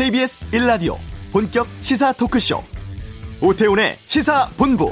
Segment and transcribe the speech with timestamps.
[0.00, 0.96] KBS 1라디오
[1.30, 2.64] 본격 시사 토크쇼
[3.42, 4.90] 오태훈의 시사본부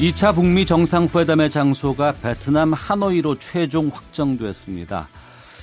[0.00, 5.06] (2차) 북미 정상회담의 장소가 베트남 하노이로 최종 확정됐습니다.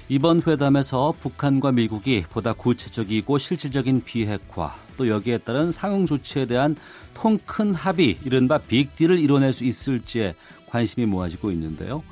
[0.07, 6.75] 이번 회담에서 북한과 미국이 보다 구체적이고 실질적인 비핵화 또 여기에 따른 상응 조치에 대한
[7.13, 10.35] 통 큰 합의 이른바 빅딜을 이뤄낼 수 있을지에
[10.67, 12.03] 관심이 모아지고 있는데요.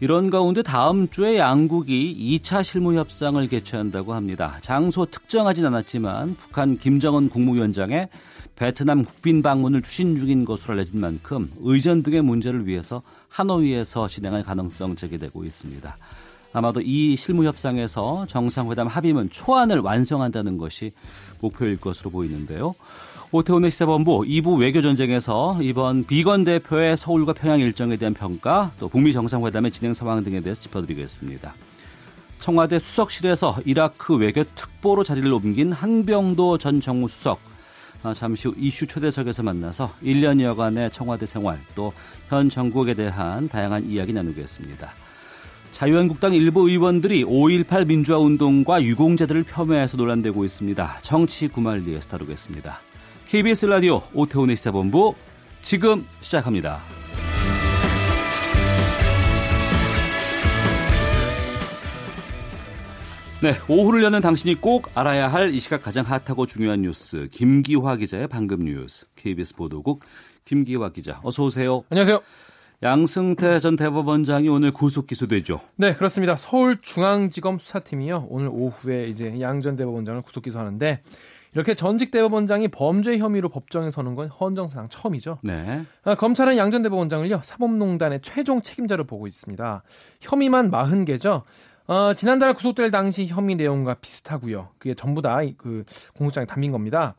[0.00, 4.58] 이런 가운데 다음 주에 양국이 2차 실무 협상을 개최한다고 합니다.
[4.60, 8.08] 장소 특정하진 않았지만 북한 김정은 국무위원장의
[8.56, 14.96] 베트남 국빈 방문을 추진 중인 것으로 알려진 만큼 의전 등의 문제를 위해서 하노이에서 진행할 가능성
[14.96, 15.96] 제기되고 있습니다.
[16.52, 20.92] 아마도 이 실무 협상에서 정상회담 합의문 초안을 완성한다는 것이
[21.40, 22.74] 목표일 것으로 보이는데요.
[23.30, 29.70] 오태훈의 시사본부 2부 외교전쟁에서 이번 비건 대표의 서울과 평양 일정에 대한 평가 또 북미 정상회담의
[29.70, 31.54] 진행 상황 등에 대해서 짚어드리겠습니다.
[32.38, 37.38] 청와대 수석실에서 이라크 외교 특보로 자리를 옮긴 한병도 전 정무수석
[38.04, 41.92] 아, 잠시 후 이슈 초대석에서 만나서 1년여간의 청와대 생활 또
[42.28, 44.92] 현 정국에 대한 다양한 이야기 나누겠습니다.
[45.78, 50.98] 자유한국당 일부 의원들이 5.18 민주화 운동과 유공자들을 폄훼해서 논란되고 있습니다.
[51.02, 52.80] 정치 구말리에서 다루겠습니다.
[53.28, 55.14] KBS 라디오 오태훈의 시사본부
[55.62, 56.80] 지금 시작합니다.
[63.40, 68.26] 네, 오후를 여는 당신이 꼭 알아야 할 이 시각 가장 핫하고 중요한 뉴스 김기화 기자의
[68.26, 70.00] 방금 뉴스 KBS 보도국
[70.44, 71.84] 김기화 기자 어서 오세요.
[71.88, 72.20] 안녕하세요.
[72.82, 75.60] 양승태 전 대법원장이 오늘 구속 기소되죠.
[75.76, 76.36] 네, 그렇습니다.
[76.36, 78.26] 서울중앙지검 수사팀이요.
[78.30, 81.00] 오늘 오후에 이제 양 전 대법원장을 구속 기소하는데
[81.54, 85.38] 이렇게 전직 대법원장이 범죄 혐의로 법정에 서는 건 헌정사상 처음이죠.
[85.42, 85.82] 네.
[86.04, 87.40] 아, 검찰은 양 전 대법원장을요.
[87.42, 89.82] 사법농단의 최종 책임자로 보고 있습니다.
[90.20, 91.42] 혐의만 40개죠.
[91.88, 94.68] 어, 지난달 구속될 당시 혐의 내용과 비슷하고요.
[94.78, 95.84] 그게 전부 다 그
[96.16, 97.16] 공소장에 담긴 겁니다.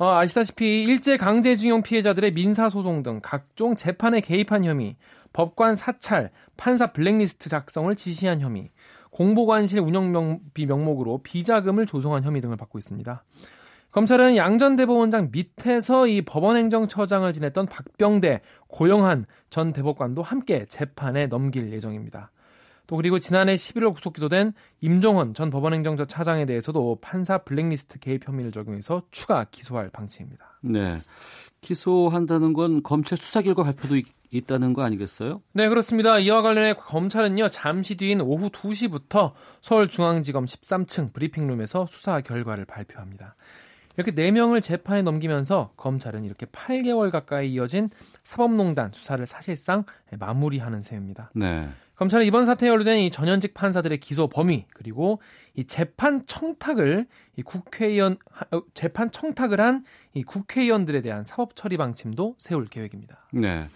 [0.00, 4.96] 어, 아시다시피 일제 강제징용 피해자들의 민사소송 등 각종 재판에 개입한 혐의,
[5.34, 8.70] 법관 사찰, 판사 블랙리스트 작성을 지시한 혐의,
[9.10, 13.24] 공보관실 운영비 명목으로 비자금을 조성한 혐의 등을 받고 있습니다.
[13.90, 22.30] 검찰은 양전 대법원장 밑에서 이 법원행정처장을 지냈던 박병대, 고영한 전 대법관도 함께 재판에 넘길 예정입니다.
[22.90, 28.50] 또 그리고 지난해 11월 구속 기소된 임종원 전 법원행정처 차장에 대해서도 판사 블랙리스트 개입 혐의를
[28.50, 30.58] 적용해서 추가 기소할 방침입니다.
[30.62, 31.00] 네.
[31.60, 35.40] 기소한다는 건 검찰 수사 결과 발표도 있, 있다는 거 아니겠어요?
[35.52, 36.18] 네, 그렇습니다.
[36.18, 43.36] 이와 관련해 검찰은요, 잠시 뒤인 오후 2시부터 서울중앙지검 13층 브리핑룸에서 수사 결과를 발표합니다.
[43.96, 47.90] 이렇게 4명을 재판에 넘기면서 검찰은 이렇게 8개월 가까이 이어진
[48.24, 49.84] 사법농단 수사를 사실상
[50.18, 51.30] 마무리하는 셈입니다.
[51.34, 51.68] 네.
[51.96, 55.20] 검찰은 이번 사태에 연루된 이 전현직 판사들의 기소 범위 그리고
[55.54, 57.06] 이 재판 청탁을
[57.36, 58.16] 이 국회의원
[58.52, 59.84] 어, 재판 청탁을 한
[60.14, 63.28] 이 국회의원들에 대한 사법 처리 방침도 세울 계획입니다.
[63.32, 63.66] 네.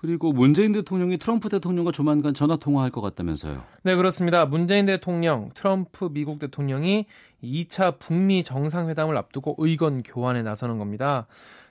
[0.00, 3.62] 그리고 문재인 대통령이 트럼프 대통령과 조만간 전화 통화할 것 같다면서요.
[3.82, 4.46] 네, 그렇습니다.
[4.46, 7.04] 문재인 대통령, 트럼프 미국 대통령이
[7.44, 11.26] 2차 북미 정상회담을 앞두고 의견 교환에 나서는 겁니다.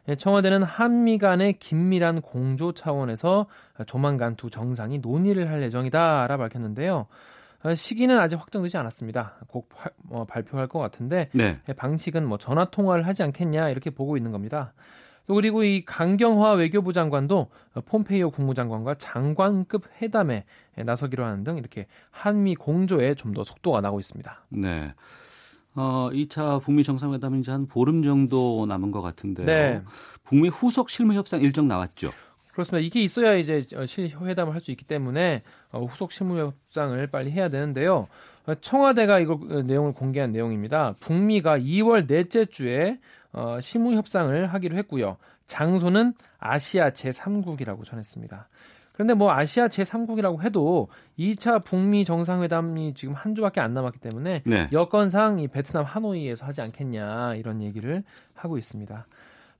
[0.10, 3.48] 예, 청와대는 한미 간의 긴밀한 공조 차원에서
[3.88, 7.08] 조만간 두 정상이 논의를 할 예정이다라 밝혔는데요.
[7.64, 9.38] 어, 시기는 아직 확정되지 않았습니다.
[9.48, 11.58] 곧 파, 어, 발표할 것 같은데 네.
[11.68, 14.74] 예, 방식은 뭐 전화 통화를 하지 않겠냐 이렇게 보고 있는 겁니다.
[15.30, 17.50] 또 그리고 이 강경화 외교부 장관도
[17.86, 20.44] 폼페이오 국무장관과 장관급 회담에
[20.76, 24.46] 나서기로 하는 등 이렇게 한미 공조에 좀 더 속도가 나고 있습니다.
[24.50, 24.92] 네.
[25.76, 29.46] 어, 2차 북미 정상회담은 이제 한 보름 정도 남은 것 같은데요.
[29.46, 29.82] 네.
[30.24, 32.10] 북미 후속 실무 협상 일정 나왔죠.
[32.52, 32.84] 그렇습니다.
[32.84, 35.42] 이게 있어야 이제 실회담을 할 수 있기 때문에
[35.72, 38.08] 어, 후속 실무 협상을 빨리 해야 되는데요.
[38.48, 40.96] 어, 청와대가 이거 어, 내용을 공개한 내용입니다.
[41.02, 42.98] 북미가 2월 넷째 주에
[43.32, 45.18] 어, 실무 협상을 하기로 했고요.
[45.46, 48.50] 장소는 아시아 제3국이라고 전했습니다.
[48.94, 54.68] 그런데 뭐 아시아 제3국이라고 해도 2차 북미 정상회담이 지금 한 주밖에 안 남았기 때문에 네.
[54.74, 58.04] 여건상 이 베트남 하노이에서 하지 않겠냐 이런 얘기를
[58.34, 59.08] 하고 있습니다.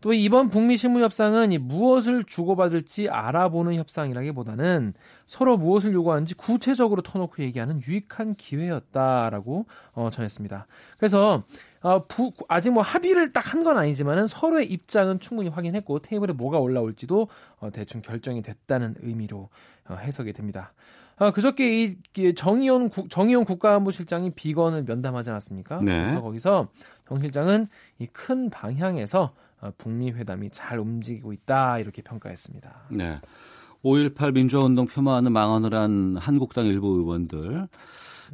[0.02, 4.94] 또 이번 북미 실무 협상은 이 무엇을 주고받을지 알아보는 협상이라기보다는
[5.26, 10.68] 서로 무엇을 요구하는지 구체적으로 터놓고 얘기하는 유익한 기회였다라고 어, 전했습니다.
[10.98, 11.44] 그래서
[11.82, 16.60] 어, 부, 아직 뭐 합의를 딱 한 건 아니지만은 서로의 입장은 충분히 확인했고 테이블에 뭐가
[16.60, 17.28] 올라올지도
[17.60, 19.50] 어, 대충 결정이 됐다는 의미로
[19.88, 20.74] 어, 해석이 됩니다.
[21.18, 25.82] 아, 그저께 이 정의용 정의용 국가안보실장이 비건을 면담하지 않았습니까?
[25.82, 25.98] 네.
[25.98, 26.68] 그래서 거기서
[27.08, 27.68] 정 실장은
[28.00, 32.84] 이 큰 방향에서 어, 북미 회담이 잘 움직이고 있다 이렇게 평가했습니다.
[32.92, 33.20] 네.
[33.84, 37.68] 5.18 민주화운동 폄하하는 망언을 한 한국당 일부 의원들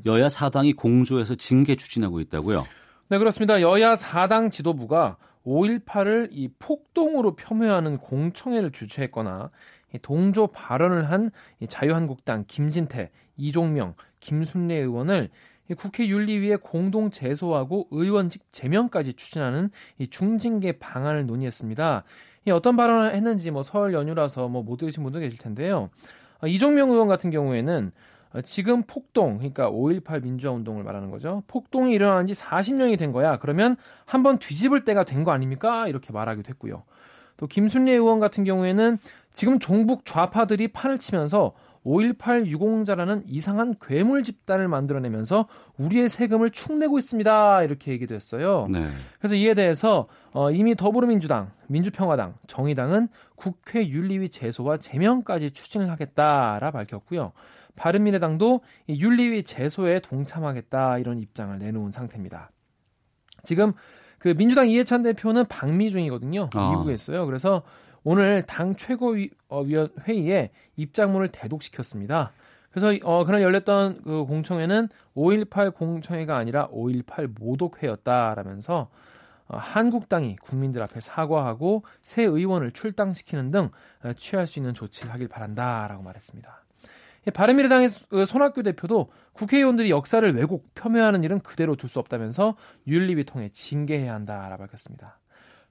[0.06, 2.66] 여야 사당이 공조해서 징계 추진하고 있다고요?
[3.08, 3.62] 네 그렇습니다.
[3.62, 9.52] 여야 사당 지도부가 5.18을 이 폭동으로 폄훼하는 공청회를 주최했거나
[10.02, 11.30] 동조 발언을 한
[11.70, 15.30] 자유한국당 김진태, 이종명, 김순례 의원을
[15.78, 19.70] 국회 윤리위에 공동 제소하고 의원직 제명까지 추진하는
[20.10, 22.04] 중징계 방안을 논의했습니다.
[22.52, 25.90] 어떤 발언을 했는지 뭐 설 연휴라서 뭐 못 들으신 분도 계실 텐데요.
[26.46, 27.92] 이종명 의원 같은 경우에는
[28.44, 31.44] 지금 폭동, 그러니까 5.18 민주화 운동을 말하는 거죠.
[31.48, 33.38] 폭동이 일어난 지 40년이 된 거야.
[33.38, 35.88] 그러면 한번 뒤집을 때가 된 거 아닙니까?
[35.88, 36.84] 이렇게 말하기도 했고요.
[37.38, 38.98] 또 김순례 의원 같은 경우에는
[39.34, 41.54] 지금 종북 좌파들이 판을 치면서
[41.86, 45.48] 5.18 유공자라는 이상한 괴물 집단을 만들어내면서
[45.78, 47.62] 우리의 세금을 축내고 있습니다.
[47.64, 48.66] 이렇게 얘기도 했어요.
[48.72, 48.86] 네.
[49.20, 57.34] 그래서 이에 대해서 어, 이미 더불어민주당, 민주평화당, 정의당은 국회 윤리위 제소와 제명까지 추진을 하겠다라 밝혔고요.
[57.76, 62.52] 바른미래당도 윤리위 제소에 동참하겠다 이런 입장을 내놓은 상태입니다.
[63.44, 63.74] 지금
[64.20, 66.50] 그 민주당 이해찬 대표는 방미 중이거든요.
[66.56, 66.70] 아.
[66.72, 67.26] 미국에 있어요.
[67.26, 67.64] 그래서
[68.04, 69.64] 오늘 당 최고위원 어,
[70.08, 72.32] 회의에 입장문을 대독시켰습니다.
[72.72, 78.90] 그래서 어, 그날 열렸던 그 공청회는 5.18 공청회가 아니라 5.18 모독회였다라면서
[79.48, 83.70] 어, 한국당이 국민들 앞에 사과하고 새 의원을 출당시키는 등
[84.04, 86.65] 어, 취할 수 있는 조치를 하길 바란다라고 말했습니다.
[87.34, 92.56] 바른미래당의 그 손학규 대표도 국회의원들이 역사를 왜곡 폄훼하는 일은 그대로 둘 수 없다면서
[92.88, 95.20] 윤리위 통해 징계해야 한다라고 밝혔습니다.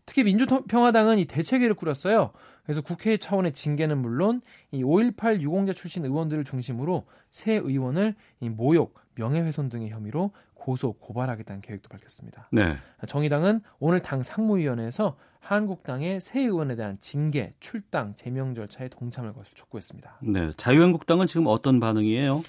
[0.06, 2.32] 특히 민주평화당은 이 대책위를 꾸렸어요.
[2.64, 8.94] 그래서 국회 차원의 징계는 물론 이 5.18 유공자 출신 의원들을 중심으로 새 의원을 이 모욕,
[9.14, 12.48] 명예훼손 등의 혐의로 고소 고발하겠다는 계획도 밝혔습니다.
[12.50, 12.76] 네.
[13.06, 20.20] 정의당은 오늘 당 상무위원회에서 한국당의 새 의원에 대한 징계, 출당, 제명 절차에 동참할 것을 촉구했습니다.
[20.22, 22.42] 네, 자유한국당은 지금 어떤 반응이에요?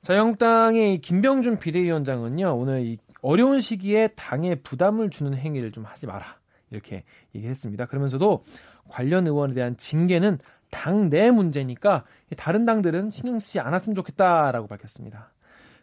[0.00, 6.38] 자유한국당의 김병준 비대위원장은요 오늘 이 어려운 시기에 당에 부담을 주는 행위를 좀 하지 마라
[6.70, 7.04] 이렇게
[7.34, 7.86] 얘기했습니다.
[7.86, 8.44] 그러면서도
[8.88, 10.38] 관련 의원에 대한 징계는
[10.70, 12.04] 당 내 문제니까
[12.36, 15.32] 다른 당들은 신경 쓰지 않았으면 좋겠다라고 밝혔습니다.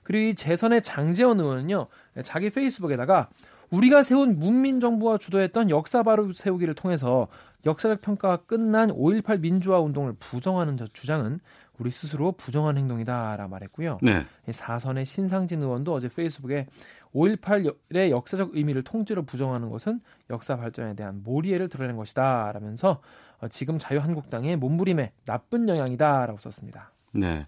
[0.04, 1.88] 그리고 이 재선의 장재원 의원은요
[2.24, 3.30] 자기 페이스북에다가
[3.75, 7.27] 우리가 세운 문민 정부가 주도했던 역사 바로 세우기를 통해서
[7.66, 11.39] 역사적 평가가 끝난 5.18 민주화 운동을 부정하는 주장은
[11.77, 14.00] 우리 스스로 부정한 행동이다라 말했고요.
[14.01, 14.25] 네.
[14.50, 16.68] 사선의 신상진 의원도 어제 페이스북에
[17.13, 20.00] 5.18의 역사적 의미를 통째로 부정하는 것은
[20.30, 23.01] 역사 발전에 대한 모리애를 드러낸 것이다 라면서
[23.39, 26.92] 어, 지금 자유한국당의 몸부림에 나쁜 영향이다라고 썼습니다.
[27.12, 27.45] 네.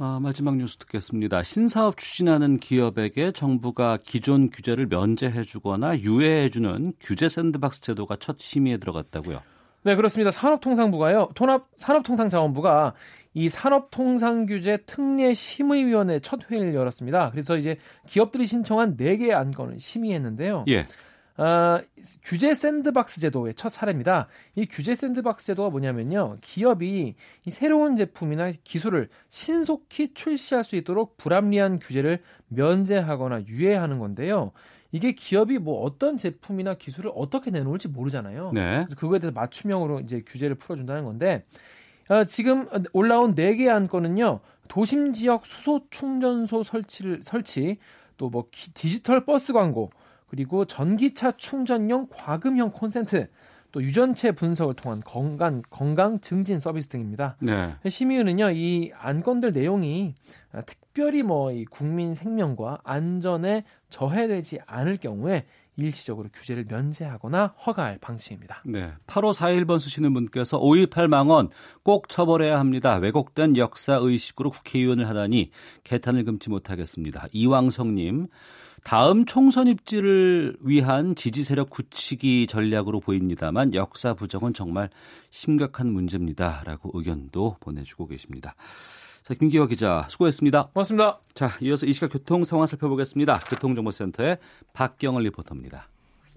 [0.00, 1.42] 아, 마지막 뉴스 듣겠습니다.
[1.42, 8.76] 신사업 추진하는 기업에게 정부가 기존 규제를 면제해 주거나 유예해 주는 규제 샌드박스 제도가 첫 심의에
[8.76, 9.40] 들어갔다고요.
[9.82, 10.30] 네, 그렇습니다.
[10.30, 11.30] 산업통상부가요.
[11.34, 12.94] 통합 산업통상자원부가
[13.34, 17.32] 이 산업통상규제 특례 심의위원회 첫 회의를 열었습니다.
[17.32, 20.64] 그래서 이제 기업들이 신청한 4개의 안건을 심의했는데요.
[20.68, 20.86] 예.
[21.38, 21.80] 어,
[22.24, 24.26] 규제 샌드박스 제도의 첫 사례입니다.
[24.56, 26.38] 이 규제 샌드박스 제도가 뭐냐면요.
[26.40, 27.14] 기업이
[27.44, 34.50] 이 새로운 제품이나 기술을 신속히 출시할 수 있도록 불합리한 규제를 면제하거나 유예하는 건데요.
[34.90, 38.50] 이게 기업이 뭐 어떤 제품이나 기술을 어떻게 내놓을지 모르잖아요.
[38.52, 38.78] 네.
[38.78, 41.44] 그래서 그거에 대해서 맞춤형으로 이제 규제를 풀어준다는 건데
[42.10, 44.40] 어, 지금 올라온 4개 안건은요.
[44.66, 47.78] 도심 지역 수소 충전소 설치를 설치
[48.16, 49.90] 또 뭐 디지털 버스 광고
[50.28, 53.28] 그리고 전기차 충전용 과금형 콘센트,
[53.70, 57.36] 또 유전체 분석을 통한 건강 건강 증진 서비스 등입니다.
[57.40, 57.74] 네.
[57.86, 60.14] 심의위는요 이 안건들 내용이
[60.64, 65.44] 특별히 뭐 이 국민 생명과 안전에 저해되지 않을 경우에
[65.76, 68.62] 일시적으로 규제를 면제하거나 허가할 방침입니다.
[68.66, 68.92] 네.
[69.06, 71.50] 8541번 쓰시는 분께서 5.18 망언
[71.84, 72.96] 꼭 처벌해야 합니다.
[72.96, 75.52] 왜곡된 역사 의식으로 국회의원을 하다니
[75.84, 77.28] 개탄을 금치 못하겠습니다.
[77.30, 78.26] 이왕성님
[78.84, 84.90] 다음 총선 입지를 위한 지지 세력 굳히기 전략으로 보입니다만 역사 부정은 정말
[85.30, 88.54] 심각한 문제입니다라고 의견도 보내주고 계십니다.
[89.24, 90.68] 자, 김기화 기자 수고했습니다.
[90.68, 91.20] 고맙습니다.
[91.34, 93.40] 자, 이어서 이 시각 교통 상황 살펴보겠습니다.
[93.50, 94.38] 교통정보센터의
[94.72, 95.88] 박경을 리포터입니다.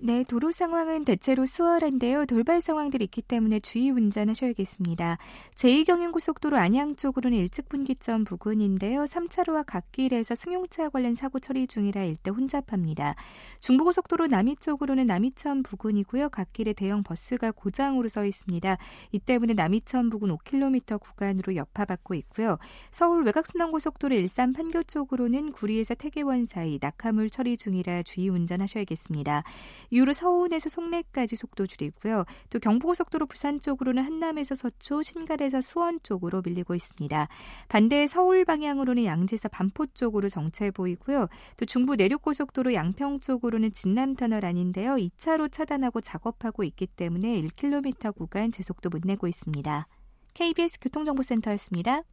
[0.03, 2.25] 네, 도로 상황은 대체로 수월한데요.
[2.25, 5.19] 돌발 상황들이 있기 때문에 주의 운전하셔야겠습니다.
[5.53, 9.03] 제2경인고속도로 안양 쪽으로는 일찍 분기점 부근인데요.
[9.03, 13.13] 3차로와 갓길에서 승용차 관련 사고 처리 중이라 일대 혼잡합니다.
[13.59, 16.29] 중부고속도로 남이 쪽으로는 남이천 부근이고요.
[16.29, 18.77] 갓길에 대형 버스가 고장으로 서 있습니다.
[19.11, 22.57] 이 때문에 남이천 부근 5km 구간으로 여파받고 있고요.
[22.89, 29.43] 서울 외곽순환고속도로 일산 판교 쪽으로는 구리에서 태계원 사이 낙하물 처리 중이라 주의 운전하셔야겠습니다.
[29.91, 32.25] 이후로 서운에서 송내까지 속도 줄이고요.
[32.49, 37.27] 또 경부고속도로 부산 쪽으로는 한남에서 서초, 신갈에서 수원 쪽으로 밀리고 있습니다.
[37.67, 41.27] 반대 서울 방향으로는 양재에서 반포 쪽으로 정체 보이고요.
[41.57, 44.95] 또 중부 내륙고속도로 양평 쪽으로는 진남 터널 아닌데요.
[44.95, 49.87] 2차로 차단하고 작업하고 있기 때문에 1km 구간 제속도 못 내고 있습니다.
[50.33, 52.03] KBS 교통정보센터였습니다.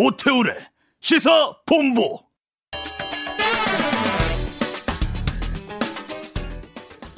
[0.00, 0.52] 오태우래
[1.00, 2.20] 시사 본부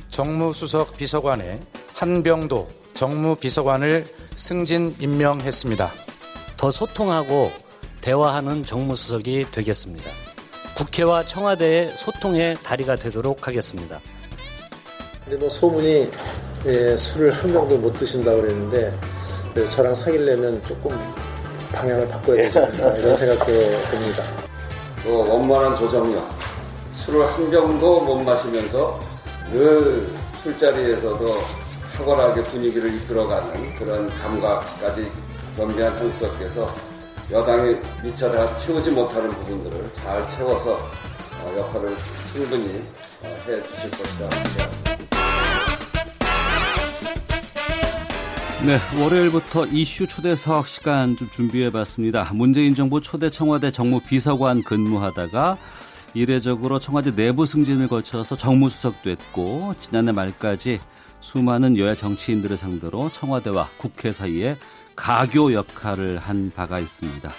[0.09, 1.61] 정무수석 비서관에
[1.93, 5.91] 한병도 정무비서관을 승진 임명했습니다.
[6.57, 7.51] 더 소통하고
[8.01, 10.11] 대화하는 정무수석이 되겠습니다.
[10.75, 14.01] 국회와 청와대의 소통의 다리가 되도록 하겠습니다.
[15.25, 16.09] 근데 뭐 소문이
[16.65, 18.91] 예, 술을 한 병도 못 드신다 고 그랬는데
[19.55, 20.93] 네, 저랑 사귀려면 조금
[21.73, 24.23] 방향을 바꿔야 되지 않나 이런 생각도 듭니다.
[25.05, 26.25] 또 원만한 조정력,
[26.97, 29.01] 술을 한 병도 못 마시면서
[29.53, 30.09] 늘
[30.43, 31.25] 술자리에서도
[31.97, 35.11] 탁월하게 분위기를 이끌어가는 그런 감각까지
[35.57, 36.67] 겸비한 한수석께서
[37.31, 41.97] 여당이 미처 채우지 못하는 부분들을 잘 채워서 어, 역할을
[42.33, 42.83] 충분히
[43.23, 44.90] 어, 해 주실 것이라 기대합니다.
[48.67, 52.31] 네, 월요일부터 이슈 초대석 시간 좀 준비해봤습니다.
[52.35, 55.57] 문재인 정부 초대 청와대 정무 비서관 근무하다가
[56.13, 60.79] 이례적으로 청와대 내부 승진을 거쳐서 정무수석 됐고 지난해 말까지
[61.21, 64.57] 수많은 여야 정치인들을 상대로 청와대와 국회 사이에
[64.95, 67.31] 가교 역할을 한 바가 있습니다.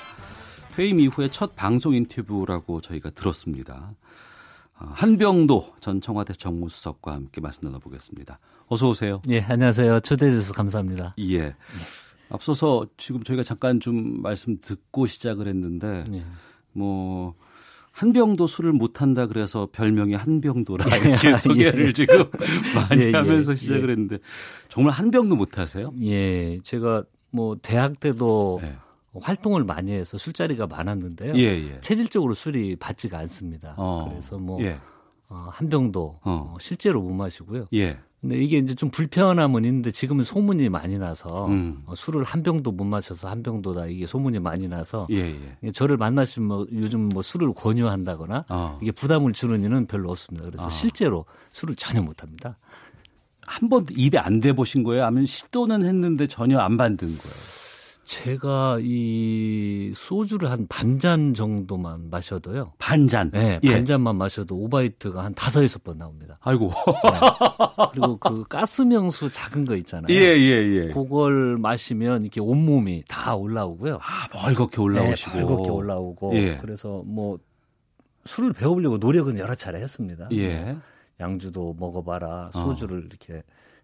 [0.76, 3.94] 퇴임 이후에 첫 방송 인터뷰라고 저희가 들었습니다.
[4.80, 8.40] 어, 한병도 전 청와대 정무수석과 함께 말씀 나눠보겠습니다.
[8.72, 9.22] 어서 오세요.
[9.28, 10.00] 예, 안녕하세요.
[10.00, 11.14] 초대해 주셔서 감사합니다.
[11.20, 11.54] 예.
[12.30, 16.24] 앞서서 지금 저희가 잠깐 좀 말씀 듣고 시작을 했는데 예.
[16.72, 17.34] 뭐
[17.92, 21.92] 한병도 술을 못 한다 그래서 별명이 한병도라 이렇게 소개를 예.
[21.92, 22.24] 지금
[22.74, 23.92] 많이 예, 예, 하면서 시작을 예.
[23.92, 24.20] 했는데
[24.70, 25.92] 정말 한병도 못 하세요?
[26.04, 26.58] 예.
[26.64, 28.74] 제가 뭐 대학 때도 네.
[29.20, 31.34] 활동을 많이 해서 술자리가 많았는데요.
[31.36, 31.78] 예, 예.
[31.82, 33.74] 체질적으로 술이 받지가 않습니다.
[33.76, 34.80] 어, 그래서 뭐 예.
[35.28, 36.54] 어, 한 병도 어.
[36.54, 36.58] 어.
[36.62, 37.68] 실제로 못 마시고요.
[38.24, 38.28] 예.
[38.28, 41.82] 근데 이게 이제 좀 불편함은 있는데 지금은 소문이 많이 나서 음.
[41.86, 45.72] 어, 술을 한 병도 못 마셔서 한 병도다 이게 소문이 많이 나서 예, 예.
[45.72, 48.80] 저를 만나시면 뭐 요즘 뭐 술을 권유한다거나 어.
[48.82, 50.46] 이게 부담을 주는 이는 별로 없습니다.
[50.46, 50.70] 그래서 어.
[50.70, 52.58] 실제로 술을 전혀 못 합니다.
[53.46, 55.04] 한 번도 입에 안 대 보신 거예요?
[55.06, 57.36] 아니면 시도는 했는데 전혀 안 만든 거예요?
[58.12, 62.74] 제가 이 소주를 한 반잔 정도만 마셔도요.
[62.78, 63.32] 반 잔?
[63.32, 63.72] 네, 예.
[63.72, 66.38] 반 잔만 마셔도 오바이트가 한 다섯 여섯 번 나옵니다.
[66.42, 66.68] 아이고.
[66.68, 67.20] 네.
[67.94, 70.14] 그리고 그 가스명수 작은 거 있잖아요.
[70.14, 70.88] 예, 예, 예.
[70.90, 74.00] 그걸 마시면 이렇게 온몸이 다 올라오고요.
[74.02, 75.32] 아, 벌겋게 올라오시고.
[75.32, 76.36] 네, 벌겋게 올라오고.
[76.36, 76.58] 예.
[76.58, 77.40] 그래서 뭐
[78.26, 80.28] 술을 배우려고 노력은 여러 차례 했습니다.
[80.34, 80.60] 예.
[80.60, 80.82] 뭐
[81.22, 83.02] 양주도 먹어봐라, 소주를 어.
[83.06, 83.42] 이렇게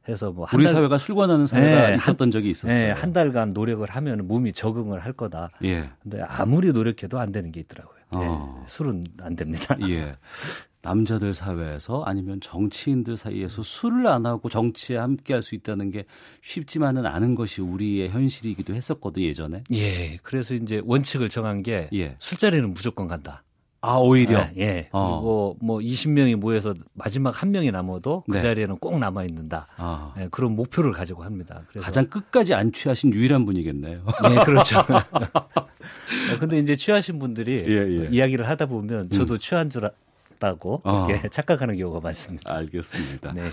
[0.09, 2.77] 해서 뭐 우리 달, 사회가 술 권하는 사회가 네, 있었던 한, 적이 있었어요.
[2.79, 5.49] 네, 한 달간 노력을 하면 몸이 적응을 할 거다.
[5.63, 5.89] 예.
[6.01, 7.97] 근데 아무리 노력해도 안 되는 게 있더라고요.
[8.11, 8.59] 어.
[8.61, 9.75] 네, 술은 안 됩니다.
[9.89, 10.15] 예.
[10.81, 16.05] 남자들 사회에서 아니면 정치인들 사이에서 술을 안 하고 정치에 함께 할 수 있다는 게
[16.41, 19.63] 쉽지만은 않은 것이 우리의 현실이기도 했었거든 예전에.
[19.73, 20.17] 예.
[20.23, 22.15] 그래서 이제 원칙을 정한 게 예.
[22.19, 23.43] 술자리는 무조건 간다.
[23.81, 25.17] 아 오히려 네, 예 어.
[25.17, 28.41] 그리고 뭐 20명이 모여서 마지막 한 명이 남아도 그 네.
[28.41, 30.13] 자리에는 꼭 남아 있는다 아.
[30.17, 31.61] 네, 그런 목표를 가지고 합니다.
[31.69, 34.01] 그래서 가장 끝까지 안 취하신 유일한 분이겠네요.
[34.23, 34.79] 네 그렇죠.
[34.81, 38.07] 어, 근데 이제 취하신 분들이 예, 예.
[38.09, 39.39] 이야기를 하다 보면 저도 음.
[39.39, 41.05] 취한 줄 알았다고 어.
[41.07, 42.53] 이렇게 착각하는 경우가 많습니다.
[42.53, 43.33] 알겠습니다.
[43.33, 43.49] 네.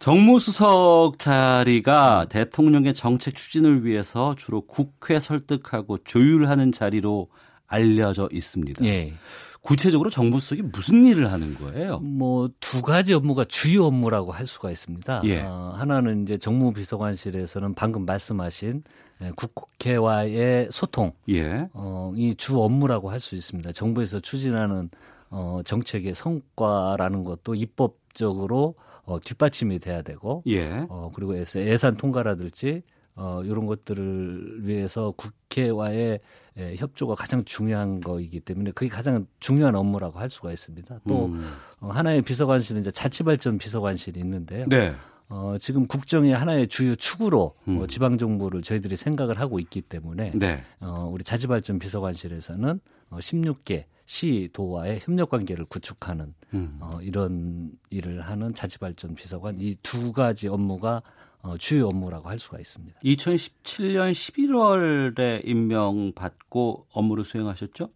[0.00, 7.28] 정무수석 자리가 대통령의 정책 추진을 위해서 주로 국회 설득하고 조율하는 자리로
[7.70, 8.84] 알려져 있습니다.
[8.84, 9.14] 예.
[9.62, 11.98] 구체적으로 정부수석이 무슨 일을 하는 거예요?
[12.00, 15.22] 뭐 두 가지 업무가 주요 업무라고 할 수가 있습니다.
[15.24, 15.40] 예.
[15.42, 18.82] 어, 하나는 이제 정무비서관실에서는 방금 말씀하신
[19.22, 21.68] 예, 국회와의 소통, 예.
[21.74, 23.72] 어, 이주 업무라고 할 수 있습니다.
[23.72, 24.88] 정부에서 추진하는
[25.28, 28.74] 어, 정책의 성과라는 것도 입법적으로
[29.04, 30.86] 어, 뒷받침이 돼야 되고, 예.
[30.88, 32.82] 어, 그리고 예산 통과라든지
[33.14, 36.20] 어, 이런 것들을 위해서 국회와의
[36.60, 41.00] 예, 협조가 가장 중요한 거이기 때문에 그게 가장 중요한 업무라고 할 수가 있습니다.
[41.08, 41.42] 또 음.
[41.80, 44.66] 어, 하나의 비서관실은 이제 자치발전 비서관실이 있는데요.
[44.68, 44.94] 네.
[45.30, 47.78] 어, 지금 국정의 하나의 주요 축으로 음.
[47.78, 50.62] 어, 지방 정부를 저희들이 생각을 하고 있기 때문에 네.
[50.80, 56.76] 어, 우리 자치발전 비서관실에서는 어, 16개 시도와의 협력 관계를 구축하는 음.
[56.80, 61.00] 어, 이런 일을 하는 자치발전 비서관 이 두 가지 업무가
[61.42, 63.00] 어, 주요 업무라고 할 수가 있습니다.
[63.04, 67.88] 2017년 11월에 임명받고 업무를 수행하셨죠?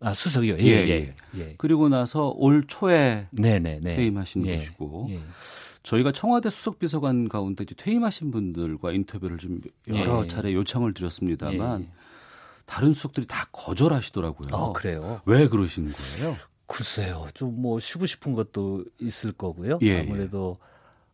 [0.00, 0.58] 아 수석이요.
[0.58, 1.14] 예, 예, 예.
[1.36, 1.54] 예.
[1.56, 3.96] 그리고 나서 올 초에 네네네.
[3.96, 5.20] 퇴임하신 예, 것이고 예.
[5.82, 10.28] 저희가 청와대 수석 비서관 가운데 퇴임하신 분들과 인터뷰를 좀 여러 예.
[10.28, 11.90] 차례 요청을 드렸습니다만 예.
[12.66, 14.48] 다른 수석들이 다 거절하시더라고요.
[14.56, 15.20] 아, 그래요?
[15.26, 16.36] 왜 그러신 거예요?
[16.66, 17.26] 글쎄요.
[17.34, 19.78] 좀 뭐 쉬고 싶은 것도 있을 거고요.
[20.00, 20.58] 아무래도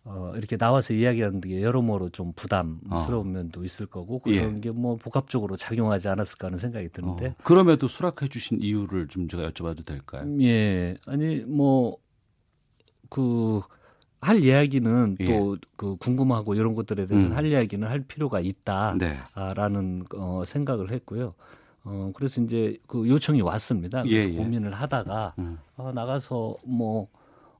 [0.04, 3.30] 어, 이렇게 나와서 이야기하는 게 여러모로 좀 부담스러운 어.
[3.30, 4.60] 면도 있을 거고 그런 예.
[4.60, 7.34] 게뭐 복합적으로 작용하지 않았을까 하는 생각이 드는데 어.
[7.44, 10.26] 그럼에도 수락해 주신 이유를 좀 제가 여쭤봐도 될까요?
[10.40, 10.96] 예.
[11.06, 11.98] 아니 뭐
[13.10, 13.62] 그
[14.20, 15.26] 할 이야기는 예.
[15.26, 17.36] 또그 궁금하고 이런 것들에 대해서는 음.
[17.36, 20.04] 할 이야기는 할 필요가 있다라는 네.
[20.14, 21.34] 어, 생각을 했고요.
[21.84, 24.02] 어, 그래서 이제 그 요청이 왔습니다.
[24.02, 24.36] 그래서 예, 예.
[24.36, 25.58] 고민을 하다가 음.
[25.76, 27.08] 어, 나가서 뭐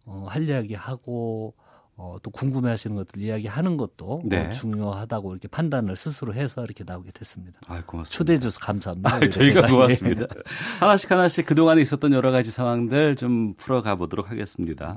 [0.05, 1.55] 어, 할 이야기 하고
[2.03, 4.45] 어, 또 궁금해하시는 것들 이야기하는 것도 네.
[4.45, 7.61] 뭐 중요하다고 이렇게 판단을 스스로 해서 이렇게 나오게 됐습니다.
[7.69, 8.17] 아, 고맙습니다.
[8.17, 9.17] 초대해 주셔서 감사합니다.
[9.17, 10.27] 아, 저희가 고맙습니다.
[10.81, 14.97] 하나씩 하나씩 그동안에 있었던 여러 가지 상황들 좀 풀어가 보도록 하겠습니다.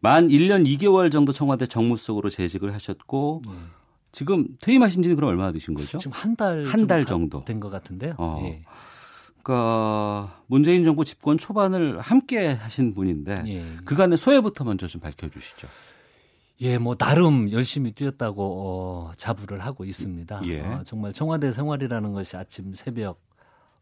[0.00, 3.52] 만 1년 2개월 정도 청와대 정무속으로 재직을 하셨고 네.
[4.12, 5.98] 지금 퇴임하신 지는 그럼 얼마나 되신 거죠?
[5.98, 8.14] 지금 한 달 한 달 정도 된 것 같은데요.
[8.16, 8.40] 어.
[8.44, 8.62] 예.
[9.42, 13.64] 그러니까 문재인 정부 집권 초반을 함께 하신 분인데 예.
[13.84, 15.68] 그간의 소회부터 먼저 좀 밝혀 주시죠.
[16.64, 20.40] 예, 뭐 나름 열심히 뛰었다고 어, 자부를 하고 있습니다.
[20.46, 20.60] 예.
[20.62, 23.20] 어, 정말 청와대 생활이라는 것이 아침 새벽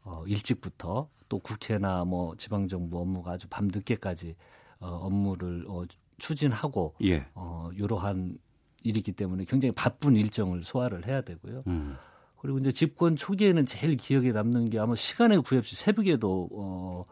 [0.03, 4.35] 어, 일찍부터 또 국회나 뭐 지방정부 업무가 아주 밤 늦게까지
[4.81, 5.85] 어, 업무를 어,
[6.19, 7.25] 추진하고 예.
[7.35, 8.37] 어, 이러한
[8.83, 11.63] 일이기 때문에 굉장히 바쁜 일정을 소화를 해야 되고요.
[11.69, 11.97] 음.
[12.41, 17.05] 그리고 이제 집권 초기에는 제일 기억에 남는 게 아마 시간에 구애 없이 새벽에도 어,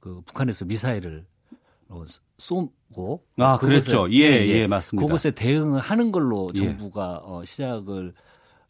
[0.00, 1.41] 그 북한에서 미사일을 어,
[2.38, 6.58] 쏘고 아 그랬죠 예예 예, 예, 맞습니다 그것에 대응을 하는 걸로 예.
[6.58, 7.30] 정부가 예.
[7.30, 8.14] 어, 시작을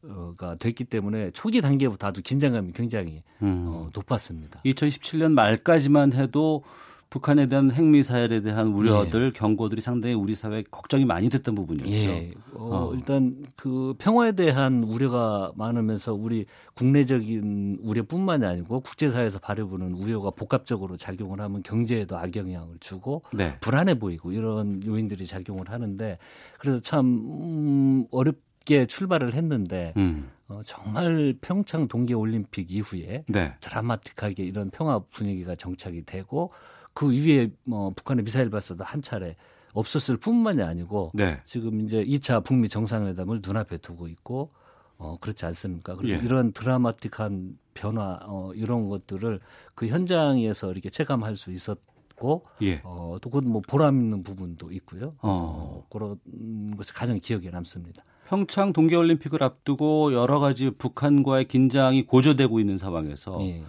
[0.04, 3.66] 어가 됐기 때문에 초기 단계부터 아주 긴장감이 굉장히 음.
[3.68, 4.60] 어, 높았습니다.
[4.64, 6.64] 2017년 말까지만 해도
[7.12, 9.30] 북한에 대한 핵미사일에 대한 우려들, 예.
[9.32, 11.92] 경고들이 상당히 우리 사회에 걱정이 많이 됐던 부분이었죠.
[11.94, 12.32] 예.
[12.54, 12.94] 어, 어.
[12.94, 21.42] 일단 그 평화에 대한 우려가 많으면서 우리 국내적인 우려뿐만이 아니고 국제사회에서 발휘보는 우려가 복합적으로 작용을
[21.42, 23.58] 하면 경제에도 악영향을 주고 네.
[23.60, 26.16] 불안해 보이고 이런 요인들이 작용을 하는데
[26.58, 30.30] 그래서 참 음, 어렵게 출발을 했는데 음.
[30.48, 33.52] 어, 정말 평창 동계 올림픽 이후에 네.
[33.60, 36.52] 드라마틱하게 이런 평화 분위기가 정착이 되고
[36.94, 39.36] 그 위에 뭐 북한의 미사일 발사도 한 차례
[39.74, 41.40] 없었을 뿐만이 아니고 네.
[41.44, 44.50] 지금 이제 2차 북미 정상회담을 눈앞에 두고 있고
[44.98, 45.96] 어 그렇지 않습니까?
[45.96, 46.24] 그래서 예.
[46.24, 49.40] 이런 드라마틱한 변화 어 이런 것들을
[49.74, 52.82] 그 현장에서 이렇게 체감할 수 있었고 예.
[52.84, 55.14] 어 또 그건 뭐 보람 있는 부분도 있고요.
[55.22, 55.82] 어.
[55.82, 58.04] 어 그런 것이 가장 기억에 남습니다.
[58.28, 63.62] 평창 동계올림픽을 앞두고 여러 가지 북한과의 긴장이 고조되고 있는 상황에서 예.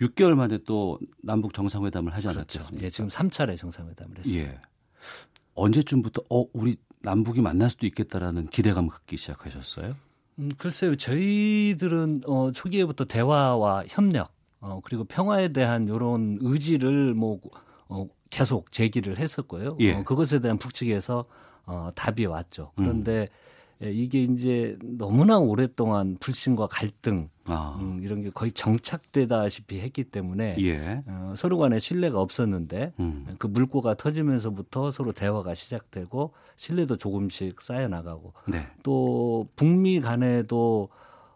[0.00, 2.58] 6개월 만에 또 남북 정상회담을 하지 그렇죠.
[2.58, 2.84] 않았습니까?
[2.84, 4.52] 예, 지금 3차례 정상회담을 했습니다.
[4.52, 4.60] 예.
[5.54, 9.92] 언제쯤부터 어 우리 남북이 만날 수도 있겠다라는 기대감을 갖기 시작하셨어요?
[10.38, 10.94] 음, 글쎄요.
[10.96, 17.40] 저희들은 어 초기에부터 대화와 협력 어 그리고 평화에 대한 이런 의지를 뭐
[17.88, 19.76] 어, 계속 제기를 했었고요.
[19.80, 19.94] 예.
[19.94, 21.24] 어, 그것에 대한 북측에서
[21.66, 22.72] 어, 답이 왔죠.
[22.76, 23.47] 그런데 음.
[23.82, 27.78] 예, 이게 이제 너무나 오랫동안 불신과 갈등 아.
[27.80, 31.02] 음, 이런 게 거의 정착되다시피 했기 때문에 예.
[31.06, 33.26] 어, 서로 간에 신뢰가 없었는데 음.
[33.38, 38.66] 그 물꼬가 터지면서부터 서로 대화가 시작되고 신뢰도 조금씩 쌓여 나가고 네.
[38.82, 40.88] 또 북미 간에도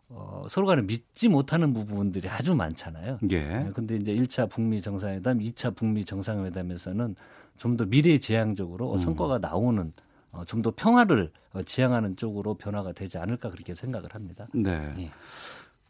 [0.09, 3.19] 어, 서로 간에 믿지 못하는 부분들이 아주 많잖아요.
[3.31, 3.41] 예.
[3.41, 7.15] 네, 근데 이제 1차 북미 정상회담, 2차 북미 정상회담에서는
[7.57, 8.97] 좀 더 미래 지향적으로 음.
[8.99, 9.93] 성과가 나오는
[10.33, 14.49] 어, 좀 더 평화를 어, 지향하는 쪽으로 변화가 되지 않을까 그렇게 생각을 합니다.
[14.55, 14.95] 네.
[14.99, 15.11] 예.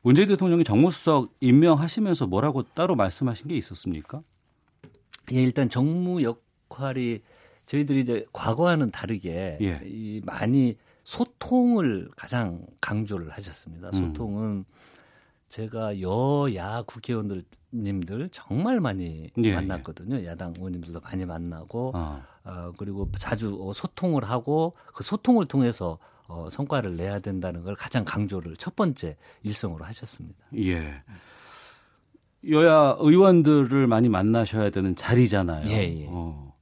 [0.02, 4.22] 문재인 대통령이 정무수석 임명하시면서 뭐라고 따로 말씀하신 게 있었습니까?
[5.32, 7.22] 예, 일단 정무 역할이
[7.66, 9.80] 저희들이 이제 과거와는 다르게 예.
[9.84, 13.88] 이 많이 소통을 가장 강조를 하셨습니다.
[13.90, 14.08] 음.
[14.08, 14.64] 소통은 음.
[15.48, 20.16] 제가 여야 국회의원들님들 정말 많이 예, 만났거든요.
[20.20, 20.26] 예.
[20.26, 22.26] 야당 의원님들도 많이 만나고 아.
[22.44, 28.04] 어, 그리고 자주 어, 소통을 하고 그 소통을 통해서 어, 성과를 내야 된다는 걸 가장
[28.04, 30.44] 강조를 첫 번째 일성으로 하셨습니다.
[30.56, 31.02] 예.
[32.48, 35.68] 여야 의원들을 많이 만나셔야 되는 자리잖아요.
[35.68, 36.06] 예, 예.
[36.08, 36.52] 어.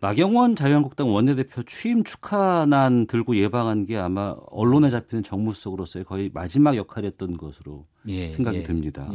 [0.00, 7.36] 나경원 자유한국당 원내대표 취임 축하난 들고 예방한 게 아마 언론에 잡히는 정무수석으로서의 거의 마지막 역할이었던
[7.36, 9.08] 것으로 예, 생각이 예, 듭니다.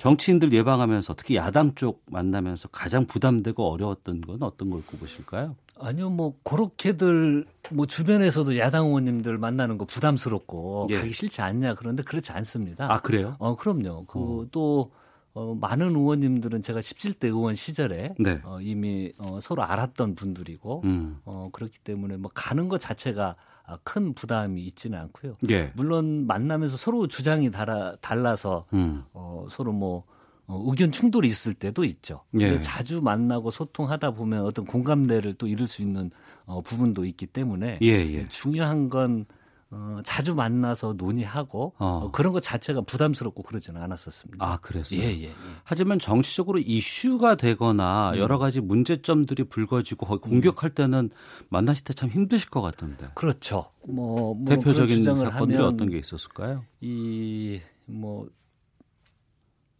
[0.00, 0.02] 예.
[0.02, 5.50] 정치인들 예방하면서 특히 야당 쪽 만나면서 가장 부담되고 어려웠던 건 어떤 걸 꼽으실까요?
[5.78, 10.96] 아니요, 뭐 그렇게들 뭐 주변에서도 야당 의원님들 만나는 거 부담스럽고 예.
[10.96, 12.92] 가기 싫지 않냐 그런데 그렇지 않습니다.
[12.92, 13.36] 아 그래요?
[13.38, 14.06] 어 그럼요.
[14.06, 15.00] 그또 어.
[15.32, 18.40] 어, 많은 의원님들은 제가 17대 의원 시절에 네.
[18.44, 21.20] 어, 이미 어, 서로 알았던 분들이고 음.
[21.24, 23.36] 어, 그렇기 때문에 뭐 가는 것 자체가 아,
[23.84, 25.36] 큰 부담이 있지는 않고요.
[25.50, 25.72] 예.
[25.76, 29.04] 물론 만나면서 서로 주장이 달아, 달라서 음.
[29.12, 30.04] 어, 서로 뭐
[30.46, 32.24] 어, 의견 충돌이 있을 때도 있죠.
[32.40, 32.60] 예.
[32.60, 36.10] 자주 만나고 소통하다 보면 어떤 공감대를 또 이룰 수 있는
[36.44, 38.26] 어, 부분도 있기 때문에 예, 예.
[38.26, 39.26] 중요한 건
[39.72, 41.86] 어, 자주 만나서 논의하고 어.
[42.04, 44.44] 어, 그런 것 자체가 부담스럽고 그러지는 않았었습니다.
[44.44, 45.00] 아, 그래서요?
[45.00, 45.32] 예, 예, 예.
[45.62, 48.18] 하지만 정치적으로 이슈가 되거나 음.
[48.18, 51.10] 여러 가지 문제점들이 불거지고 공격할 때는
[51.50, 53.10] 만나실 때 참 힘드실 것 같던데.
[53.14, 53.66] 그렇죠.
[53.86, 56.64] 뭐, 뭐 대표적인 사건들이 어떤 게 있었을까요?
[56.80, 58.28] 이뭐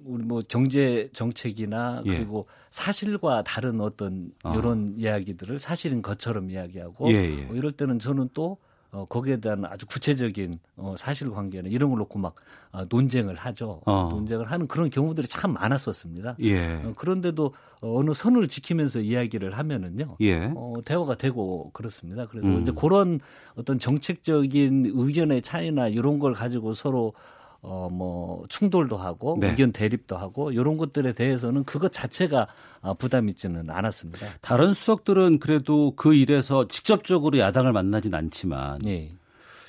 [0.04, 2.16] 우리 뭐 경제 정책이나 예.
[2.16, 4.94] 그리고 사실과 다른 어떤 이런 어.
[4.98, 7.44] 이야기들을 사실인 것처럼 이야기하고 예, 예.
[7.46, 8.58] 뭐 이럴 때는 저는 또
[8.92, 12.34] 어, 거기에 대한 아주 구체적인 어, 사실관계는 이런 걸 놓고 막
[12.72, 13.80] 어, 논쟁을 하죠.
[13.86, 14.08] 어.
[14.10, 16.36] 논쟁을 하는 그런 경우들이 참 많았었습니다.
[16.42, 16.82] 예.
[16.84, 20.52] 어, 그런데도 어, 어느 선을 지키면서 이야기를 하면은요, 예.
[20.54, 22.26] 어, 대화가 되고 그렇습니다.
[22.26, 22.62] 그래서 음.
[22.62, 23.20] 이제 그런
[23.54, 27.14] 어떤 정책적인 의견의 차이나 이런 걸 가지고 서로
[27.62, 29.50] 어, 뭐, 충돌도 하고, 네.
[29.50, 32.46] 의견 대립도 하고, 이런 것들에 대해서는 그것 자체가
[32.80, 34.26] 아, 부담 있지는 않았습니다.
[34.40, 39.12] 다른 수석들은 그래도 그 일에서 직접적으로 야당을 만나진 않지만, 예.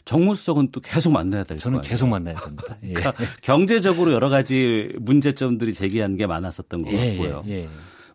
[0.05, 2.77] 정무수석은 또 계속 만나야 될 저는 계속 만나야 됩니다.
[2.83, 2.93] 예.
[2.93, 7.43] 그러니까 경제적으로 여러 가지 문제점들이 제기한 게 많았었던 것 예, 같고요.
[7.47, 7.69] 예, 예.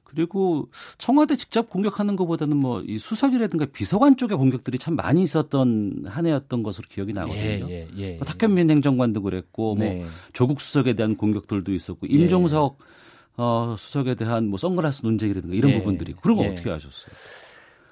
[0.07, 6.27] 그리고 청와대 직접 공격하는 것보다는 뭐 이 수석이라든가 비서관 쪽의 공격들이 참 많이 있었던 한
[6.27, 7.67] 해였던 것으로 기억이 나거든요.
[7.69, 9.97] 예, 예, 예, 뭐 탁현민 행정관도 그랬고 뭐 네.
[9.97, 12.79] 뭐 조국 수석에 대한 공격들도 있었고 임종석
[13.39, 15.79] 어, 수석에 대한 뭐 선글라스 논쟁이라든가 이런 네.
[15.79, 17.07] 부분들이 그런 거 어떻게 하셨어요?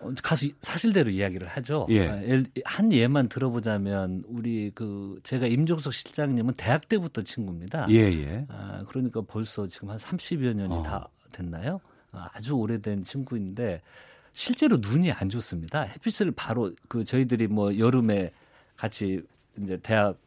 [0.01, 1.87] 어, 가수 사실대로 이야기를 하죠.
[1.91, 2.09] 예.
[2.09, 2.21] 아,
[2.65, 7.87] 한 예만 들어보자면 우리 그 제가 임종석 실장님은 대학 때부터 친구입니다.
[7.91, 8.47] 예, 예.
[8.49, 10.83] 아, 그러니까 벌써 지금 한 30여 년이 어.
[10.83, 11.81] 다 됐나요?
[12.33, 13.83] 아주 오래된 친구인데
[14.33, 15.83] 실제로 눈이 안 좋습니다.
[15.83, 18.33] 햇빛을 바로 그 저희들이 뭐 여름에
[18.77, 19.23] 같이
[19.59, 20.19] 이제 대학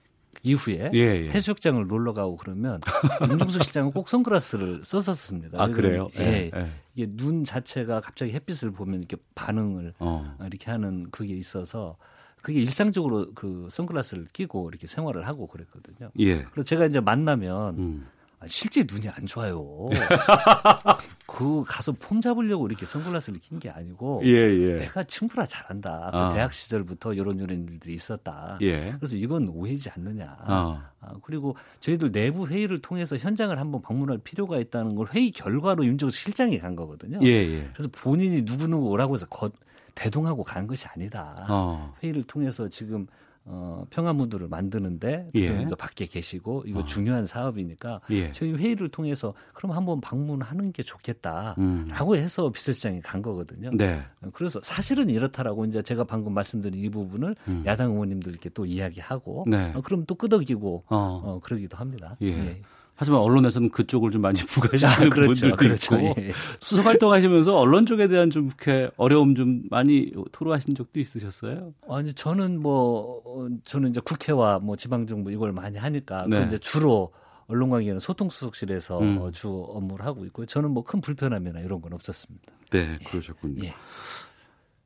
[0.43, 1.29] 이후에 예, 예.
[1.29, 2.79] 해수욕장을 놀러 가고 그러면
[3.29, 5.61] 임종석 실장은 꼭 선글라스를 썼었습니다.
[5.61, 6.09] 아 그래요?
[6.17, 6.71] 예, 예.
[6.95, 10.35] 이게 눈 자체가 갑자기 햇빛을 보면 이렇게 반응을 어.
[10.45, 11.97] 이렇게 하는 그게 있어서
[12.41, 16.11] 그게 일상적으로 그 선글라스를 끼고 이렇게 생활을 하고 그랬거든요.
[16.19, 16.43] 예.
[16.43, 18.07] 그래서 제가 이제 만나면 음.
[18.39, 19.87] 아, 실제 눈이 안 좋아요.
[21.37, 24.75] 그 가서 폼 잡으려고 이렇게 선글라스를 낀 게 아니고 예, 예.
[24.77, 26.09] 내가 친구라 잘한다.
[26.11, 26.33] 그 아.
[26.33, 28.57] 대학 시절부터 이런 이런 일들이 있었다.
[28.61, 28.93] 예.
[28.93, 30.35] 그래서 이건 오해지 않느냐.
[30.39, 30.89] 아.
[30.99, 36.17] 아, 그리고 저희들 내부 회의를 통해서 현장을 한번 방문할 필요가 있다는 걸 회의 결과로 윤정수
[36.17, 37.19] 실장이 간 거거든요.
[37.21, 37.69] 예, 예.
[37.71, 39.51] 그래서 본인이 누구누구 오라고 해서 거,
[39.93, 41.45] 대동하고 간 것이 아니다.
[41.49, 41.93] 어.
[42.01, 43.05] 회의를 통해서 지금
[43.49, 45.67] 어, 평화무드를 만드는데 예.
[45.77, 46.85] 밖에 계시고 이거 어.
[46.85, 48.31] 중요한 사업이니까 예.
[48.33, 52.15] 저희 회의를 통해서 그럼 한번 방문하는 게 좋겠다라고 음.
[52.15, 53.69] 해서 비서실장이 간 거거든요.
[53.73, 54.01] 네.
[54.33, 57.63] 그래서 사실은 이렇다라고 이제 제가 방금 말씀드린 이 부분을 음.
[57.65, 59.71] 야당 의원님들께 또 이야기하고 네.
[59.75, 61.21] 어, 그럼 또 끄덕이고 어.
[61.23, 62.17] 어 그러기도 합니다.
[62.21, 62.27] 예.
[62.27, 62.61] 예.
[62.99, 65.95] 하지만 언론에서는 그쪽을 좀 많이 부각하시는 아, 그렇죠, 분들도 그렇죠.
[65.95, 66.33] 있고 예.
[66.59, 71.73] 수석 활동하시면서 언론 쪽에 대한 좀 이렇게 어려움 좀 많이 토로하신 적도 있으셨어요?
[71.87, 73.21] 아니 저는 뭐
[73.63, 76.43] 저는 이제 국회와 뭐 지방정부 이걸 많이 하니까 네.
[76.47, 77.13] 이제 주로
[77.45, 79.31] 언론 관계는 소통 수석실에서 음.
[79.31, 80.45] 주 업무를 하고 있고요.
[80.47, 82.51] 저는 뭐 큰 불편함이나 이런 건 없었습니다.
[82.71, 83.63] 네, 그러셨군요.
[83.63, 83.73] 예.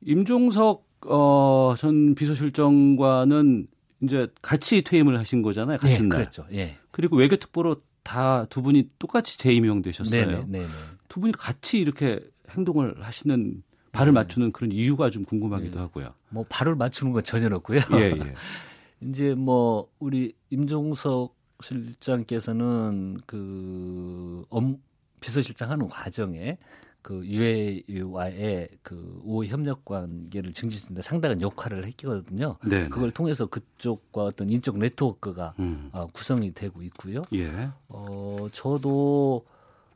[0.02, 3.66] 임종석 어, 전 비서실장과는
[4.02, 5.78] 이제 같이 퇴임을 하신 거잖아요.
[5.78, 6.08] 같은 예, 날.
[6.08, 6.44] 그랬죠.
[6.52, 6.76] 예.
[6.90, 10.26] 그리고 외교특보로 다 두 분이 똑같이 재임용되셨어요.
[10.26, 10.68] 네네, 네네.
[11.08, 13.62] 두 분이 같이 이렇게 행동을 하시는
[13.92, 14.20] 발을 네.
[14.20, 15.78] 맞추는 그런 이유가 좀 궁금하기도 네.
[15.78, 16.14] 하고요.
[16.30, 17.80] 뭐 발을 맞추는 건 전혀 없고요.
[17.92, 18.34] 예, 예.
[19.00, 24.78] 이제 뭐 우리 임종석 실장께서는 그 엄,
[25.20, 26.58] 비서실장 하는 과정에
[27.02, 32.56] 그 유해와의 그 우호 협력 관계를 증진하는데 상당한 역할을 했거든요.
[32.64, 32.88] 네, 네.
[32.88, 35.90] 그걸 통해서 그쪽과 어떤 인적 네트워크가 음.
[35.92, 37.24] 어, 구성이 되고 있고요.
[37.34, 37.68] 예.
[37.88, 39.44] 어 저도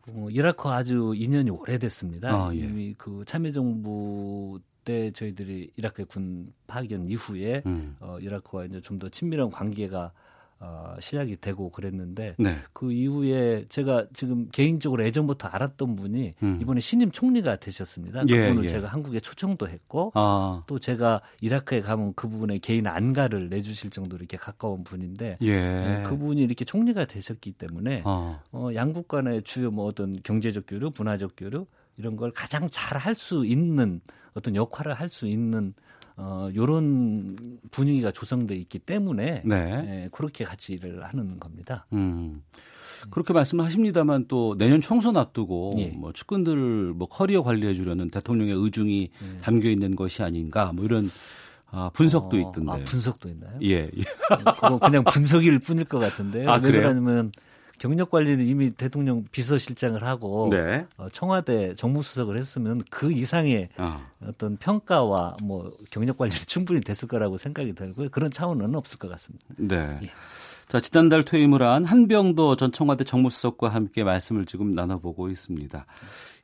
[0.09, 2.31] 어, 이라크 아주 인연이 오래됐습니다.
[2.31, 2.59] 아, 예.
[2.59, 7.97] 이미 그 참여정부 때 저희들이 이라크 군 파견 이후에 음.
[8.01, 10.12] 어, 이라크와 이제 좀 더 친밀한 관계가
[10.59, 12.59] 어, 시작이 되고 그랬는데 네.
[12.73, 16.59] 그 이후에 제가 지금 개인적으로 예전부터 알았던 분이 음.
[16.62, 18.23] 이번에 신임 총리가 되셨습니다.
[18.29, 18.69] 예, 그분을 예.
[18.69, 20.62] 제가 한국에 초청도 했고 아.
[20.66, 25.53] 또 제가 이라크에 가면 그분의 개인 안가를 내주실 정도로 이렇게 가까운 분인데 예.
[25.57, 28.40] 네, 그분이 이렇게 총리가 되셨기 때문에 아.
[28.51, 31.66] 어, 양국 간의 주요 뭐 어떤 경제적 교류, 문화적 교류
[31.99, 34.01] 이런 걸 가장 잘 할 수 있는
[34.33, 35.75] 어떤 역할을 할 수 있는
[36.17, 37.37] 어, 요런
[37.71, 39.57] 분위기가 조성돼 있기 때문에 네.
[39.57, 41.87] 예, 그렇게 같이 일을 하는 겁니다.
[41.93, 42.43] 음.
[43.11, 45.89] 그렇게 말씀하십니다만 또 내년 총선 앞두고 예.
[45.89, 49.41] 뭐 측근들 뭐 커리어 관리해 주려는 대통령의 의중이 예.
[49.43, 51.11] 담겨 있는 것이 아닌가 뭐 이런
[51.71, 52.73] 아, 분석도 어, 있던데.
[52.73, 53.59] 아, 분석도 있나요?
[53.63, 53.91] 예.
[53.95, 54.03] 예.
[54.55, 56.51] 그거 그냥 분석일 뿐일 것 같은데요.
[56.51, 57.33] 아, 왜 그러냐면
[57.79, 60.87] 경력 관리는 이미 대통령 비서실장을 하고 네.
[60.97, 63.99] 어, 청와대 정무수석을 했으면 그 이상의 어.
[64.39, 68.09] 떤 평가와 뭐 경력 관리는 충분히 됐을 거라고 생각이 들고요.
[68.11, 69.47] 그런 차원은 없을 것 같습니다.
[69.57, 69.99] 네.
[70.03, 70.11] 예.
[70.69, 75.87] 자, 지난달 퇴임을 한 한병도 전 청와대 정무수석과 함께 말씀을 지금 나눠보고 있습니다.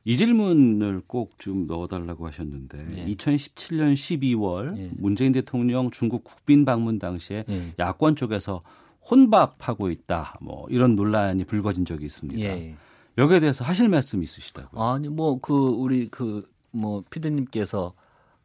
[0.05, 3.05] 이 질문을 꼭 좀 넣어달라고 하셨는데 예.
[3.13, 4.89] 2017년 12월 예.
[4.93, 7.73] 문재인 대통령 중국 국빈 방문 당시에 예.
[7.79, 8.61] 야권 쪽에서
[9.09, 10.35] 혼밥하고 있다.
[10.41, 12.39] 뭐 이런 논란이 불거진 적이 있습니다.
[12.41, 12.75] 예.
[13.17, 14.81] 여기에 대해서 하실 말씀 있으시다고요?
[14.81, 17.93] 아니 뭐 그 우리 그 뭐 피디님께서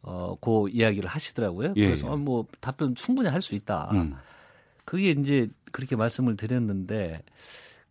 [0.02, 1.72] 어그 이야기를 하시더라고요.
[1.76, 1.86] 예.
[1.86, 2.16] 그래서 예.
[2.16, 3.90] 뭐 답변 충분히 할 수 있다.
[3.92, 4.14] 음.
[4.84, 7.22] 그게 이제 그렇게 말씀을 드렸는데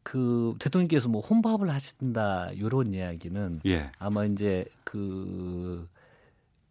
[0.03, 3.91] 그 대통령께서 뭐 혼밥을 하신다 이런 이야기는 예.
[3.99, 5.87] 아마 이제 그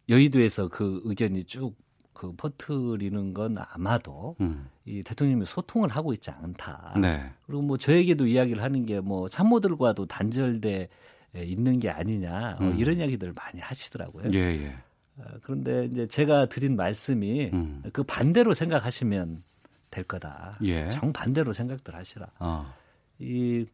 [0.09, 1.75] 여의도에서 그 의견이 쭉
[2.17, 4.67] 그 퍼트리는 건 아마도 음.
[4.85, 6.95] 이 대통령이 소통을 하고 있지 않다.
[6.99, 7.31] 네.
[7.45, 10.89] 그리고 뭐 저에게도 이야기를 하는 게 뭐 참모들과도 단절돼
[11.35, 12.67] 있는 게 아니냐 어, 음.
[12.69, 14.31] 어, 이런 이야기들을 많이 하시더라고요.
[14.33, 14.75] 예, 예.
[15.17, 17.83] 어, 그런데 이제 제가 드린 말씀이 음.
[17.93, 19.43] 그 반대로 생각하시면
[19.91, 20.57] 될 거다.
[20.63, 20.89] 예.
[20.89, 22.27] 정 반대로 생각들 하시라.
[22.39, 22.73] 어.
[23.19, 23.65] 이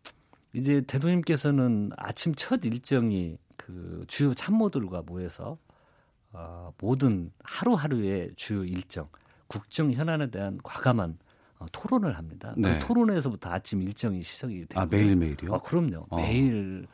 [0.53, 5.57] 이제 대통령께서는 아침 첫 일정이 그 주요 참모들과 모여서
[6.33, 9.07] 어, 모든 하루하루의 주요 일정,
[9.47, 11.17] 국정 현안에 대한 과감한
[11.59, 12.51] 어, 토론을 합니다.
[12.55, 12.79] 그 네.
[12.79, 15.53] 그 토론에서부터 아침 일정이 시작이 되고 아 매일 매일이요?
[15.53, 16.07] 어, 그럼요.
[16.09, 16.17] 어.
[16.17, 16.87] 매일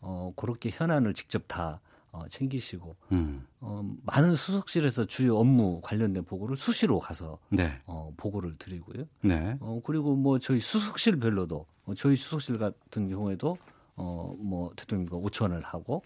[0.00, 1.80] 어, 그렇게 현안을 직접 다
[2.12, 3.44] 어, 챙기시고 음.
[3.60, 7.80] 어, 많은 수석실에서 주요 업무 관련된 보고를 수시로 가서 네.
[7.86, 9.04] 어, 보고를 드리고요.
[9.22, 9.56] 네.
[9.60, 13.56] 어, 그리고 뭐 저희 수석실별로도 어, 저희 수석실 같은 경우에도
[13.96, 16.02] 어, 뭐 대통령과 오천을 하고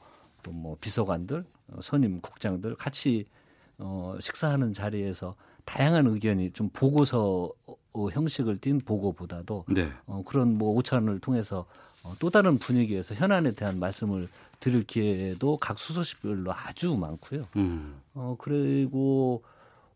[0.49, 3.27] 또 뭐 비서관들 어, 선임 국장들 같이
[3.79, 7.53] 어, 식사하는 자리에서 다양한 의견이 좀 보고서
[7.93, 9.93] 어, 형식을 띈 보고보다도 네.
[10.07, 11.67] 어, 그런 뭐 오찬을 통해서
[12.05, 14.29] 어, 또 다른 분위기에서 현안에 대한 말씀을
[14.61, 17.45] 드릴 기회도 각 수서실별로 아주 많고요.
[17.57, 18.01] 음.
[18.15, 19.45] 어, 그리고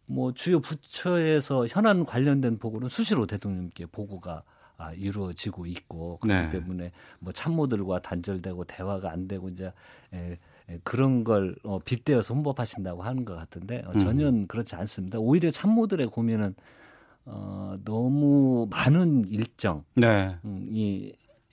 [0.07, 4.43] 뭐 주요 부처에서 현안 관련된 보고는 수시로 대통령께 보고가
[4.83, 6.51] 아, 이루어지고 있고 그렇기 네.
[6.51, 6.90] 때문에
[7.21, 9.73] 뭐 참모들과 단절되고 대화가 안 되고 이제
[10.12, 14.47] 에, 에, 그런 걸 어, 빗대어서 홍보하신다고 하는 것 같은데 어, 전혀 음.
[14.47, 15.18] 그렇지 않습니다.
[15.18, 16.55] 오히려 참모들의 고민은
[17.25, 20.37] 어, 너무 많은 일정이 네.
[20.45, 20.66] 음,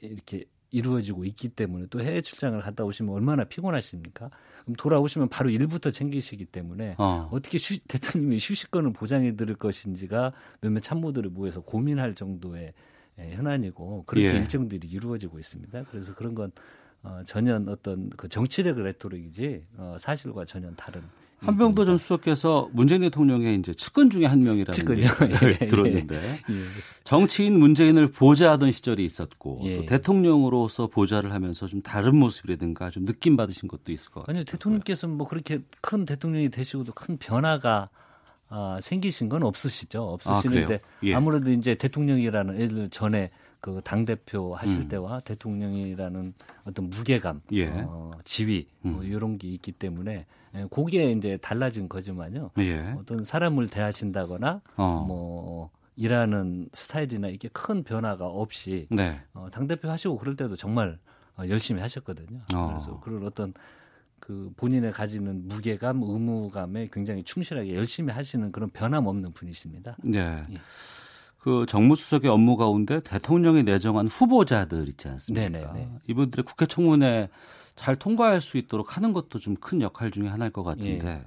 [0.02, 4.30] 이렇게 이루어지고 있기 때문에 또 해외 출장을 갔다 오시면 얼마나 피곤하십니까?
[4.64, 7.30] 그럼 돌아오시면 바로 일부터 챙기시기 때문에 어.
[7.42, 12.74] 떻게 대통령이 휴식권을 보장해 드릴 것인지가 몇몇 참모들을 모여서 고민할 정도의 예,
[13.32, 14.38] 현안이고 그렇게 예.
[14.38, 15.84] 일정들이 이루어지고 있습니다.
[15.92, 16.52] 그래서 그런 건
[17.04, 21.02] 어, 전혀 어떤 그 정치력 레토릭이지 어, 사실과 전혀 다른
[21.42, 24.74] 한병도 전 수석께서 문재인 대통령의 이제 측근 중에 한 명이라는?
[24.78, 26.64] 얘기를 예, 들었는데 예, 예.
[27.04, 29.78] 정치인 문재인을 보좌하던 시절이 있었고 예.
[29.78, 34.34] 또 대통령으로서 보좌를 하면서 좀 다른 모습이라든가 좀 느낌 받으신 것도 있을 것 같아요.
[34.34, 37.90] 아니요 대통령께서는 뭐 그렇게 큰 대통령이 되시고도 큰 변화가
[38.50, 40.02] 아, 생기신 건 없으시죠.
[40.04, 41.14] 없으시는데 아, 예.
[41.16, 43.30] 아무래도 이제 대통령이라는 예를 전에
[43.62, 44.88] 그 당 대표 하실 음.
[44.88, 46.34] 때와 대통령이라는
[46.66, 47.68] 어떤 무게감, 예.
[47.68, 49.04] 어, 지위 뭐 음.
[49.04, 52.52] 이런 게 있기 때문에 예, 그게 이제 달라진 거지만요.
[52.60, 52.96] 예.
[52.98, 55.06] 어떤 사람을 대하신다거나 어.
[55.08, 59.20] 뭐 일하는 스타일이나 이게 큰 변화가 없이 네.
[59.34, 60.98] 어, 당 대표 하시고 그럴 때도 정말
[61.38, 62.40] 어, 열심히 하셨거든요.
[62.56, 62.68] 어.
[62.68, 63.54] 그래서 그런 어떤
[64.20, 69.98] 그 본인의 가지는 무게감, 의무감에 굉장히 충실하게 열심히 하시는 그런 변함없는 분이십니다.
[70.04, 70.46] 네.
[70.52, 70.58] 예.
[71.40, 75.50] 그 정무수석의 업무 가운데 대통령이 내정한 후보자들 있지 않습니까?
[75.50, 75.74] 네네네.
[75.74, 76.00] 네, 네.
[76.08, 77.30] 이분들의 국회 청문회
[77.76, 81.24] 잘 통과할 수 있도록 하는 것도 좀 큰 역할 중에 하나일 것 같은데 예.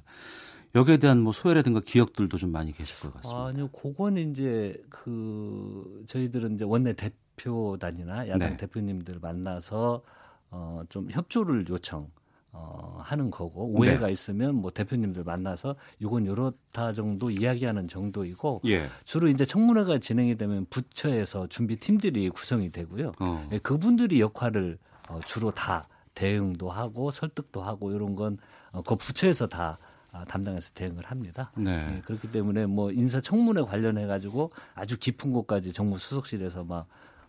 [0.75, 3.47] 여기에 대한 뭐 소외라든가 기억들도 좀 많이 계실 것 같습니다.
[3.47, 8.57] 아니요, 그건 이제 그 저희들은 이제 원내 대표단이나 야당 네.
[8.57, 10.03] 대표님들 만나서
[10.51, 12.09] 어, 좀 협조를 요청
[12.55, 14.13] 어, 하는 거고 오해가 네.
[14.13, 18.89] 있으면 뭐 대표님들 만나서 이건 요렇다 정도 이야기하는 정도이고 예.
[19.05, 23.13] 주로 이제 청문회가 진행이 되면 부처에서 준비 팀들이 구성이 되고요.
[23.21, 23.49] 어.
[23.53, 29.79] 예, 그분들이 역할을 어, 주로 다 대응도 하고 설득도 하고 이런 건그 어, 부처에서 다
[30.15, 31.51] 아, 담당해서 대응을 합니다.
[31.57, 31.97] 네.
[31.97, 36.87] 예, 그렇기 때문에 뭐 인사청문회 관련해 가지고 아주 깊은 곳까지 정무 수석실에서 막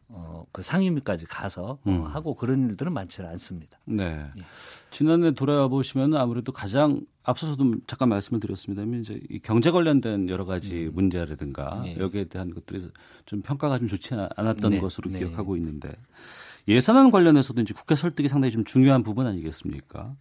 [0.10, 2.02] 어, 그 상임위까지 가서 어, 음.
[2.02, 3.78] 어, 하고 그런 일들은 많지는 않습니다.
[3.86, 4.26] 네.
[4.38, 4.44] 예.
[4.92, 10.86] 지난해 돌아와 보시면 아무래도 가장 앞서서도 잠깐 말씀을 드렸습니다만 이제 이 경제 관련된 여러 가지
[10.86, 10.92] 음.
[10.94, 11.98] 문제라든가 예.
[11.98, 12.88] 여기에 대한 것들이
[13.26, 14.80] 좀 평가가 좀 좋지 않았던 네.
[14.80, 15.20] 것으로 네.
[15.20, 15.92] 기억하고 있는데
[16.68, 20.16] 예산안 관련해서도 이제 국회 설득이 상당히 좀 중요한 부분 아니겠습니까?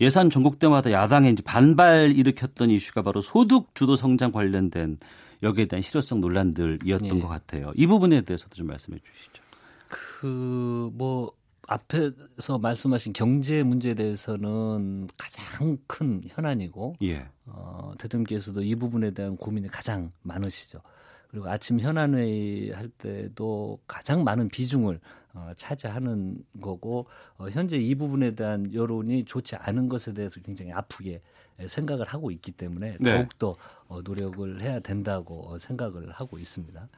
[0.00, 4.98] 예산 전국 때마다 야당의 이제 반발 일으켰던 이슈가 바로 소득 주도 성장 관련된
[5.42, 7.20] 여기에 대한 실효성 논란들이었던 네.
[7.20, 7.72] 것 같아요.
[7.74, 9.42] 이 부분에 대해서도 좀 말씀해 주시죠.
[9.88, 11.32] 그 뭐
[11.70, 17.28] 앞에서 말씀하신 경제 문제에 대해서는 가장 큰 현안이고 예.
[17.46, 20.80] 어, 대통령께서도 이 부분에 대한 고민이 가장 많으시죠.
[21.28, 24.98] 그리고 아침 현안회의 할 때도 가장 많은 비중을
[25.32, 27.06] 어, 차지하는 거고
[27.38, 31.22] 어, 현재 이 부분에 대한 여론이 좋지 않은 것에 대해서 굉장히 아프게
[31.68, 33.12] 생각을 하고 있기 때문에 네.
[33.16, 33.56] 더욱더
[33.88, 36.88] 어, 노력을 해야 된다고 어, 생각을 하고 있습니다.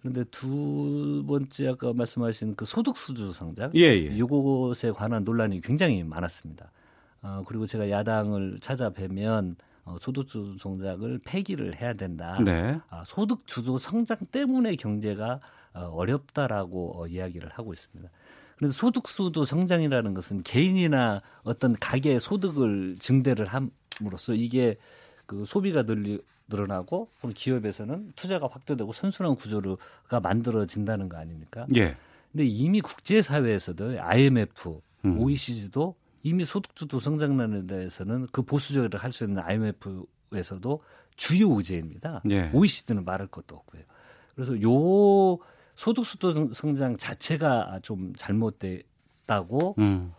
[0.00, 4.16] 그런데 두 번째 아까 말씀하신 그 소득 수주 성장 예, 예.
[4.16, 6.70] 이것에 관한 논란이 굉장히 많았습니다.
[7.22, 12.38] 어, 그리고 제가 야당을 찾아뵈면 어, 소득 주도 성장을 폐기를 해야 된다.
[12.44, 12.78] 네.
[12.88, 15.40] 아, 소득 주도 성장 때문에 경제가
[15.74, 18.10] 어, 어렵다라고 어, 이야기를 하고 있습니다.
[18.56, 23.70] 그런데 소득 수도 성장이라는 것은 개인이나 어떤 가계의 소득을 증대를 함
[24.06, 24.76] 으로써 이게
[25.26, 31.66] 그 소비가 늘리, 늘어나고 기업에서는 투자가 확대되고 선순환 구조가 만들어진다는 거 아닙니까?
[31.74, 31.96] 예.
[32.30, 35.18] 근데 이미 국제 사회에서도 IMF, 음.
[35.18, 40.82] OECD도 이미 소득주도 성장난에 대해서는 그 보수적으로 할 수 있는 IMF에서도
[41.16, 42.22] 주요 의제입니다.
[42.30, 42.50] 예.
[42.52, 43.82] OECD는 말할 것도 없고요.
[44.34, 45.38] 그래서 요
[45.74, 50.12] 소득주도 성장 자체가 좀 잘못됐다고 음.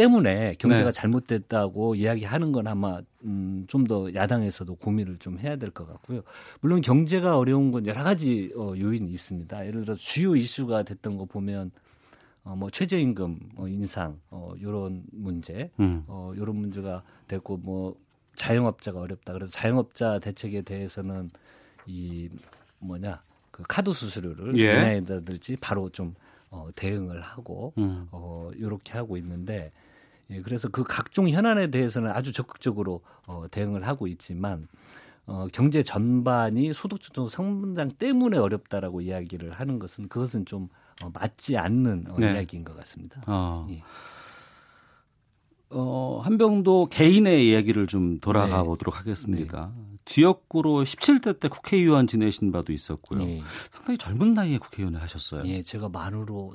[0.00, 0.92] 때문에 경제가 네.
[0.92, 6.22] 잘못됐다고 이야기하는 건 아마 음, 좀 더 야당에서도 고민을 좀 해야 될 것 같고요.
[6.60, 9.66] 물론 경제가 어려운 건 여러 가지 어, 요인이 있습니다.
[9.66, 11.70] 예를 들어 주요 이슈가 됐던 거 보면
[12.44, 16.04] 어, 뭐 최저임금 어, 인상 어, 요런 문제, 음.
[16.06, 17.96] 어, 요런 문제가 됐고 뭐
[18.36, 19.32] 자영업자가 어렵다.
[19.34, 21.30] 그래서 자영업자 대책에 대해서는
[21.86, 22.28] 이
[22.78, 24.72] 뭐냐 그 카드 수수료를 예.
[24.72, 26.14] 인하해다든지 바로 좀
[26.48, 28.06] 어, 대응을 하고 음.
[28.12, 29.72] 어, 요렇게 하고 있는데
[30.30, 34.68] 예, 그래서 그 각종 현안에 대해서는 아주 적극적으로 어, 대응을 하고 있지만
[35.26, 40.68] 어, 경제 전반이 소득주도 성장 때문에 어렵다라고 이야기를 하는 것은 그것은 좀
[41.04, 42.32] 어, 맞지 않는 어, 네.
[42.32, 43.22] 이야기인 것 같습니다.
[43.26, 43.66] 어.
[43.70, 43.82] 예.
[45.72, 48.64] 어, 한병도 개인의 이야기를 좀 돌아가 네.
[48.64, 49.72] 보도록 하겠습니다.
[49.76, 49.98] 네.
[50.04, 53.24] 지역구로 17대 때 국회의원 지내신 바도 있었고요.
[53.24, 53.42] 네.
[53.70, 55.44] 상당히 젊은 나이에 국회의원을 하셨어요.
[55.46, 56.52] 예, 제가 만으로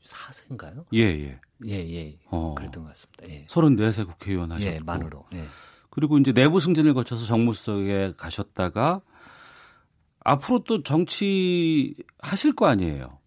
[0.00, 0.86] 34세인가요?
[0.94, 1.40] 예, 예.
[1.64, 2.18] 예, 예.
[2.30, 2.54] 어.
[2.56, 3.28] 그랬던 것 같습니다.
[3.28, 3.46] 예.
[3.46, 4.70] 34세 국회의원 하셨고.
[4.74, 5.24] 예, 만으로.
[5.34, 5.44] 예.
[5.90, 9.00] 그리고 이제 내부 승진을 거쳐서 정무수석에 가셨다가
[10.20, 13.18] 앞으로 또 정치 하실 거 아니에요?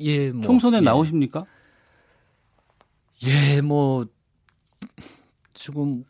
[0.00, 0.80] 예, 뭐, 총선에 예.
[0.80, 1.44] 나오십니까?
[3.24, 4.06] 예, 뭐
[5.54, 6.04] 지금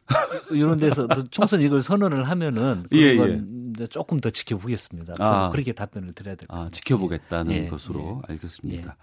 [0.50, 3.86] 이런 데서 총선 이걸 선언을 하면은 예, 건 예.
[3.88, 5.14] 조금 더 지켜보겠습니다.
[5.18, 6.66] 아, 그렇게 답변을 드려야 될 것 같아요.
[6.68, 8.32] 아, 지켜보겠다는 예, 것으로 예.
[8.32, 8.96] 알겠습니다.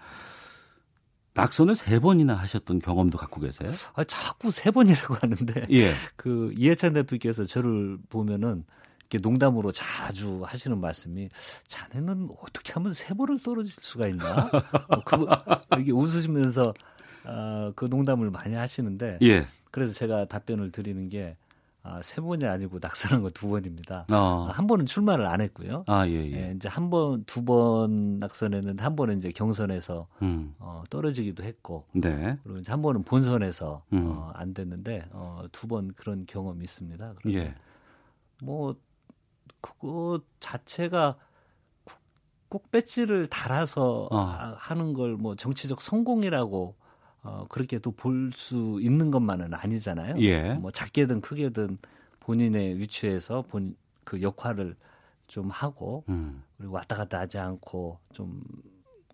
[1.36, 1.40] 예.
[1.40, 3.72] 낙선을 세 번이나 하셨던 경험도 갖고 계세요?
[3.94, 5.92] 아, 자꾸 세 번이라고 하는데 예.
[6.16, 8.64] 그 이해찬 대표께서 저를 보면은
[9.00, 11.28] 이렇게 농담으로 자주 하시는 말씀이
[11.66, 14.50] 자네는 어떻게 하면 세 번을 떨어질 수가 있나?
[14.88, 15.26] 어, 그
[15.80, 16.72] 이게 웃으시면서
[17.24, 19.46] 어, 그 농담을 많이 하시는데 예.
[19.70, 21.36] 그래서 제가 답변을 드리는 게
[21.84, 24.06] 아, 세 번이 아니고 낙선한 거 두 번입니다.
[24.12, 24.48] 어.
[24.52, 25.82] 한 번은 출마를 안 했고요.
[25.88, 26.32] 아, 예, 예.
[26.50, 30.54] 예 이제 한 번, 두 번 낙선했는데 한 번은 이제 경선에서 음.
[30.60, 31.84] 어, 떨어지기도 했고.
[31.92, 32.38] 네.
[32.44, 34.06] 그리고 이제 한 번은 본선에서 음.
[34.06, 37.14] 어, 안 됐는데 어, 두 번 그런 경험이 있습니다.
[37.16, 37.54] 그런데 예.
[38.42, 38.76] 뭐
[39.60, 41.16] 그거 자체가
[42.48, 44.18] 꼭 배지를 달아서 어.
[44.56, 46.76] 하는 걸 뭐 정치적 성공이라고
[47.22, 50.16] 어, 그렇게 또 볼 수 있는 것만은 아니잖아요.
[50.20, 50.54] 예.
[50.54, 51.78] 뭐 작게든 크게든
[52.20, 54.74] 본인의 위치에서 본 그 역할을
[55.28, 56.42] 좀 하고 음.
[56.58, 58.42] 그리고 왔다 갔다 하지 않고 좀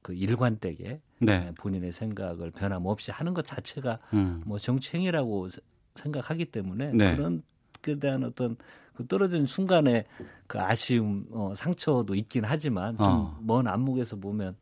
[0.02, 1.52] 그 일관되게 네.
[1.58, 4.42] 본인의 생각을 변함없이 하는 것 자체가 음.
[4.46, 5.48] 뭐 정치행위라고
[5.96, 7.14] 생각하기 때문에 네.
[7.16, 7.42] 그런
[7.82, 8.56] 그 대한 어떤
[8.94, 10.04] 그 떨어진 순간에
[10.46, 13.70] 그 아쉬움, 어, 상처도 있긴 하지만 좀먼 어.
[13.70, 14.56] 안목에서 보면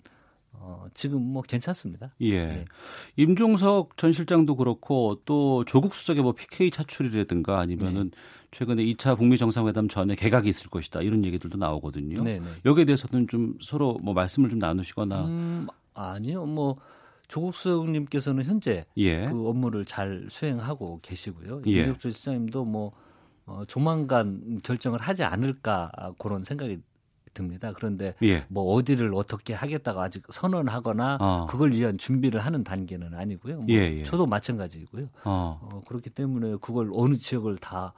[0.61, 2.14] 어, 지금 뭐 괜찮습니다.
[2.20, 2.34] 예.
[2.34, 2.64] 예.
[3.16, 8.18] 임종석 전 실장도 그렇고 또 조국 수석의 뭐 PK 차출이라든가 아니면은 네.
[8.50, 12.22] 최근에 2차 북미 정상회담 전에 개각이 있을 것이다 이런 얘기들도 나오거든요.
[12.22, 12.46] 네, 네.
[12.64, 16.46] 여기에 대해서는 좀 서로 뭐 말씀을 좀 나누시거나 음, 아니요.
[16.46, 16.76] 뭐
[17.28, 19.28] 조국 수석님께서는 현재 예.
[19.28, 21.62] 그 업무를 잘 수행하고 계시고요.
[21.66, 21.70] 예.
[21.70, 22.92] 임종석 실장님도 뭐
[23.46, 26.80] 어, 조만간 결정을 하지 않을까 그런 생각이
[27.37, 27.72] 듭니다.
[27.74, 28.45] 그런데 예.
[28.49, 31.47] 뭐 어디를 어떻게 하겠다고 아직 선언하거나 어.
[31.49, 33.57] 그걸 위한 준비를 하는 단계는 아니고요.
[33.57, 34.05] 뭐 예, 예.
[34.05, 35.09] 저도 마찬가지이고요.
[35.24, 35.61] 어.
[35.62, 37.93] 어, 그렇기 때문에 그걸 어느 지역을 다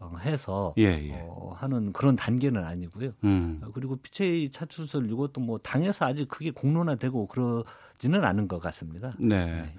[0.00, 1.26] 어, 해서 예, 예.
[1.28, 3.12] 어, 하는 그런 단계는 아니고요.
[3.24, 3.60] 음.
[3.62, 9.14] 어, 그리고 PJ 차출설 이것도 뭐 당에서 아직 크게 공론화되고 그러지는 않은 것 같습니다.
[9.18, 9.46] 네.
[9.46, 9.62] 네.
[9.62, 9.72] 예.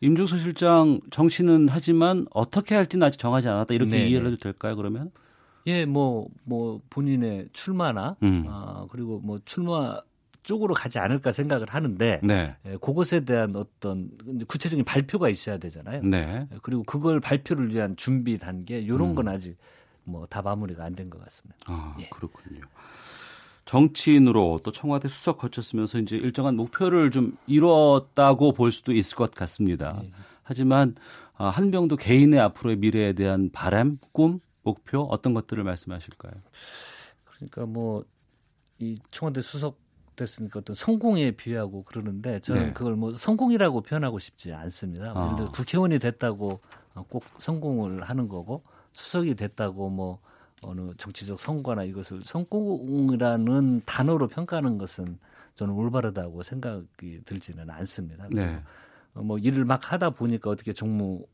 [0.00, 4.32] 임종서 실장 정치는 하지만 어떻게 할지는 아직 정하지 않았다 이렇게 네, 이해를 네.
[4.32, 4.76] 해도 될까요?
[4.76, 5.10] 그러면?
[5.68, 8.44] 예, 뭐, 뭐, 본인의 출마나, 음.
[8.48, 10.00] 아, 그리고 뭐, 출마
[10.42, 12.56] 쪽으로 가지 않을까 생각을 하는데, 네.
[12.66, 14.10] 예, 그것에 대한 어떤
[14.48, 16.02] 구체적인 발표가 있어야 되잖아요.
[16.02, 16.46] 네.
[16.52, 19.14] 예, 그리고 그걸 발표를 위한 준비 단계, 요런 음.
[19.14, 19.56] 건 아직
[20.04, 21.58] 뭐, 다 마무리가 안 된 것 같습니다.
[21.66, 22.08] 아, 예.
[22.08, 22.60] 그렇군요.
[23.66, 30.00] 정치인으로 또 청와대 수석 거쳤으면서 이제 일정한 목표를 좀 이뤘다고 볼 수도 있을 것 같습니다.
[30.02, 30.10] 예.
[30.42, 30.94] 하지만
[31.36, 36.32] 아, 한병도 개인의 앞으로의 미래에 대한 바람, 꿈 목표 어떤 것들을 말씀하실까요?
[37.24, 38.04] 그러니까 뭐
[38.78, 39.78] 이 청와대 수석
[40.16, 42.72] 됐으니까 어떤 성공에 비유하고 그러는데 저는 네.
[42.72, 45.12] 그걸 뭐 성공이라고 표현하고 싶지 않습니다.
[45.14, 45.24] 아.
[45.26, 46.60] 예를 들어 국회의원이 됐다고
[47.08, 50.20] 꼭 성공을 하는 거고 수석이 됐다고 뭐
[50.62, 55.18] 어느 정치적 성과나 이것을 성공이라는 단어로 평가하는 것은
[55.54, 58.26] 저는 올바르다고 생각이 들지는 않습니다.
[58.30, 58.60] 네.
[59.12, 61.24] 뭐 일을 막 하다 보니까 어떻게 정무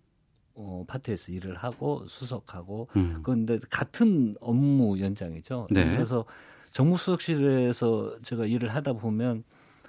[0.55, 3.21] 어, 파트에서 일을 하고 수석하고 음.
[3.23, 5.69] 그런데 같은 업무 연장이죠.
[5.71, 5.91] 네.
[5.91, 6.25] 그래서
[6.71, 9.45] 정무수석실에서 제가 일을 하다 보면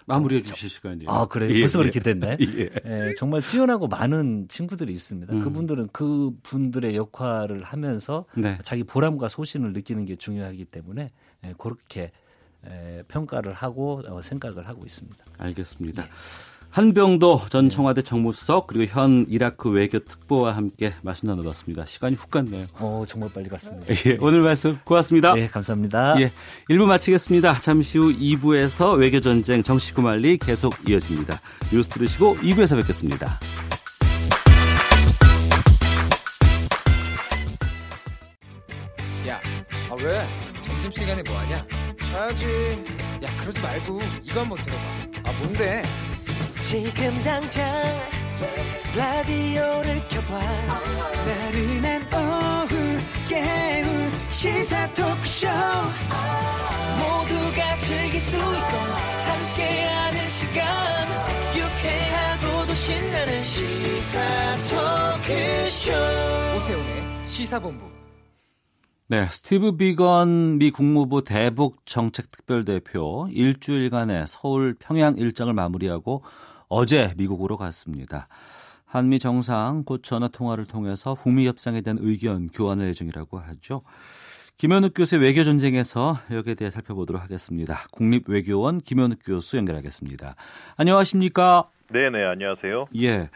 [0.08, 1.10] 마무리해 주실 시간이에요.
[1.10, 1.52] 아, 그래요?
[1.52, 1.84] 예, 벌써 예.
[1.84, 2.38] 그렇게 됐네.
[2.42, 2.70] 예.
[2.86, 3.14] 예.
[3.16, 5.34] 정말 뛰어나고 많은 친구들이 있습니다.
[5.34, 5.42] 음.
[5.42, 8.58] 그분들은 그분들의 역할을 하면서 네.
[8.64, 11.10] 자기 보람과 소신을 느끼는 게 중요하기 때문에
[11.44, 12.12] 예, 그렇게
[12.68, 15.26] 예, 평가를 하고 어, 생각을 하고 있습니다.
[15.38, 16.06] 알겠습니다.
[16.76, 16.82] 예.
[16.82, 21.86] 한병도 전 청와대 정무수석 그리고 현 이라크 외교 특보와 함께 말씀 나눠봤습니다.
[21.86, 22.66] 시간이 훅 갔네요.
[22.80, 23.94] 어, 정말 빨리 갔습니다.
[24.06, 25.34] 예, 오늘 말씀 고맙습니다.
[25.36, 26.20] 네, 감사합니다.
[26.20, 26.34] 예,
[26.70, 27.62] 1부 마치겠습니다.
[27.62, 31.40] 잠시 후 2부에서 외교전쟁 정치구말리 계속 이어집니다.
[31.72, 33.40] 뉴스 들으시고 2부에서 뵙겠습니다.
[39.28, 39.42] 야,
[39.90, 40.26] 아 왜?
[40.62, 41.66] 점심시간에 뭐하냐?
[42.04, 42.46] 자야지.
[43.24, 44.82] 야, 그러지 말고 이거 한번 들어봐.
[45.24, 45.84] 아, 뭔데?
[46.68, 47.64] 지금 당장
[48.98, 50.40] 라디오를 켜봐.
[51.28, 52.76] 나른한 오후
[53.30, 55.48] 깨울 시사 토크쇼.
[56.98, 58.78] 모두가 즐길 수 있고
[59.26, 60.66] 함께하는 시간.
[61.56, 64.20] 유쾌하고도 신나는 시사
[65.22, 65.92] 토크쇼.
[66.58, 67.92] 오태훈의 시사본부.
[69.08, 76.24] 네, 스티브 비건 미 국무부 대북 정책 특별 대표 일주일간의 서울 평양 일정을 마무리하고
[76.68, 78.28] 어제 미국으로 갔습니다.
[78.86, 83.82] 한미 정상 곧 전화 통화를 통해서 북미 협상에 대한 의견 교환할 예정이라고 하죠.
[84.58, 87.80] 김현욱 교수의 외교 전쟁에서 여기에 대해 살펴보도록 하겠습니다.
[87.92, 90.36] 국립외교원 김현욱 교수 연결하겠습니다.
[90.78, 91.70] 안녕하십니까?
[91.92, 92.86] 네네, 안녕하세요.
[93.02, 93.30] 예.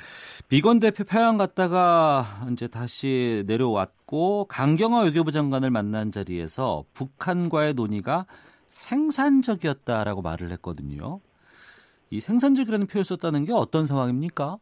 [0.47, 8.25] 비건 대표 평양 갔다가 이제 다시 내려왔고 강경화 외교부 장관을 만난 자리에서 북한과의 논의가
[8.69, 11.19] 생산적이었다라고 말을 했거든요.
[12.11, 14.57] 이 생산적이라는 표현을 썼다는 게 어떤 상황입니까?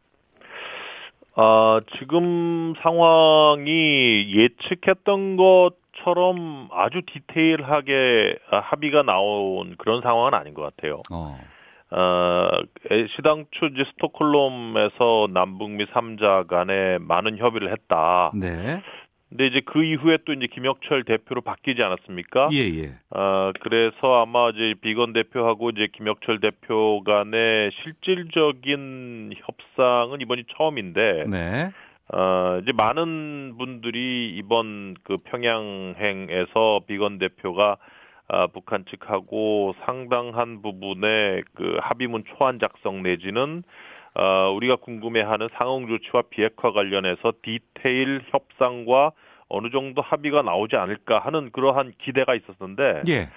[1.34, 11.02] 아, 지금 상황이 예측했던 것처럼 아주 디테일하게 합의가 나온 그런 상황은 아닌 것 같아요.
[11.10, 11.38] 어.
[11.90, 12.48] 어,
[13.16, 18.30] 시당초 이제 스톡홀름에서 남북미 3자 간에 많은 협의를 했다.
[18.34, 18.82] 네.
[19.28, 22.48] 근데 이제 그 이후에 또 이제 김혁철 대표로 바뀌지 않았습니까?
[22.52, 22.94] 예, 예.
[23.10, 31.24] 어, 그래서 아마 이제 비건 대표하고 이제 김혁철 대표 간의 실질적인 협상은 이번이 처음인데.
[31.28, 31.70] 네.
[32.10, 37.76] 어, 이제 많은 분들이 이번 그 평양행에서 비건 대표가
[38.30, 43.62] 아, 북한 측하고 상당한 부분의 그 합의문 초안 작성 내지는
[44.18, 49.12] 어, 우리가 궁금해하는 상응 조치와 비핵화 관련해서 디테일 협상과
[49.48, 53.30] 어느 정도 합의가 나오지 않을까 하는 그러한 기대가 있었는데 예.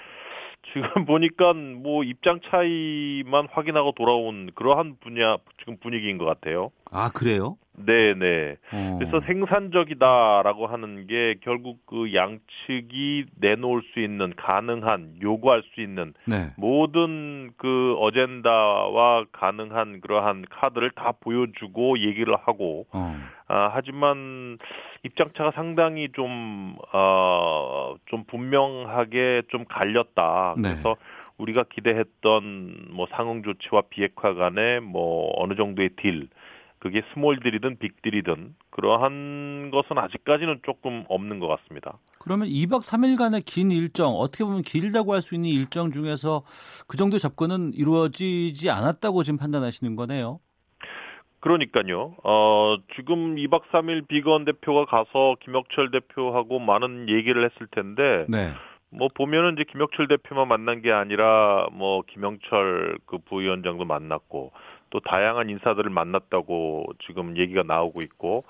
[0.74, 6.72] 지금 보니까 뭐 입장 차이만 확인하고 돌아온 그러한 분야 지금 분위기인 것 같아요.
[6.92, 7.58] 아 그래요?
[7.86, 8.58] 네네.
[8.72, 8.98] 어.
[9.00, 16.52] 그래서 생산적이다라고 하는 게 결국 그 양측이 내놓을 수 있는 가능한 요구할 수 있는 네.
[16.58, 23.16] 모든 그 어젠다와 가능한 그러한 카드를 다 보여주고 얘기를 하고 어.
[23.48, 24.58] 아, 하지만
[25.04, 30.56] 입장차가 상당히 좀, 어, 좀 분명하게 좀 갈렸다.
[30.58, 30.70] 네.
[30.70, 30.96] 그래서
[31.38, 36.30] 우리가 기대했던 뭐 상응 조치와 비핵화 간의 뭐 어느 정도의 딜,
[36.82, 42.00] 그게 스몰딜이든 빅딜이든 그러한 것은 아직까지는 조금 없는 것 같습니다.
[42.18, 46.44] 그러면 2박 3일간의 긴 일정, 어떻게 보면 길다고 할 수 있는 일정 중에서
[46.88, 50.40] 그 정도 접근은 이루어지지 않았다고 지금 판단하시는 거네요.
[51.40, 52.16] 그러니까요.
[52.24, 58.54] 어, 지금 2박 3일 비건 대표가 가서 김혁철 대표하고 많은 얘기를 했을 텐데, 네.
[58.90, 64.52] 뭐 보면은 이제 김혁철 대표만 만난 게 아니라 뭐 김영철 그 부위원장도 만났고
[64.92, 68.44] 또 다양한 인사들을 만났다고 지금 얘기가 나오고 있고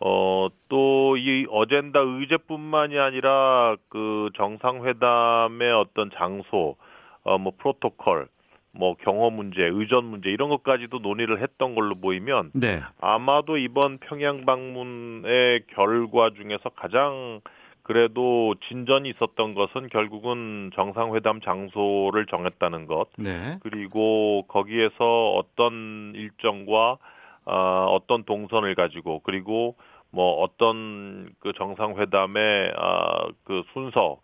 [0.00, 6.76] 어 또 이 어젠다 의제뿐만이 아니라 그 정상회담의 어떤 장소
[7.24, 8.28] 어 뭐 프로토콜
[8.72, 12.80] 뭐 경호 문제, 의전 문제 이런 것까지도 논의를 했던 걸로 보이면 네.
[13.00, 17.40] 아마도 이번 평양 방문의 결과 중에서 가장
[17.88, 23.08] 그래도 진전이 있었던 것은 결국은 정상회담 장소를 정했다는 것.
[23.16, 23.56] 네.
[23.60, 26.98] 그리고 거기에서 어떤 일정과
[27.46, 29.74] 어, 어떤 동선을 가지고 그리고
[30.10, 34.18] 뭐 어떤 그 정상회담의 어, 그 순서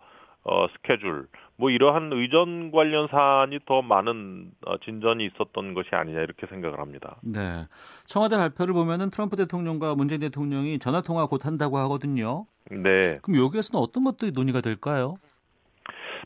[0.45, 1.27] 어, 스케줄
[1.57, 7.17] 뭐 이러한 의전 관련 사안이 더 많은 어, 진전이 있었던 것이 아니냐 이렇게 생각을 합니다.
[7.23, 7.67] 네.
[8.07, 12.47] 청와대 발표를 보면은 트럼프 대통령과 문재인 대통령이 전화 통화 곧 한다고 하거든요.
[12.71, 13.19] 네.
[13.23, 15.17] 그럼 여기에서는 어떤 것들이 논의가 될까요?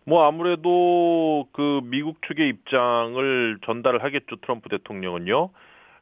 [0.05, 5.51] 뭐 아무래도 그 미국 측의 입장을 전달을 하겠죠 트럼프 대통령은요.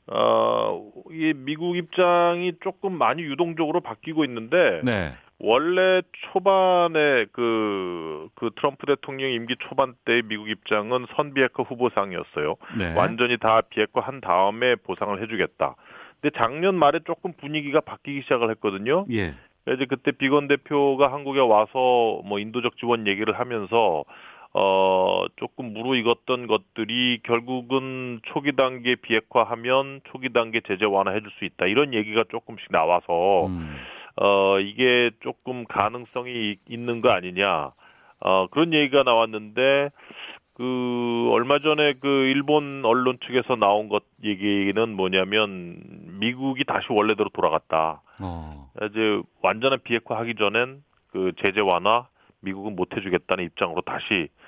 [0.08, 5.14] 어, 이 미국 입장이 조금 많이 유동적으로 바뀌고 있는데 네.
[5.38, 6.00] 원래
[6.32, 12.56] 초반에 그, 그 트럼프 대통령 임기 초반 때 미국 입장은 선 비핵화 후보상이었어요.
[12.78, 12.94] 네.
[12.94, 15.74] 완전히 다 비핵화 한 다음에 보상을 해주겠다.
[16.20, 19.04] 근데 작년 말에 조금 분위기가 바뀌기 시작을 했거든요.
[19.12, 19.34] 예.
[19.74, 24.04] 이제 그때 비건 대표가 한국에 와서 뭐 인도적 지원 얘기를 하면서
[24.54, 31.66] 어 조금 무르익었던 것들이 결국은 초기 단계 비핵화하면 초기 단계 제재 완화해 줄 수 있다
[31.66, 33.76] 이런 얘기가 조금씩 나와서 음.
[34.16, 37.72] 어 이게 조금 가능성이 있는 거 아니냐
[38.20, 39.90] 어 그런 얘기가 나왔는데
[40.56, 45.82] 그 얼마 전에 그 일본 언론 측에서 나온 것 얘기는 뭐냐면
[46.18, 48.00] 미국이 다시 원래대로 돌아갔다.
[48.20, 48.70] 어.
[48.90, 52.06] 이제 완전한 비핵화 하기 전엔 그 제재 완화
[52.40, 54.45] 미국은 못 해주겠다는 입장으로 다시 아,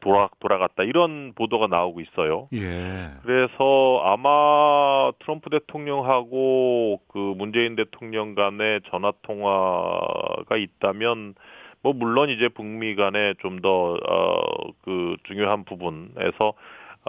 [0.00, 2.48] 돌아 돌아갔다 이런 보도가 나오고 있어요.
[2.52, 3.10] 예.
[3.22, 11.34] 그래서 아마 트럼프 대통령하고 그 문재인 대통령 간의 전화 통화가 있다면
[11.82, 16.54] 뭐 물론 이제 북미 간에 좀 더 어 그 중요한 부분에서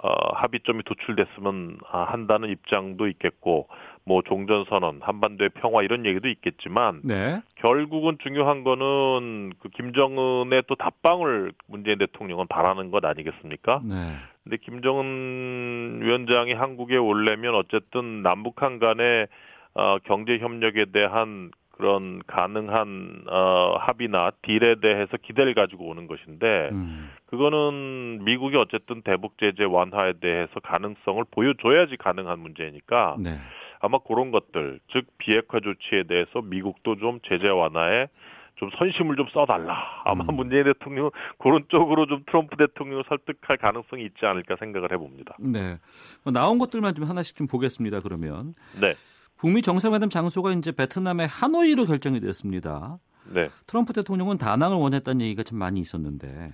[0.02, 3.68] 어 합의점이 도출됐으면 아, 한다는 입장도 있겠고
[4.04, 7.40] 뭐 종전 선언, 한반도의 평화 이런 얘기도 있겠지만 네.
[7.56, 13.80] 결국은 중요한 거는 그 김정은의 또 답방을 문재인 대통령은 바라는 것 아니겠습니까?
[13.84, 14.16] 네.
[14.42, 19.28] 근데 김정은 위원장이 한국에 올려면 어쨌든 남북한 간의
[19.74, 21.50] 어, 경제 협력에 대한
[21.80, 27.10] 그런 가능한 어, 합의나 딜에 대해서 기대를 가지고 오는 것인데 음.
[27.26, 33.38] 그거는 미국이 어쨌든 대북 제재 완화에 대해서 가능성을 보여줘야지 가능한 문제니까 네.
[33.80, 38.08] 아마 그런 것들 즉 비핵화 조치에 대해서 미국도 좀 제재 완화에
[38.56, 40.02] 좀 선심을 좀 써달라.
[40.04, 40.36] 아마 음.
[40.36, 45.34] 문재인 대통령 그런 쪽으로 좀 트럼프 대통령을 설득할 가능성이 있지 않을까 생각을 해봅니다.
[45.40, 45.78] 네.
[46.24, 48.00] 뭐 나온 것들만 좀 하나씩 좀 보겠습니다.
[48.00, 48.52] 그러면.
[48.78, 48.92] 네.
[49.40, 52.98] 북미 정상회담 장소가 이제 베트남의 하노이로 결정이 됐습니다.
[53.24, 53.48] 네.
[53.66, 56.50] 트럼프 대통령은 다낭을 원했다는 얘기가 참 많이 있었는데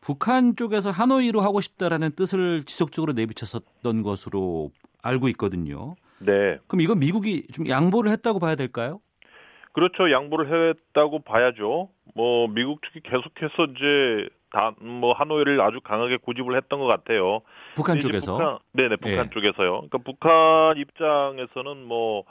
[0.00, 4.70] 북한 쪽에서 하노이로 하고 싶다라는 뜻을 지속적으로 내비쳤었던 것으로
[5.02, 5.96] 알고 있거든요.
[6.20, 6.58] 네.
[6.68, 9.00] 그럼 이건 미국이 좀 양보를 했다고 봐야 될까요?
[9.72, 10.12] 그렇죠.
[10.12, 11.88] 양보를 했다고 봐야죠.
[12.14, 17.40] 뭐 미국 측이 계속해서 이제 다 뭐 하노이를 아주 강하게 고집을 했던 것 같아요.
[17.76, 18.32] 북한 쪽에서?
[18.32, 19.30] 북한, 네네 북한 예.
[19.30, 19.70] 쪽에서요.
[19.88, 22.24] 그러니까 북한 입장에서는 뭐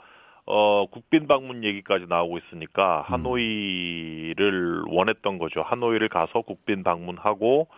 [0.46, 3.14] 어, 국빈 방문 얘기까지 나오고 있으니까 음.
[3.14, 4.92] 하노이를 음.
[4.92, 5.62] 원했던 거죠.
[5.62, 7.68] 하노이를 가서 국빈 방문하고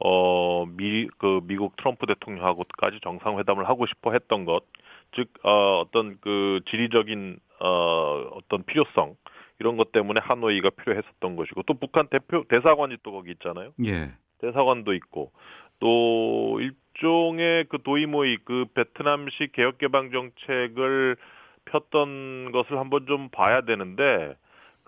[0.00, 4.62] 어, 미, 그 미국 트럼프 대통령하고까지 정상회담을 하고 싶어 했던 것.
[5.16, 9.16] 즉, 어, 어떤 그 지리적인, 어, 어떤 필요성.
[9.60, 13.72] 이런 것 때문에 하노이가 필요했었던 것이고 또 북한 대표 대사관이 또 거기 있잖아요.
[13.84, 14.12] 예.
[14.38, 15.32] 대사관도 있고
[15.80, 21.16] 또 일종의 그 도이모이 그 베트남식 개혁 개방 정책을
[21.64, 24.36] 폈던 것을 한번 좀 봐야 되는데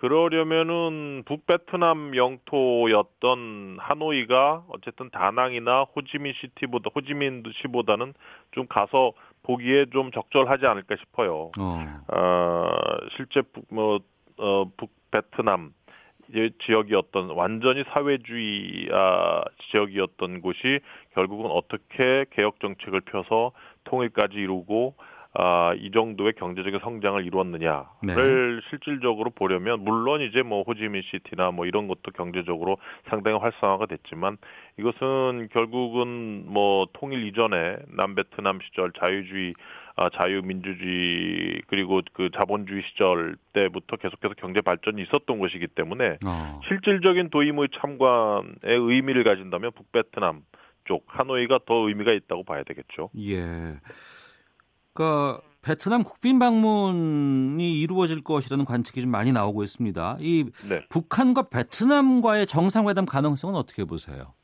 [0.01, 8.14] 그러려면은 북베트남 영토였던 하노이가 어쨌든 다낭이나 호지민 시티보다 호지민 시보다는
[8.53, 9.12] 좀 가서
[9.43, 11.51] 보기에 좀 적절하지 않을까 싶어요.
[11.59, 12.71] 어, 어
[13.14, 14.01] 실제 북, 뭐
[14.41, 15.72] 어, 북베트남
[16.61, 20.80] 지역이었던 완전히 사회주의 아, 지역이었던 곳이
[21.14, 23.53] 결국은 어떻게 개혁 정책을 펴서
[23.84, 24.95] 통일까지 이루고
[25.32, 28.61] 아, 이 정도의 경제적인 성장을 이루었느냐를 네.
[28.68, 32.78] 실질적으로 보려면 물론 이제 뭐 호지민 시티나 뭐 이런 것도 경제적으로
[33.09, 34.38] 상당히 활성화가 됐지만
[34.78, 43.97] 이것은 결국은 뭐 통일 이전에 남베트남 시절 자유주의 아, 자유민주주의 그리고 그 자본주의 시절 때부터
[43.97, 46.61] 계속해서 경제 발전이 있었던 것이기 때문에 어.
[46.69, 50.43] 실질적인 도임의 참관의 의미를 가진다면 북베트남
[50.85, 53.11] 쪽 하노이가 더 의미가 있다고 봐야 되겠죠.
[53.19, 53.79] 예.
[54.95, 60.17] 그러니까 베트남 국빈 방문이 이루어질 것이라는 관측이 좀 많이 나오고 있습니다.
[60.21, 60.81] 이 네.
[60.89, 64.35] 북한과 베트남과의 정상회담 가능성은 어떻게 보세요?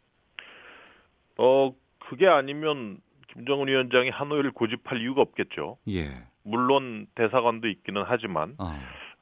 [1.38, 2.98] 어 그게 아니면
[3.36, 5.76] 김정은 위원장이 하노이를 고집할 이유가 없겠죠.
[5.88, 6.10] 예.
[6.42, 8.72] 물론 대사관도 있기는 하지만 어.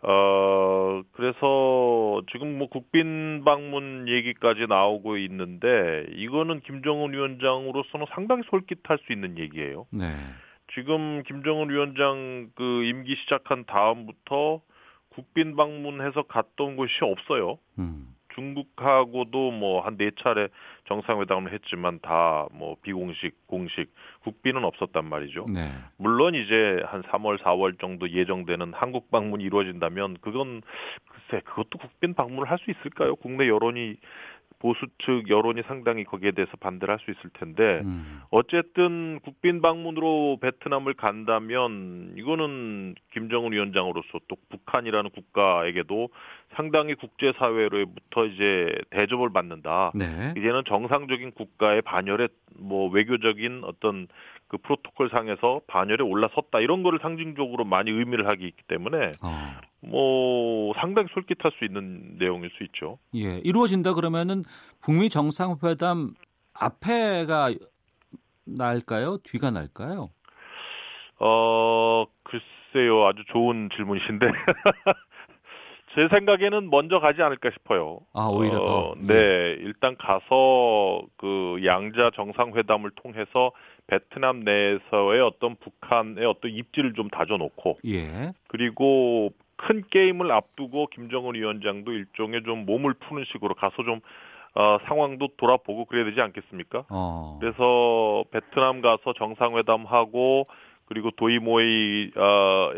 [0.02, 9.12] 어, 그래서 지금 뭐 국빈 방문 얘기까지 나오고 있는데 이거는 김정은 위원장으로서는 상당히 솔깃할 수
[9.12, 9.86] 있는 얘기예요.
[9.90, 10.14] 네.
[10.74, 14.60] 지금 김정은 위원장 그 임기 시작한 다음부터
[15.10, 17.58] 국빈 방문해서 갔던 곳이 없어요.
[17.78, 18.13] 음.
[18.34, 20.48] 중국하고도 뭐 한 네 차례
[20.88, 25.46] 정상회담을 했지만 다 뭐 비공식, 공식, 국빈은 없었단 말이죠.
[25.48, 25.70] 네.
[25.96, 30.62] 물론 이제 한 3월, 4월 정도 예정되는 한국 방문이 이루어진다면 그건
[31.08, 33.16] 글쎄 그것도 국빈 방문을 할 수 있을까요?
[33.16, 33.96] 국내 여론이
[34.64, 38.22] 보수 측 여론이 상당히 거기에 대해서 반대를 할 수 있을 텐데 음.
[38.30, 46.08] 어쨌든 국빈 방문으로 베트남을 간다면 이거는 김정은 위원장으로서 또 북한이라는 국가에게도
[46.56, 49.92] 상당히 국제 사회로부터 이제 대접을 받는다.
[49.94, 50.32] 네.
[50.38, 54.08] 이제는 정상적인 국가의 반열에 뭐 외교적인 어떤
[54.48, 59.54] 그 프로토콜 상에서 반열에 올라섰다 이런 거를 상징적으로 많이 의미를 하기 있기 때문에 어.
[59.80, 62.98] 뭐 상당히 솔깃할 수 있는 내용일 수 있죠.
[63.14, 64.42] 예, 이루어진다 그러면은
[64.82, 66.14] 북미 정상회담
[66.54, 67.50] 앞에가
[68.44, 69.18] 날까요?
[69.24, 70.10] 뒤가 날까요?
[71.20, 73.06] 어, 글쎄요.
[73.06, 74.26] 아주 좋은 질문이신데.
[75.94, 78.00] 제 생각에는 먼저 가지 않을까 싶어요.
[78.12, 78.90] 아, 오히려 더.
[78.90, 79.56] 어, 네, 예.
[79.60, 83.52] 일단 가서 그 양자 정상회담을 통해서
[83.86, 88.32] 베트남 내에서의 어떤 북한의 어떤 입지를 좀 다져놓고, 예.
[88.48, 94.00] 그리고 큰 게임을 앞두고 김정은 위원장도 일종의 좀 몸을 푸는 식으로 가서 좀
[94.56, 96.84] 어, 상황도 돌아보고 그래야 되지 않겠습니까?
[96.88, 97.38] 어.
[97.40, 100.46] 그래서 베트남 가서 정상회담하고
[100.86, 102.12] 그리고 도이모이의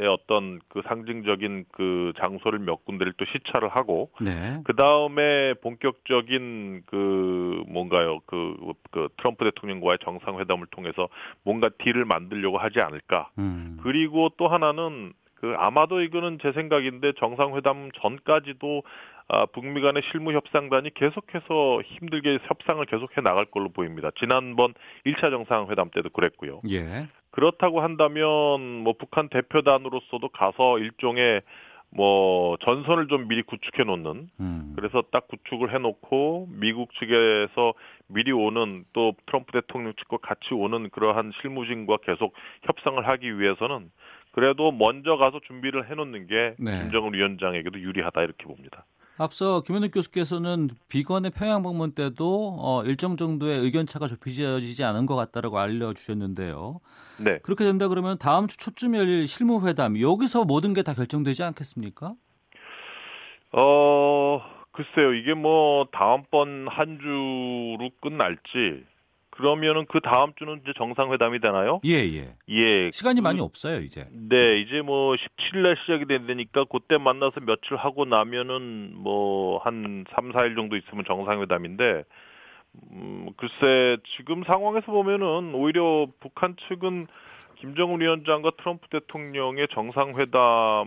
[0.08, 4.60] 어떤 그 상징적인 그 장소를 몇 군데를 또 시찰을 하고 네.
[4.64, 8.56] 그 다음에 본격적인 그 뭔가요 그,
[8.90, 11.08] 그 트럼프 대통령과의 정상회담을 통해서
[11.42, 13.30] 뭔가 딜을 만들려고 하지 않을까.
[13.38, 13.78] 음.
[13.82, 18.82] 그리고 또 하나는 그 아마도 이거는 제 생각인데 정상회담 전까지도
[19.28, 24.10] 아, 북미 간의 실무 협상단이 계속해서 힘들게 협상을 계속해 나갈 걸로 보입니다.
[24.18, 24.72] 지난번
[25.04, 26.60] 1차 정상회담 때도 그랬고요.
[26.70, 27.08] 예.
[27.36, 28.24] 그렇다고 한다면
[28.82, 31.42] 뭐 북한 대표단으로서도 가서 일종의
[31.90, 34.72] 뭐 전선을 좀 미리 구축해 놓는 음.
[34.74, 37.74] 그래서 딱 구축을 해 놓고 미국 측에서
[38.08, 42.32] 미리 오는 또 트럼프 대통령 측과 같이 오는 그러한 실무진과 계속
[42.62, 43.90] 협상을 하기 위해서는
[44.32, 46.80] 그래도 먼저 가서 준비를 해 놓는 게 네.
[46.80, 48.86] 김정은 위원장에게도 유리하다 이렇게 봅니다.
[49.18, 55.16] 앞서 김현욱 교수께서는 비건의 평양 방문 때도 어, 일정 정도의 의견 차가 좁혀지지 않은 것
[55.16, 56.80] 같다라고 알려주셨는데요.
[57.24, 57.38] 네.
[57.42, 62.12] 그렇게 된다 그러면 다음 주 초쯤 열릴 실무 회담 여기서 모든 게 다 결정되지 않겠습니까?
[63.52, 64.42] 어
[64.72, 68.84] 글쎄요 이게 뭐 다음번 한 주로 끝날지
[69.36, 71.80] 그러면은 그 다음 주는 이제 정상회담이 되나요?
[71.84, 72.34] 예, 예.
[72.48, 72.90] 예.
[72.92, 74.06] 시간이 그, 많이 없어요, 이제.
[74.10, 80.32] 네, 이제 뭐 17일 날 시작이 된다니까 그때 만나서 며칠 하고 나면은 뭐 한 3,
[80.32, 82.04] 4일 정도 있으면 정상회담인데
[82.92, 87.06] 음, 글쎄 지금 상황에서 보면은 오히려 북한 측은
[87.66, 90.86] 김정은 위원장과 트럼프 대통령의 정상회담에서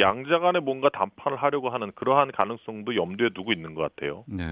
[0.00, 4.24] 양자 간에 뭔가 담판을 하려고 하는 그러한 가능성도 염두에 두고 있는 것 같아요.
[4.26, 4.44] 네.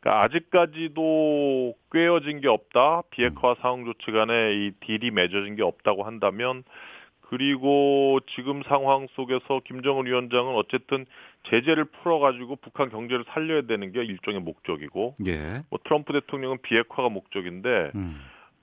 [0.00, 3.02] 그러니까 아직까지도 꿰어진 게 없다.
[3.10, 6.64] 비핵화 상황 조치 간에 이 딜이 맺어진 게 없다고 한다면
[7.20, 11.06] 그리고 지금 상황 속에서 김정은 위원장은 어쨌든
[11.44, 15.62] 제재를 풀어가지고 북한 경제를 살려야 되는 게 일종의 목적이고, 예.
[15.70, 18.20] 뭐 트럼프 대통령은 비핵화가 목적인데, 음.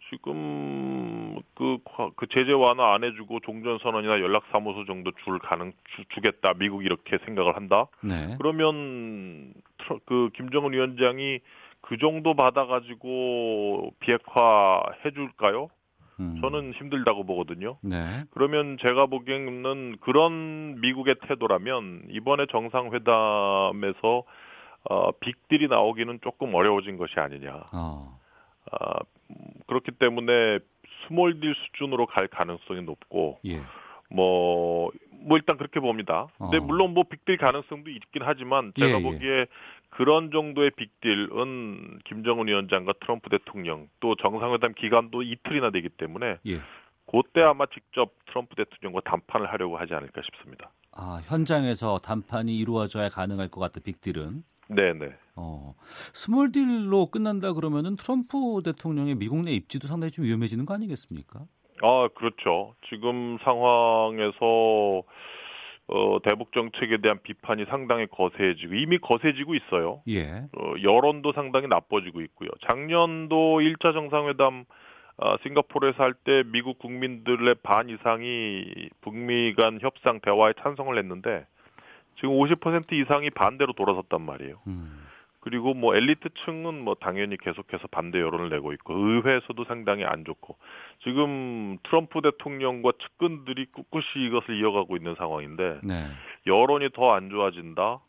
[0.09, 1.77] 지금 그,
[2.15, 7.55] 그 제재 완화 안 해주고 종전선언이나 연락사무소 정도 줄 가능 주, 주겠다 미국 이렇게 생각을
[7.55, 7.87] 한다.
[8.01, 8.35] 네.
[8.39, 9.53] 그러면
[10.05, 11.39] 그 김정은 위원장이
[11.81, 15.69] 그 정도 받아가지고 비핵화 해줄까요?
[16.19, 16.37] 음.
[16.41, 17.77] 저는 힘들다고 보거든요.
[17.81, 18.23] 네.
[18.31, 24.23] 그러면 제가 보기에는 그런 미국의 태도라면 이번에 정상회담에서
[24.89, 27.63] 어, 빅딜이 나오기는 조금 어려워진 것이 아니냐.
[27.73, 28.18] 어.
[28.71, 28.99] 어,
[29.67, 30.59] 그렇기 때문에
[31.07, 33.61] small deal 수준으로 갈 가능성이 높고 예.
[34.09, 36.27] 뭐, 뭐 일단 그렇게 봅니다.
[36.37, 36.61] 근데 어.
[36.61, 39.01] 물론 뭐 빅딜 가능성도 있긴 하지만 제가 예, 예.
[39.01, 39.45] 보기에
[39.89, 46.59] 그런 정도의 빅딜은 김정은 위원장과 트럼프 대통령 또 정상회담 기간도 이틀이나 되기 때문에 예.
[47.11, 50.71] 그때 아마 직접 트럼프 대통령과 담판을 하려고 하지 않을까 싶습니다.
[50.91, 54.43] 아 현장에서 담판이 이루어져야 가능할 것 같다 빅딜은.
[54.69, 55.11] 네네.
[55.35, 55.73] 어
[56.13, 61.41] small deal로 끝난다 그러면은 트럼프 대통령의 미국 내 입지도 상당히 좀 위험해지는 거 아니겠습니까?
[61.81, 62.75] 아 그렇죠.
[62.89, 65.03] 지금 상황에서
[65.91, 70.03] 어, 대북 정책에 대한 비판이 상당히 거세지고 이미 거세지고 있어요.
[70.07, 70.43] 예.
[70.55, 72.49] 어, 여론도 상당히 나빠지고 있고요.
[72.67, 74.65] 작년도 1차 정상회담
[75.17, 81.45] 어, 싱가포르에서 할 때 미국 국민들의 반 이상이 북미 간 협상 대화에 찬성을 했는데
[82.19, 84.59] 지금 50% 이상이 반대로 돌아섰단 말이에요.
[84.67, 85.05] 음.
[85.41, 90.57] 그리고 뭐 엘리트층은 뭐 당연히 계속해서 반대 여론을 내고 있고 의회에서도 상당히 안 좋고
[91.03, 96.07] 지금 트럼프 대통령과 측근들이 꿋꿋이 이것을 이어가고 있는 상황인데 네.
[96.45, 97.99] 여론이 더 안 좋아진다.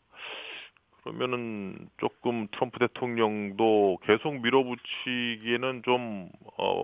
[1.03, 6.83] 그러면은 조금 트럼프 대통령도 계속 밀어붙이기에는 좀, 어,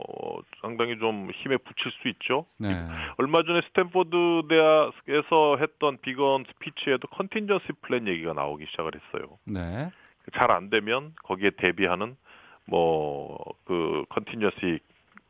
[0.61, 2.45] 상당히 좀 힘에 붙일 수 있죠.
[2.57, 2.87] 네.
[3.17, 9.37] 얼마 전에 스탠포드 대학에서 했던 비건 스피치에도 contingency plan 얘기가 나오기 시작을 했어요.
[9.45, 9.91] 네.
[10.33, 12.17] 잘 안 되면 거기에 대비하는
[12.65, 13.37] 뭐
[13.67, 14.79] 그 contingency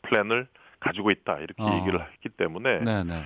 [0.04, 0.48] plan을
[0.80, 1.80] 가지고 있다 이렇게 어.
[1.80, 3.04] 얘기를 했기 때문에 네네.
[3.04, 3.24] 네.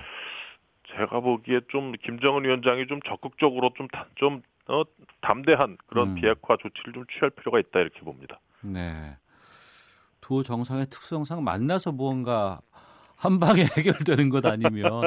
[0.96, 4.82] 제가 보기에 좀 김정은 위원장이 좀 적극적으로 좀좀 어,
[5.20, 6.14] 담대한 그런 음.
[6.14, 8.40] 비핵화 조치를 좀 취할 필요가 있다 이렇게 봅니다.
[8.62, 9.16] 네.
[10.20, 12.60] 두 정상의 특성상 만나서 무언가
[13.16, 15.02] 한 방에 해결되는 것 아니면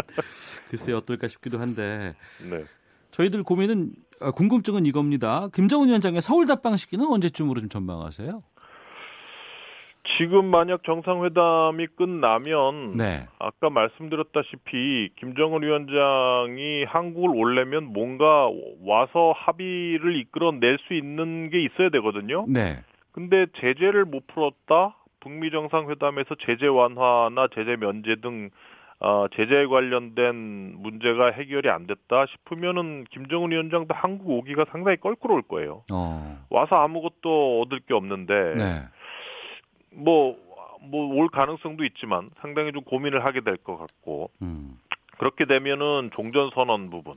[0.69, 2.15] 글쎄 어떨까 싶기도 한데.
[2.49, 2.65] 네.
[3.11, 5.47] 저희들 고민은 아, 궁금증은 이겁니다.
[5.53, 8.43] 김정은 위원장의 서울 답방 시기는 언제쯤으로 좀 전망하세요?
[10.17, 13.27] 지금 만약 정상회담이 끝나면 네.
[13.39, 18.49] 아까 말씀드렸다시피 김정은 위원장이 한국을 올려면 뭔가
[18.85, 22.45] 와서 합의를 이끌어낼 수 있는 게 있어야 되거든요.
[22.47, 22.79] 네.
[23.11, 24.95] 근데 제재를 못 풀었다.
[25.19, 28.49] 북미 정상회담에서 제재 완화나 제재 면제 등
[28.99, 35.83] 어, 제재에 관련된 문제가 해결이 안 됐다 싶으면은 김정은 위원장도 한국 오기가 상당히 껄끄러울 거예요.
[35.91, 36.39] 어.
[36.49, 38.81] 와서 아무것도 얻을 게 없는데 네.
[39.95, 40.45] 뭐
[40.89, 44.79] 뭐 올 가능성도 있지만 상당히 좀 고민을 하게 될 것 같고 음.
[45.17, 47.15] 그렇게 되면은 종전 선언 부분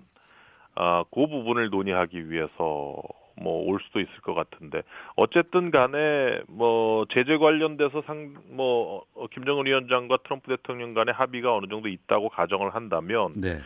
[0.74, 3.02] 아, 그 부분을 논의하기 위해서
[3.40, 4.82] 뭐 올 수도 있을 것 같은데
[5.16, 11.88] 어쨌든 간에 뭐 제재 관련돼서 상뭐 어, 김정은 위원장과 트럼프 대통령 간의 합의가 어느 정도
[11.88, 13.60] 있다고 가정을 한다면 네.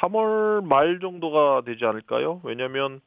[0.00, 2.40] 3월 말 정도가 되지 않을까요?
[2.44, 3.00] 왜냐하면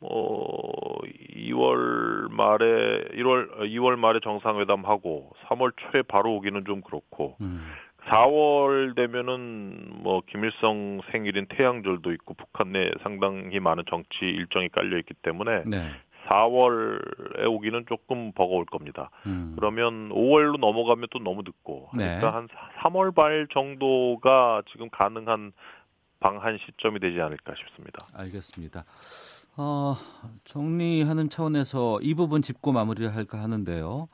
[0.00, 1.00] 뭐
[1.36, 7.66] 2월 말에 1월 2월 말에 정상회담하고 3월 초에 바로 오기는 좀 그렇고 음.
[8.06, 15.14] 4월 되면은 뭐 김일성 생일인 태양절도 있고 북한 내 상당히 많은 정치 일정이 깔려 있기
[15.22, 15.90] 때문에 네.
[16.28, 19.10] 4월에 오기는 조금 버거울 겁니다.
[19.26, 19.54] 음.
[19.56, 22.04] 그러면 5월로 넘어가면 또 너무 늦고 네.
[22.04, 22.48] 그러니까 한
[22.82, 25.52] 3월 말 정도가 지금 가능한
[26.20, 28.06] 방한 시점이 되지 않을까 싶습니다.
[28.14, 28.84] 알겠습니다.
[29.58, 29.96] 어,
[30.44, 34.08] 정리하는 차원에서 이 부분 짚고 마무리할까 하는데요.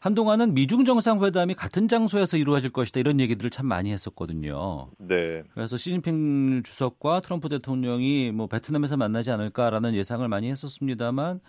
[0.00, 4.88] 한동안은 미중 정상회담이 같은 장소에서 이루어질 것이다 이런 얘기들을 참 많이 했었거든요.
[4.98, 5.44] 네.
[5.54, 11.40] 그래서 시진핑 주석과 트럼프 대통령이 뭐 베트남에서 만나지 않을까라는 예상을 많이 했었습니다만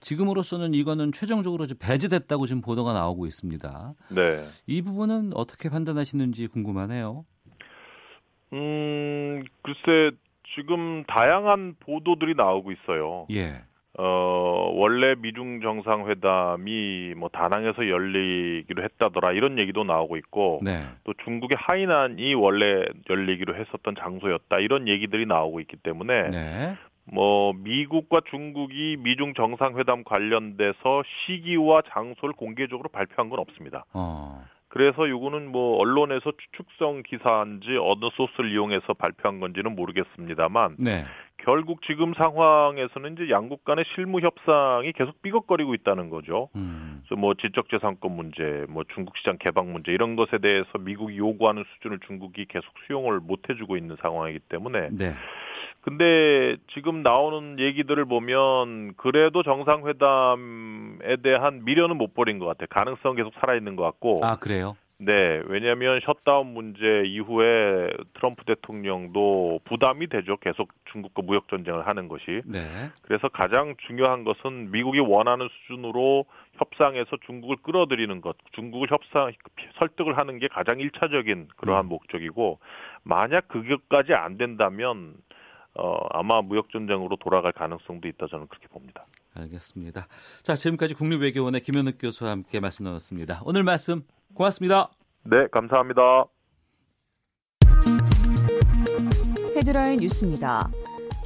[0.00, 3.94] 지금으로서는 이거는 최종적으로 배제됐다고 지금 보도가 나오고 있습니다.
[4.10, 4.44] 네.
[4.66, 7.24] 이 부분은 어떻게 판단하시는지 궁금하네요.
[8.52, 10.16] 음, 글쎄
[10.56, 13.26] 지금 다양한 보도들이 나오고 있어요.
[13.30, 13.62] 예.
[13.98, 20.84] 어, 원래 미중 정상회담이 뭐 다낭에서 열리기로 했다더라 이런 얘기도 나오고 있고 네.
[21.04, 26.76] 또 중국의 하이난이 원래 열리기로 했었던 장소였다 이런 얘기들이 나오고 있기 때문에 네.
[27.04, 33.86] 뭐 미국과 중국이 미중 정상회담 관련돼서 시기와 장소를 공개적으로 발표한 건 없습니다.
[33.94, 34.44] 어.
[34.76, 41.06] 그래서 이거는 뭐 언론에서 추측성 기사인지 어느 소스를 이용해서 발표한 건지는 모르겠습니다만 네.
[41.46, 46.48] 결국 지금 상황에서는 이제 양국 간의 실무 협상이 계속 삐걱거리고 있다는 거죠.
[46.56, 47.02] 음.
[47.06, 52.00] 그래서 뭐 지적재산권 문제, 뭐 중국 시장 개방 문제 이런 것에 대해서 미국이 요구하는 수준을
[52.04, 54.88] 중국이 계속 수용을 못 해주고 있는 상황이기 때문에.
[54.90, 55.14] 네.
[55.82, 62.66] 근데 지금 나오는 얘기들을 보면 그래도 정상회담에 대한 미련은 못 버린 것 같아요.
[62.70, 64.18] 가능성 계속 살아있는 것 같고.
[64.24, 64.76] 아 그래요?
[64.98, 70.38] 네, 왜냐하면 셧다운 문제 이후에 트럼프 대통령도 부담이 되죠.
[70.38, 72.40] 계속 중국과 무역 전쟁을 하는 것이.
[72.46, 72.66] 네.
[73.02, 76.24] 그래서 가장 중요한 것은 미국이 원하는 수준으로
[76.54, 79.30] 협상에서 중국을 끌어들이는 것, 중국을 협상
[79.78, 81.88] 설득을 하는 게 가장 일차적인 그러한 음.
[81.90, 82.58] 목적이고
[83.02, 85.14] 만약 그것까지 안 된다면
[85.74, 89.04] 어, 아마 무역 전쟁으로 돌아갈 가능성도 있다 저는 그렇게 봅니다.
[89.36, 90.06] 알겠습니다.
[90.42, 93.42] 자, 지금까지 국립외교원의 김현욱 교수와 함께 말씀 나눴습니다.
[93.44, 94.02] 오늘 말씀
[94.34, 94.90] 고맙습니다.
[95.24, 96.02] 네, 감사합니다.
[99.56, 100.70] 헤드라인 뉴스입니다.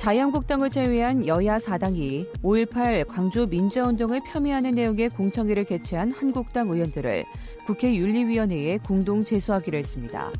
[0.01, 7.25] 자유한국당을 제외한 여야 4당이 5.18 광주 민주화운동을 폄훼하는 내용의 공청회를 개최한 한국당 의원들을
[7.67, 10.31] 국회 윤리위원회에 공동 제소하기로 했습니다.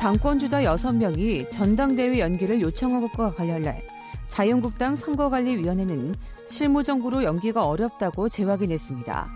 [0.00, 3.82] 당권 주자 6명이 전당대회 연기를 요청한 것과 관련해
[4.30, 6.14] 자유한국당 선거관리위원회는
[6.48, 9.28] 실무정부로 연기가 어렵다고 재확인했습니다.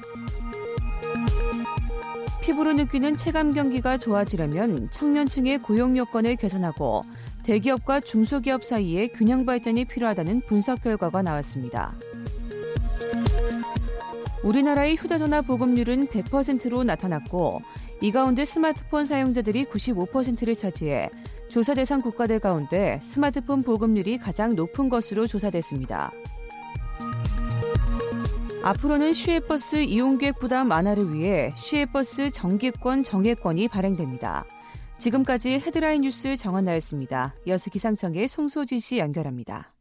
[2.40, 7.03] 피부로 느끼는 체감 경기가 좋아지려면 청년층의 고용 여건을 개선하고
[7.42, 11.95] 대기업과 중소기업 사이의 균형 발전이 필요하다는 분석 결과가 나왔습니다.
[14.42, 17.62] 우리나라의 휴대전화 보급률은 100%로 나타났고
[18.03, 21.09] 이 가운데 스마트폰 사용자들이 95%를 차지해
[21.55, 26.11] 조사 대상 국가들 가운데 스마트폰 보급률이 가장 높은 것으로 조사됐습니다.
[28.65, 34.45] 앞으로는 시외버스 이용객 부담 완화를 위해 시외버스 정기권 정액권이 발행됩니다.
[34.99, 37.37] 지금까지 헤드라인 뉴스 정원 나였습니다.
[37.47, 39.74] 이어서 기상청의 송소진 씨 연결합니다.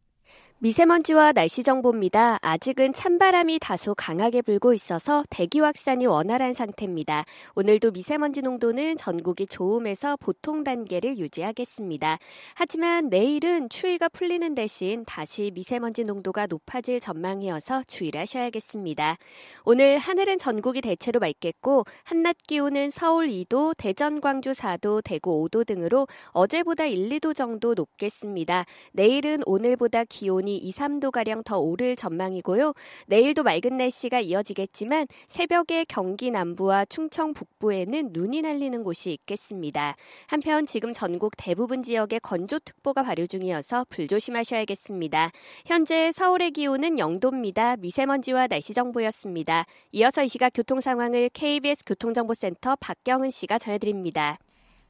[0.63, 2.39] 미세먼지와 날씨 정보입니다.
[2.41, 7.25] 아직은 찬바람이 다소 강하게 불고 있어서 대기 확산이 원활한 상태입니다.
[7.55, 12.17] 오늘도 미세먼지 농도는 전국이 좋음에서 보통 단계를 유지하겠습니다.
[12.55, 19.17] 하지만 내일은 추위가 풀리는 대신 다시 미세먼지 농도가 높아질 전망이어서 주의를 하셔야겠습니다.
[19.65, 26.07] 오늘 하늘은 전국이 대체로 맑겠고 한낮 기온은 서울 2도, 대전, 광주 4도, 대구 5도 등으로
[26.29, 28.65] 어제보다 1, 2도 정도 높겠습니다.
[28.93, 32.73] 내일은 오늘보다 기온이 기온이 2, 3도가량 더 오를 전망이고요.
[33.07, 39.95] 내일도 맑은 날씨가 이어지겠지만 새벽에 경기 남부와 충청 북부에는 눈이 날리는 곳이 있겠습니다.
[40.27, 45.31] 한편 지금 전국 대부분 지역에 건조특보가 발효 중이어서 불조심하셔야겠습니다.
[45.65, 47.79] 현재 서울의 기온은 0도입니다.
[47.79, 49.65] 미세먼지와 날씨 정보였습니다.
[49.93, 54.37] 이어서 이 시각 교통 상황을 KBS 교통정보센터 박경은 씨가 전해드립니다.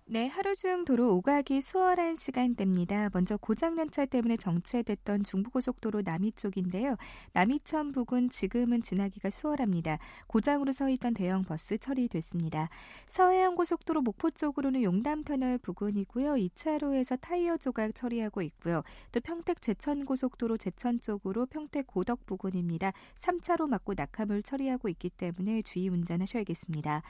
[0.05, 3.09] 네, 하루 중 도로 오가기 수월한 시간대입니다.
[3.13, 6.97] 먼저 고장난 차 때문에 정체됐던 중부고속도로 남이 쪽인데요.
[7.31, 9.99] 남이천 부근 지금은 지나기가 수월합니다.
[10.27, 12.67] 고장으로 서 있던 대형 버스 처리됐습니다.
[13.07, 16.33] 서해안 고속도로 목포 쪽으로는 용담터널 부근이고요.
[16.33, 18.83] 2차로에서 타이어 조각 처리하고 있고요.
[19.13, 22.91] 또 평택 제천 고속도로 제천 쪽으로 평택 고덕 부근입니다.
[23.15, 27.03] 3차로 막고 낙하물 처리하고 있기 때문에 주의 운전하셔야겠습니다.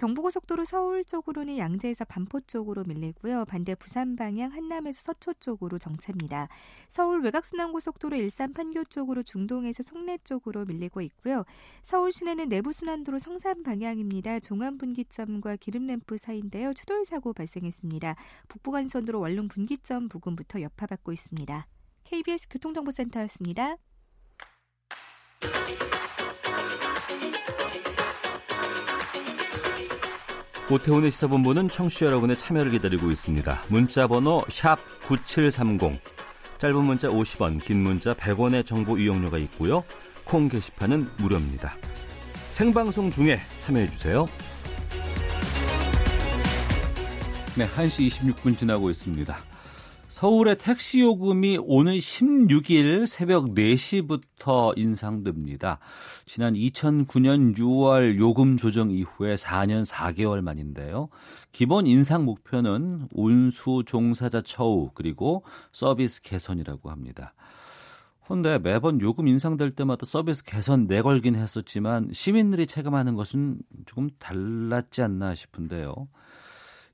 [0.00, 3.44] 경부고속도로 서울 쪽으로는 양재에서 반포 쪽으로 밀리고요.
[3.44, 6.48] 반대 부산 방향 한남에서 서초 쪽으로 정체입니다.
[6.88, 11.44] 서울 외곽순환고속도로 일산 판교 쪽으로 중동에서 송내 쪽으로 밀리고 있고요.
[11.82, 14.40] 서울 시내는 내부순환도로 성산 방향입니다.
[14.40, 16.72] 종암분기점과 기름램프 사이인데요.
[16.72, 18.16] 추돌 사고 발생했습니다.
[18.48, 21.66] 북부간선도로 원룸 분기점 부근부터 여파받고 있습니다.
[22.04, 23.76] KBS 교통정보센터였습니다.
[30.70, 33.62] 오태훈의 시사본부는 청취자 여러분의 참여를 기다리고 있습니다.
[33.68, 34.44] 문자 번호
[35.06, 36.00] 9730,
[36.58, 39.82] 짧은 문자 50원, 긴 문자 100원의 정보 이용료가 있고요.
[40.24, 41.74] 콩 게시판은 무료입니다.
[42.50, 44.28] 생방송 중에 참여해 주세요.
[47.56, 49.49] 네, 1시 26분 지나고 있습니다.
[50.10, 55.78] 서울의 택시 요금이 오는 16일 새벽 4시부터 인상됩니다.
[56.26, 61.10] 지난 2009년 6월 요금 조정 이후에 4년 4개월 만인데요.
[61.52, 67.32] 기본 인상 목표는 운수 종사자 처우 그리고 서비스 개선이라고 합니다.
[68.24, 75.36] 그런데 매번 요금 인상될 때마다 서비스 개선 내걸긴 했었지만 시민들이 체감하는 것은 조금 달랐지 않나
[75.36, 76.08] 싶은데요.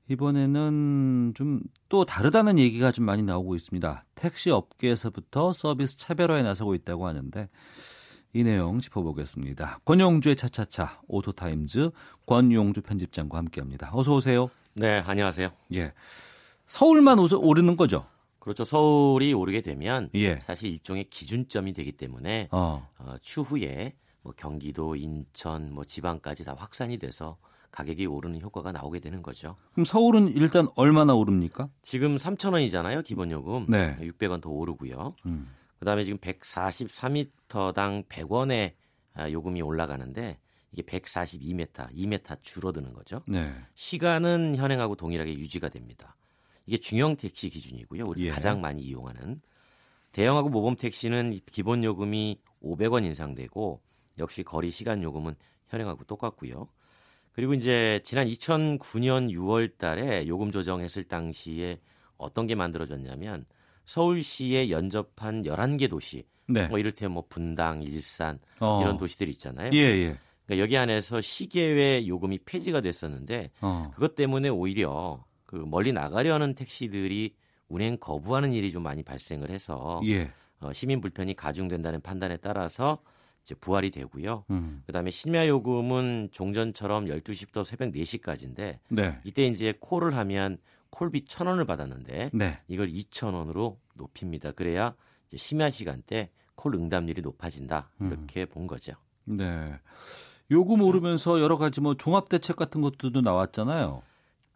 [0.07, 4.05] 이번에는 좀 또 다르다는 얘기가 좀 많이 나오고 있습니다.
[4.15, 7.49] 택시 업계에서부터 서비스 차별화에 나서고 있다고 하는데
[8.33, 9.79] 이 내용 짚어보겠습니다.
[9.85, 11.91] 권용주의 차차차 오토타임즈
[12.25, 13.89] 권용주 편집장과 함께합니다.
[13.93, 14.49] 어서 오세요.
[14.73, 15.49] 네, 안녕하세요.
[15.75, 15.93] 예,
[16.65, 18.05] 서울만 오르는 거죠?
[18.39, 18.63] 그렇죠.
[18.63, 20.39] 서울이 오르게 되면 예.
[20.39, 22.87] 사실 일종의 기준점이 되기 때문에 어.
[22.97, 27.37] 어, 추후에 뭐 경기도, 인천, 뭐 지방까지 다 확산이 돼서
[27.71, 29.55] 가격이 오르는 효과가 나오게 되는 거죠.
[29.73, 31.69] 그럼 서울은 일단 얼마나 오릅니까?
[31.81, 33.65] 지금 3,000원이잖아요, 기본 요금.
[33.67, 33.95] 네.
[33.99, 35.15] 600원 더 오르고요.
[35.25, 35.53] 음.
[35.79, 38.73] 그다음에 지금 144m당 100원의
[39.13, 40.39] 아, 요금이 올라가는데
[40.71, 43.21] 이게 142m, 2m 줄어드는 거죠.
[43.27, 43.53] 네.
[43.75, 46.15] 시간은 현행하고 동일하게 유지가 됩니다.
[46.65, 48.05] 이게 중형 택시 기준이고요.
[48.05, 48.29] 우리 예.
[48.29, 49.41] 가장 많이 이용하는
[50.11, 53.81] 대형하고 모범 택시는 기본 요금이 500원 인상되고
[54.19, 55.35] 역시 거리 시간 요금은
[55.67, 56.67] 현행하고 똑같고요.
[57.37, 61.79] 그리고 이제 지난 2009년 6월 달에 요금 조정했을 당시에
[62.17, 63.45] 어떤 게 만들어졌냐면
[63.85, 66.65] 서울시에 연접한 11개 도시 네.
[66.65, 68.81] 뭐 이를테면 뭐 분당, 일산 어.
[68.81, 69.69] 이런 도시들 있잖아요.
[69.73, 70.17] 예, 예.
[70.47, 73.91] 그러니까 여기 안에서 시계외 요금이 폐지가 됐었는데 어.
[73.93, 77.35] 그것 때문에 오히려 그 멀리 나가려는 택시들이
[77.69, 80.31] 운행 거부하는 일이 좀 많이 발생을 해서 예.
[80.59, 82.97] 어, 시민 불편이 가중된다는 판단에 따라서
[83.47, 84.43] 이제 부활이 되고요.
[84.49, 84.83] 음.
[84.87, 89.19] 그다음에 심야 요금은 종전처럼 12시부터 새벽 4시까지인데 네.
[89.23, 90.57] 이때 이제 콜을 하면
[90.89, 92.59] 콜비 1,000원을 받았는데 네.
[92.67, 94.51] 이걸 2,000원으로 높입니다.
[94.51, 94.95] 그래야
[95.33, 97.89] 심야 시간대 콜 응답률이 높아진다.
[98.01, 98.07] 음.
[98.11, 98.47] 이렇게 음.
[98.47, 98.93] 본 거죠.
[99.23, 99.79] 네.
[100.51, 104.01] 요금 오르면서 여러 가지 뭐 종합 대책 같은 것들도 나왔잖아요.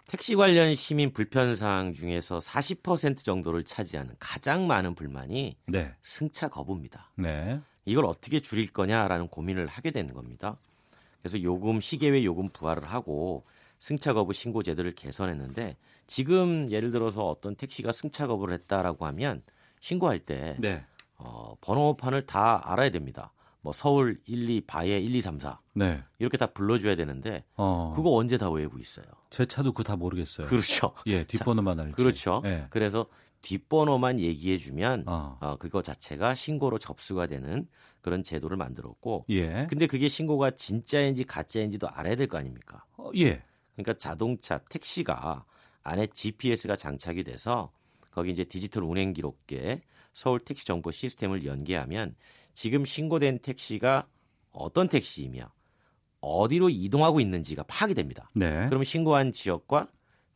[0.07, 5.93] 택시 관련 시민 불편 사항 중에서 40% 정도를 차지하는 가장 많은 불만이 네.
[6.01, 7.11] 승차 거부입니다.
[7.15, 7.61] 네.
[7.85, 10.57] 이걸 어떻게 줄일 거냐라는 고민을 하게 되는 겁니다.
[11.21, 13.43] 그래서 요금 시계외 요금 부활을 하고
[13.79, 15.75] 승차 거부 신고 제도를 개선했는데
[16.07, 19.41] 지금 예를 들어서 어떤 택시가 승차 거부를 했다라고 하면
[19.79, 20.83] 신고할 때 네.
[21.17, 23.31] 어, 번호판을 다 알아야 됩니다.
[23.61, 26.03] 뭐 서울 1, 2, 바예 1, 2, 3, 4 네.
[26.19, 27.93] 이렇게 다 불러줘야 되는데 어.
[27.95, 29.05] 그거 언제 다 외우고 있어요?
[29.29, 30.47] 제 차도 그거 다 모르겠어요.
[30.47, 30.93] 그렇죠.
[31.05, 31.93] 예, 뒷번호만 알지.
[31.93, 32.41] 그렇죠.
[32.45, 32.65] 예.
[32.71, 33.05] 그래서
[33.41, 35.37] 뒷번호만 얘기해주면 어.
[35.41, 37.67] 어, 그거 자체가 신고로 접수가 되는
[38.01, 39.25] 그런 제도를 만들었고.
[39.29, 39.67] 예.
[39.69, 42.83] 근데 그게 신고가 진짜인지 가짜인지도 알아야 될 거 아닙니까?
[42.97, 43.43] 어, 예.
[43.75, 45.45] 그러니까 자동차 택시가
[45.83, 47.71] 안에 GPS가 장착이 돼서
[48.11, 49.81] 거기 이제 디지털 운행 기록계
[50.13, 52.15] 서울 택시 정보 시스템을 연계하면
[52.53, 54.07] 지금 신고된 택시가
[54.51, 55.51] 어떤 택시이며
[56.19, 58.29] 어디로 이동하고 있는지가 파악이 됩니다.
[58.35, 58.65] 네.
[58.67, 59.87] 그러면 신고한 지역과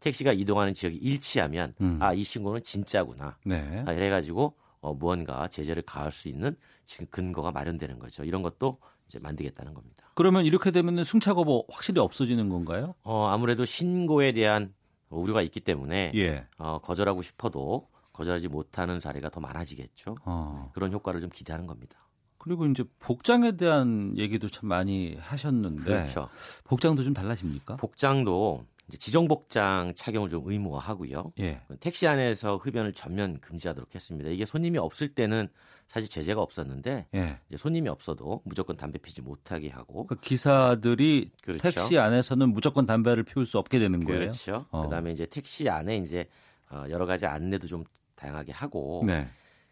[0.06, 1.97] 택시가 이동하는 지역이 일치하면 음.
[1.99, 3.38] 아이 신고는 진짜구나.
[3.43, 3.84] 네.
[3.88, 8.24] 아, 이래가지고 어, 무언가 제재를 가할 수 있는 지금 근거가 마련되는 거죠.
[8.24, 8.78] 이런 것도
[9.08, 10.12] 이제 만들겠다는 겁니다.
[10.14, 12.93] 그러면 이렇게 되면 승차 거부 확실히 없어지는 건가요?
[13.01, 14.74] 어, 아무래도 신고에 대한
[15.10, 16.45] 우려가 있기 때문에 예.
[16.60, 20.18] 어, 거절하고 싶어도 거절하지 못하는 사례가 더 많아지겠죠.
[20.24, 20.70] 어.
[20.74, 21.97] 그런 효과를 좀 기대하는 겁니다.
[22.38, 26.30] 그리고 이제 복장에 대한 얘기도 참 많이 하셨는데 그렇죠.
[26.66, 27.78] 복장도 좀 달라집니까?
[27.78, 28.66] 복장도
[28.99, 31.33] 지정 복장 착용을 좀 의무화하고요.
[31.39, 31.61] 예.
[31.79, 34.29] 택시 안에서 흡연을 전면 금지하도록 했습니다.
[34.29, 35.47] 이게 손님이 없을 때는
[35.88, 37.39] 사실 제재가 없었는데 예.
[37.55, 41.61] 손님이 없어도 무조건 담배 피지 못하게 하고 그러니까 기사들이 그렇죠.
[41.61, 44.19] 택시 안에서는 무조건 담배를 피울 수 없게 되는 거예요.
[44.19, 44.65] 그렇죠.
[44.69, 44.83] 어.
[44.83, 46.27] 그다음에 이제 택시 안에 이제
[46.69, 47.83] 어, 여러 가지 안내도 좀
[48.15, 49.27] 다양하게 하고 네.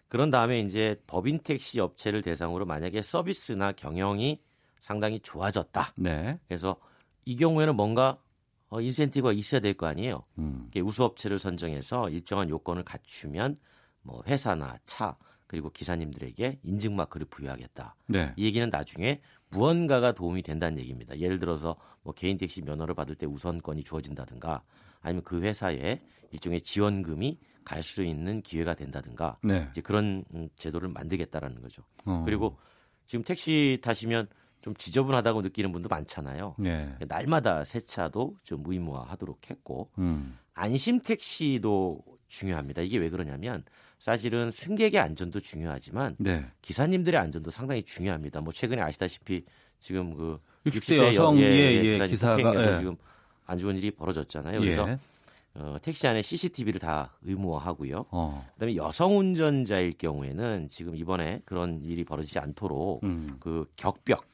[0.07, 4.41] 그런 다음에 이제 법인 택시 업체를 대상으로 만약에 서비스나 경영이
[4.79, 5.93] 상당히 좋아졌다.
[5.97, 6.37] 네.
[6.47, 6.77] 그래서
[7.25, 8.17] 이 경우에는 뭔가
[8.73, 10.23] 어, 인센티브가 있어야 될 거 아니에요.
[10.39, 10.67] 음.
[10.75, 13.57] 우수업체를 선정해서 일정한 요건을 갖추면
[14.01, 15.15] 뭐 회사나 차
[15.45, 17.95] 그리고 기사님들에게 인증 마크를 부여하겠다.
[18.07, 18.33] 네.
[18.35, 21.17] 이 얘기는 나중에 무언가가 도움이 된다는 얘기입니다.
[21.19, 24.63] 예를 들어서 뭐 개인 택시 면허를 받을 때 우선권이 주어진다든가
[25.01, 26.01] 아니면 그 회사에
[26.31, 29.67] 일종의 지원금이 갈 수 있는 기회가 된다든가 네.
[29.71, 31.83] 이제 그런 음, 제도를 만들겠다라는 거죠.
[32.05, 32.23] 어.
[32.25, 32.57] 그리고
[33.05, 34.27] 지금 택시 타시면
[34.63, 36.55] 좀 지저분하다고 느끼는 분도 많잖아요.
[36.57, 36.95] 네.
[37.05, 40.37] 날마다 세차도 좀 무의무화하도록 했고 음.
[40.53, 42.81] 안심 택시도 중요합니다.
[42.81, 43.65] 이게 왜 그러냐면
[43.99, 46.45] 사실은 승객의 안전도 중요하지만 네.
[46.61, 48.39] 기사님들의 안전도 상당히 중요합니다.
[48.39, 49.43] 뭐 최근에 아시다시피
[49.79, 52.77] 지금 그 60대, 60대 여성 예, 예, 예, 기사가 예.
[52.77, 52.95] 지금
[53.45, 54.61] 안 좋은 일이 벌어졌잖아요.
[54.61, 54.97] 그래서 예.
[55.55, 58.05] 어, 택시 안에 CCTV를 다 의무화하고요.
[58.11, 58.49] 어.
[58.53, 63.35] 그다음에 여성 운전자일 경우에는 지금 이번에 그런 일이 벌어지지 않도록 음.
[63.41, 64.32] 그 격벽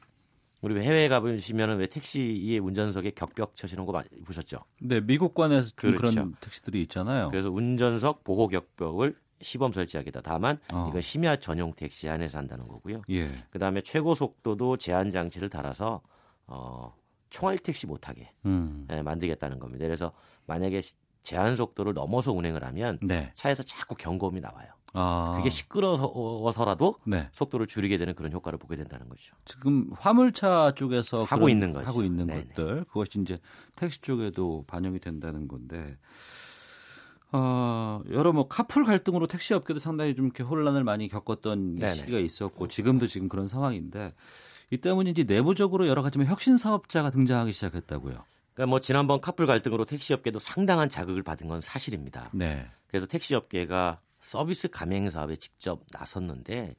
[0.60, 4.58] 우리 해외에 가보시면은 왜 택시의 운전석에 격벽 쳐시는 거 많이 보셨죠?
[4.80, 5.96] 네, 미국관에서 그렇죠.
[5.96, 7.30] 그런 택시들이 있잖아요.
[7.30, 10.20] 그래서 운전석 보호 격벽을 시범 설치하겠다.
[10.22, 10.88] 다만 어.
[10.90, 13.02] 이건 심야 전용 택시 안에서 한다는 거고요.
[13.10, 13.30] 예.
[13.50, 16.02] 그다음에 최고 속도도 제한 장치를 달아서
[16.46, 16.94] 어
[17.30, 18.84] 총알 택시 못하게 음.
[18.88, 19.86] 네, 만들겠다는 겁니다.
[19.86, 20.12] 그래서
[20.46, 20.82] 만약에
[21.22, 23.30] 제한 속도를 넘어서 운행을 하면 네.
[23.34, 24.68] 차에서 자꾸 경고음이 나와요.
[24.92, 25.34] 아.
[25.36, 27.28] 그게 시끄러워서라도 네.
[27.32, 29.34] 속도를 줄이게 되는 그런 효과를 보게 된다는 거죠.
[29.44, 31.86] 지금 화물차 쪽에서 하고 있는 거죠.
[31.86, 32.44] 하고 있는 네네.
[32.48, 33.38] 것들 그것이 이제
[33.76, 35.96] 택시 쪽에도 반영이 된다는 건데
[37.32, 41.94] 어, 여러 뭐 카풀 갈등으로 택시 업계도 상당히 좀 이렇게 혼란을 많이 겪었던 네네.
[41.94, 44.14] 시기가 있었고 지금도 지금 그런 상황인데
[44.70, 48.24] 이 때문인지 내부적으로 여러 가지 뭐 혁신 사업자가 등장하기 시작했다고요.
[48.54, 52.30] 그러니까 뭐 지난번 카풀 갈등으로 택시 업계도 상당한 자극을 받은 건 사실입니다.
[52.32, 52.66] 네.
[52.88, 56.76] 그래서 택시 업계가 서비스 가맹 사업에 직접 나섰는데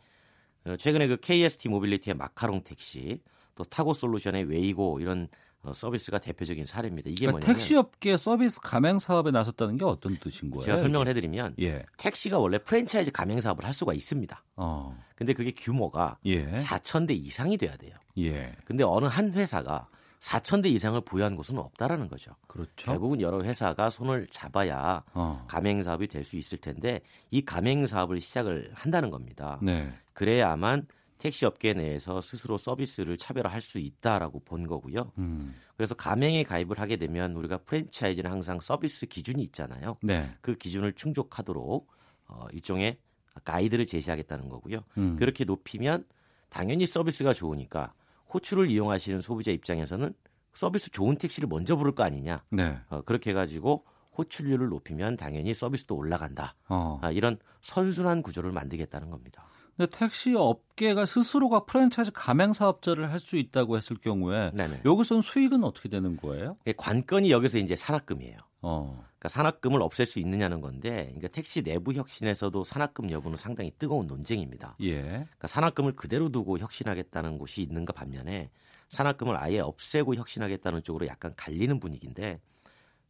[0.65, 3.21] 어, 최근에 그 KST 모빌리티의 마카롱 택시
[3.55, 5.27] 또 타고 솔루션의 웨이고 이런
[5.63, 7.09] 어, 서비스가 대표적인 사례입니다.
[7.11, 10.63] 이게 그러니까 뭐냐면 택시 업계 서비스 가맹 사업에 나섰다는 게 어떤 뜻인 거예요?
[10.63, 11.85] 제가 설명을 해드리면 예.
[11.97, 14.43] 택시가 원래 프랜차이즈 가맹 사업을 할 수가 있습니다.
[14.55, 14.97] 어.
[15.15, 16.51] 근데 그게 규모가 예.
[16.53, 17.93] 4천 대 이상이 돼야 돼요.
[18.17, 18.55] 예.
[18.65, 19.87] 근데 어느 한 회사가
[20.21, 22.31] 4천 대 이상을 보유한 곳은 없다라는 거죠.
[22.47, 22.71] 그렇죠.
[22.77, 25.43] 결국은 여러 회사가 손을 잡아야 어.
[25.47, 27.01] 가맹 사업이 될 수 있을 텐데
[27.31, 29.57] 이 가맹 사업을 시작을 한다는 겁니다.
[29.63, 29.91] 네.
[30.13, 30.85] 그래야만
[31.17, 35.11] 택시 업계 내에서 스스로 서비스를 차별화할 수 있다라고 본 거고요.
[35.17, 35.55] 음.
[35.75, 39.97] 그래서 가맹에 가입을 하게 되면 우리가 프랜차이즈는 항상 서비스 기준이 있잖아요.
[40.03, 40.31] 네.
[40.41, 41.87] 그 기준을 충족하도록
[42.27, 42.97] 어, 일종의
[43.43, 44.83] 가이드를 제시하겠다는 거고요.
[44.97, 45.15] 음.
[45.17, 46.05] 그렇게 높이면
[46.49, 47.93] 당연히 서비스가 좋으니까
[48.33, 50.13] 호출을 이용하시는 소비자 입장에서는
[50.53, 52.43] 서비스 좋은 택시를 먼저 부를 거 아니냐.
[52.49, 52.77] 네.
[52.89, 53.85] 어, 그렇게 해가지고
[54.17, 56.55] 호출률을 높이면 당연히 서비스도 올라간다.
[56.67, 56.99] 어.
[57.01, 59.45] 아, 이런 선순환 구조를 만들겠다는 겁니다.
[59.77, 64.81] 근데 택시 업계가 스스로가 프랜차이즈 가맹 사업자를 할 수 있다고 했을 경우에 네네.
[64.83, 66.57] 여기서는 수익은 어떻게 되는 거예요?
[66.75, 68.37] 관건이 여기서 이제 산학금이에요.
[68.61, 69.03] 어.
[69.03, 74.75] 그러니까 산학금을 없앨 수 있느냐는 건데, 그러니까 택시 내부 혁신에서도 산학금 여부는 상당히 뜨거운 논쟁입니다.
[74.81, 75.01] 예.
[75.01, 78.49] 그러니까 산학금을 그대로 두고 혁신하겠다는 곳이 있는가 반면에
[78.89, 82.39] 산학금을 아예 없애고 혁신하겠다는 쪽으로 약간 갈리는 분위기인데,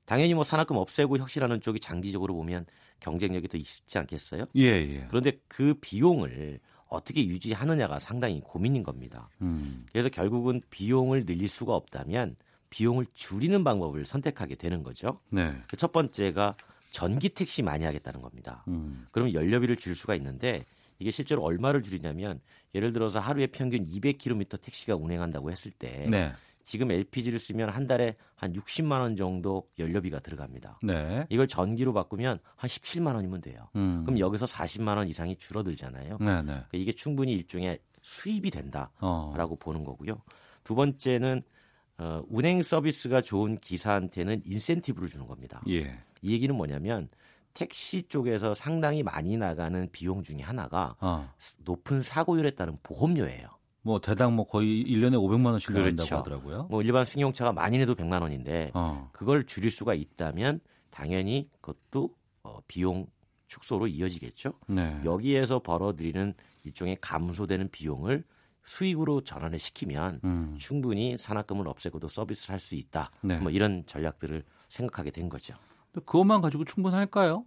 [0.06, 2.66] 당연히 뭐 산학금 없애고 혁신하는 쪽이 장기적으로 보면
[3.00, 4.46] 경쟁력이 더 있지 않겠어요?
[4.56, 5.06] 예, 예.
[5.08, 9.30] 그런데 그 비용을 어떻게 유지하느냐가 상당히 고민인 겁니다.
[9.42, 9.86] 음.
[9.92, 12.36] 그래서 결국은 비용을 늘릴 수가 없다면
[12.72, 15.20] 비용을 줄이는 방법을 선택하게 되는 거죠.
[15.30, 15.54] 네.
[15.68, 16.56] 그 첫 번째가
[16.90, 18.64] 전기 택시 많이 하겠다는 겁니다.
[18.68, 19.08] 음.
[19.12, 20.66] 그러면 연료비를 줄 수가 있는데
[21.00, 22.40] 이게 실제로 얼마를 줄이냐면
[22.76, 26.32] 예를 들어서 하루에 평균 200km 택시가 운행한다고 했을 때 네.
[26.64, 30.80] 지금 LPG를 쓰면 한 달에 한 60만 원 정도 연료비가 들어갑니다.
[30.84, 31.26] 네.
[31.30, 33.68] 이걸 전기로 바꾸면 한 17만 원이면 돼요.
[33.76, 34.04] 음.
[34.06, 36.18] 그럼 여기서 40만 원 이상이 줄어들잖아요.
[36.20, 36.42] 네, 네.
[36.44, 39.58] 그러니까 이게 충분히 일종의 수입이 된다라고 어.
[39.60, 40.22] 보는 거고요.
[40.64, 41.42] 두 번째는
[42.02, 45.62] 어, 운행 서비스가 좋은 기사한테는 인센티브를 주는 겁니다.
[45.70, 46.00] 예.
[46.24, 47.10] 이 얘기는 뭐냐면
[47.54, 51.32] 택시 쪽에서 상당히 많이 나가는 비용 중에 하나가 어.
[51.60, 53.48] 높은 사고율에 따른 보험료예요.
[53.84, 55.90] 뭐 대당 뭐 거의 1년에 500만 원씩 그렇죠.
[55.90, 56.68] 나간다고 하더라고요.
[56.72, 59.10] 뭐 일반 승용차가 많이 내도 100만 원인데 어.
[59.12, 62.10] 그걸 줄일 수가 있다면 당연히 그것도
[62.42, 63.06] 어, 비용
[63.48, 64.54] 축소로 이어지겠죠.
[64.68, 65.00] 네.
[65.06, 66.34] 여기에서 벌어들이는
[66.64, 68.24] 일종의 감소되는 비용을
[68.66, 70.56] 수익으로 전환을 시키면 음.
[70.60, 73.12] 충분히 산학금을 없애고도 서비스를 할 수 있다.
[73.22, 73.38] 네.
[73.40, 75.54] 뭐 이런 전략들을 생각하게 된 거죠.
[75.94, 77.46] 그것만 가지고 충분할까요?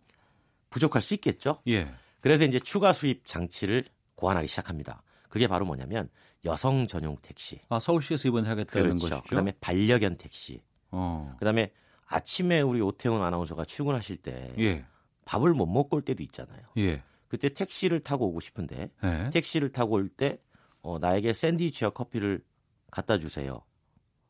[0.71, 1.63] 부족할 수 있겠죠.
[1.69, 1.93] 예.
[2.21, 3.85] 그래서 이제 추가 수입 장치를
[4.17, 5.03] 고안하기 시작합니다.
[5.29, 6.09] 그게 바로 뭐냐면
[6.45, 7.61] 여성 전용 택시.
[7.69, 8.99] 아 서울시에서 이번에 하겠다는 그렇죠.
[9.09, 9.23] 것이죠.
[9.29, 10.61] 그다음에 반려견 택시.
[10.91, 11.35] 어.
[11.39, 11.73] 그다음에
[12.07, 14.85] 아침에 우리 오태훈 아나운서가 출근하실 때 예.
[15.25, 16.61] 밥을 못 먹고 올 때도 있잖아요.
[16.79, 17.03] 예.
[17.29, 19.31] 그때 택시를 타고 오고 싶은데 예.
[19.33, 20.39] 택시를 타고 올 때
[20.85, 22.43] 어, 나에게 샌드위치와 커피를
[22.91, 23.63] 갖다 주세요.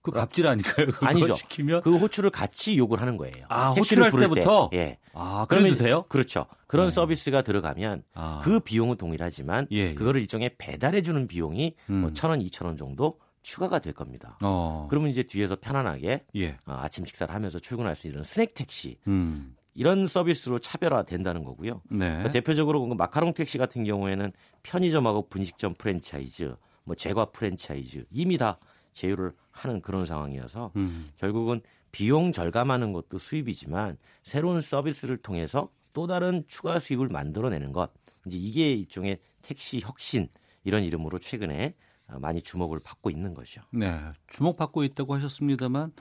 [0.00, 0.86] 그 갑질 아닐까요?
[1.00, 1.34] 아니죠.
[1.34, 3.46] 시키면 그 호출을 같이 요구를 하는 거예요.
[3.48, 4.68] 아, 호출할 때부터.
[4.70, 4.78] 때.
[4.78, 4.98] 예.
[5.14, 6.05] 아, 그러면 돼요?
[6.09, 6.46] 그렇죠.
[6.66, 6.90] 그런 네.
[6.90, 8.40] 서비스가 들어가면 아.
[8.44, 9.94] 그 비용은 동일하지만 예, 예.
[9.94, 11.94] 그거를 일종의 배달해 주는 비용이 음.
[12.02, 14.38] 뭐 1,000원, 2,000원 정도 추가가 될 겁니다.
[14.42, 14.86] 어.
[14.90, 16.48] 그러면 이제 뒤에서 편안하게 예.
[16.66, 19.57] 어, 아침 식사를 하면서 출근할 수 있는 스낵 택시 음.
[19.75, 21.83] 이런 서비스로 차별화된다는 거고요.
[21.91, 22.09] 네.
[22.09, 26.55] 그러니까 대표적으로 그 마카롱 택시 같은 경우에는 편의점하고 분식점 프랜차이즈,
[26.85, 28.59] 뭐 제과 프랜차이즈 이미 다
[28.93, 31.11] 제휴를 하는 그런 상황이어서 음.
[31.16, 31.61] 결국은
[31.91, 37.91] 비용 절감하는 것도 수입이지만 새로운 서비스를 통해서 또 다른 추가 수입을 만들어내는 것
[38.27, 40.29] 이제 이게 일종의 택시 혁신
[40.64, 41.75] 이런 이름으로 최근에
[42.20, 43.62] 많이 주목을 받고 있는 거죠.
[43.70, 45.93] 네, 주목받고 있다고 하셨습니다만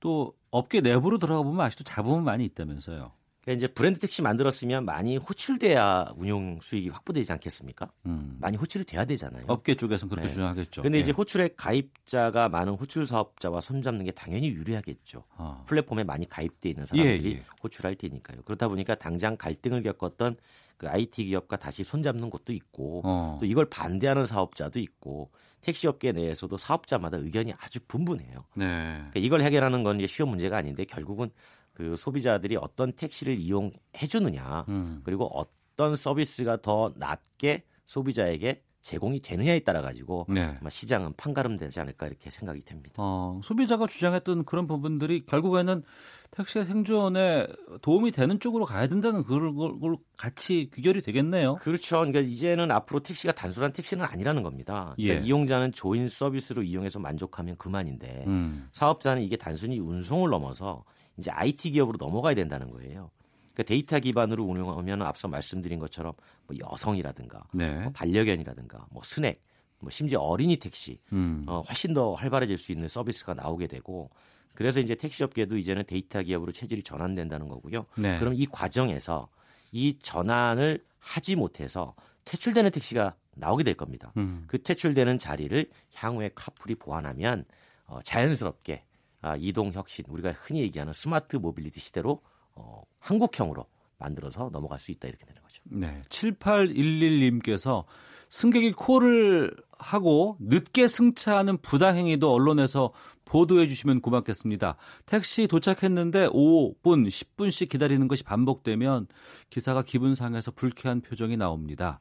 [0.00, 3.12] 또 업계 내부로 들어가 보면 아직도 잡음은 많이 있다면서요.
[3.42, 7.90] 그러니까 이제 브랜드 택시 만들었으면 많이 호출돼야 운용 수익이 확보되지 않겠습니까?
[8.06, 8.36] 음.
[8.38, 9.44] 많이 호출이 돼야 되잖아요.
[9.48, 10.32] 업계 쪽에서는 그렇게 네.
[10.32, 10.82] 주장하겠죠.
[10.82, 11.02] 근데 네.
[11.02, 15.24] 이제 호출에 가입자가 많은 호출 사업자와 손잡는 게 당연히 유리하겠죠.
[15.36, 15.64] 어.
[15.66, 17.44] 플랫폼에 많이 가입돼 있는 사람들이 예, 예.
[17.62, 18.42] 호출할 테니까요.
[18.42, 20.36] 그렇다 보니까 당장 갈등을 겪었던
[20.76, 23.38] 그 IT 기업과 다시 손잡는 곳도 있고 어.
[23.40, 25.30] 또 이걸 반대하는 사업자도 있고
[25.60, 28.44] 택시 업계 내에서도 사업자마다 의견이 아주 분분해요.
[28.54, 28.64] 네.
[28.66, 31.30] 그러니까 이걸 해결하는 건 이제 쉬운 문제가 아닌데 결국은
[31.72, 35.00] 그 소비자들이 어떤 택시를 이용해 주느냐 음.
[35.04, 40.56] 그리고 어떤 서비스가 더 낮게 소비자에게 제공이 되느냐에 따라 가지고 네.
[40.68, 42.94] 시장은 판가름되지 않을까 이렇게 생각이 됩니다.
[42.96, 45.82] 어, 소비자가 주장했던 그런 부분들이 결국에는
[46.30, 47.46] 택시의 생존에
[47.82, 51.56] 도움이 되는 쪽으로 가야 된다는 그걸, 그걸 같이 귀결이 되겠네요.
[51.56, 51.96] 그렇죠.
[51.96, 54.94] 그러니까 이제는 앞으로 택시가 단순한 택시는 아니라는 겁니다.
[54.96, 55.26] 그러니까 예.
[55.26, 58.68] 이용자는 조인 서비스로 이용해서 만족하면 그만인데 음.
[58.72, 60.84] 사업자는 이게 단순히 운송을 넘어서
[61.18, 63.10] 이제 IT 기업으로 넘어가야 된다는 거예요.
[63.52, 66.12] 그러니까 데이터 기반으로 운영하면 앞서 말씀드린 것처럼
[66.50, 67.80] 뭐 여성이라든가 네.
[67.80, 69.40] 뭐 반려견이라든가 뭐 스낵
[69.78, 71.44] 뭐 심지어 어린이 택시 음.
[71.46, 74.10] 어, 훨씬 더 활발해질 수 있는 서비스가 나오게 되고
[74.54, 77.86] 그래서 이제 택시 업계도 이제는 데이터 기업으로 체질이 전환된다는 거고요.
[77.96, 78.18] 네.
[78.18, 79.28] 그럼 이 과정에서
[79.72, 81.94] 이 전환을 하지 못해서
[82.24, 84.12] 퇴출되는 택시가 나오게 될 겁니다.
[84.16, 84.44] 음.
[84.48, 87.44] 그 퇴출되는 자리를 향후에 카풀이 보완하면
[87.86, 88.84] 어, 자연스럽게
[89.22, 92.20] 아, 이동 혁신 우리가 흔히 얘기하는 스마트 모빌리티 시대로
[92.54, 93.66] 어, 한국형으로
[94.00, 95.62] 만들어서 넘어갈 수 있다 이렇게 되는 거죠.
[95.64, 96.02] 네.
[96.08, 97.84] 7811님께서
[98.30, 102.92] 승객이 콜을 하고 늦게 승차하는 부당행위도 언론에서
[103.24, 104.76] 보도해 주시면 고맙겠습니다.
[105.06, 109.06] 택시 도착했는데 5분, 10분씩 기다리는 것이 반복되면
[109.50, 112.00] 기사가 기분 상해서 불쾌한 표정이 나옵니다.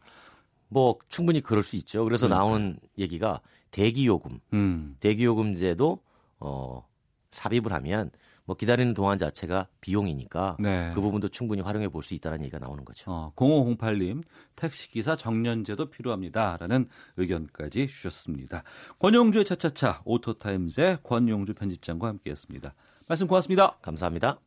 [0.69, 2.03] 뭐 충분히 그럴 수 있죠.
[2.03, 2.43] 그래서 그러니까.
[2.43, 4.95] 나온 얘기가 대기요금, 음.
[4.99, 5.99] 대기요금제도
[6.39, 6.87] 어
[7.31, 8.11] 삽입을 하면
[8.49, 10.89] 뭐 기다리는 동안 자체가 비용이니까 네.
[10.95, 13.03] 그 부분도 충분히 활용해 볼 수 있다는 얘기가 나오는 거죠.
[13.11, 14.23] 어, 0508님
[14.55, 18.63] 택시기사 정년제도 필요합니다라는 의견까지 주셨습니다.
[18.97, 22.73] 권용주의 차차차 오토타임즈의 권용주 편집장과 함께했습니다.
[23.07, 23.77] 말씀 고맙습니다.
[23.83, 24.39] 감사합니다.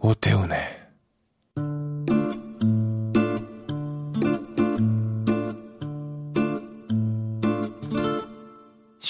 [0.00, 0.75] 오태훈의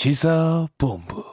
[0.06, 1.24] 시사본부.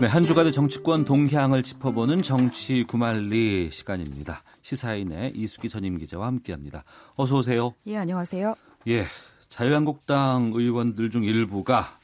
[0.00, 4.42] 네, 한 주간의 정치권 동향을 짚어보는 정치 구말리 시간입니다.
[4.62, 6.84] 시사인의 이수기 선임 기자와 함께합니다.
[7.16, 7.74] 어서 오세요.
[7.86, 8.54] 예, 안녕하세요.
[8.88, 9.04] 예,
[9.48, 11.98] 자유한국당 의원들 중 일부가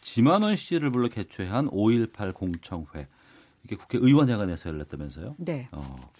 [0.00, 3.06] 지만원 씨를 불러 개최한 5.18 공청회
[3.64, 5.34] 이게 국회 의원회관에서 열렸다면서요?
[5.36, 5.68] 네.
[5.72, 6.10] 어,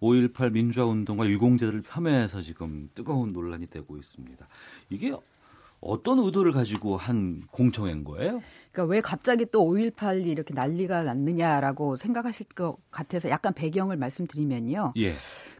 [0.00, 4.46] 5.18 민주화 운동과 유공제들을 폄훼해서 지금 뜨거운 논란이 되고 있습니다.
[4.88, 5.14] 이게
[5.80, 8.42] 어떤 의도를 가지고 한 공청회인 거예요?
[8.70, 14.94] 그러니까 왜 갑자기 또 5.18이 이렇게 난리가 났느냐라고 생각하실 것 같아서 약간 배경을 말씀드리면요.
[14.98, 15.12] 예.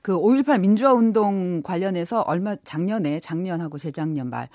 [0.03, 4.49] 그 5.18 민주화 운동 관련해서 얼마 작년에 작년하고 재작년 말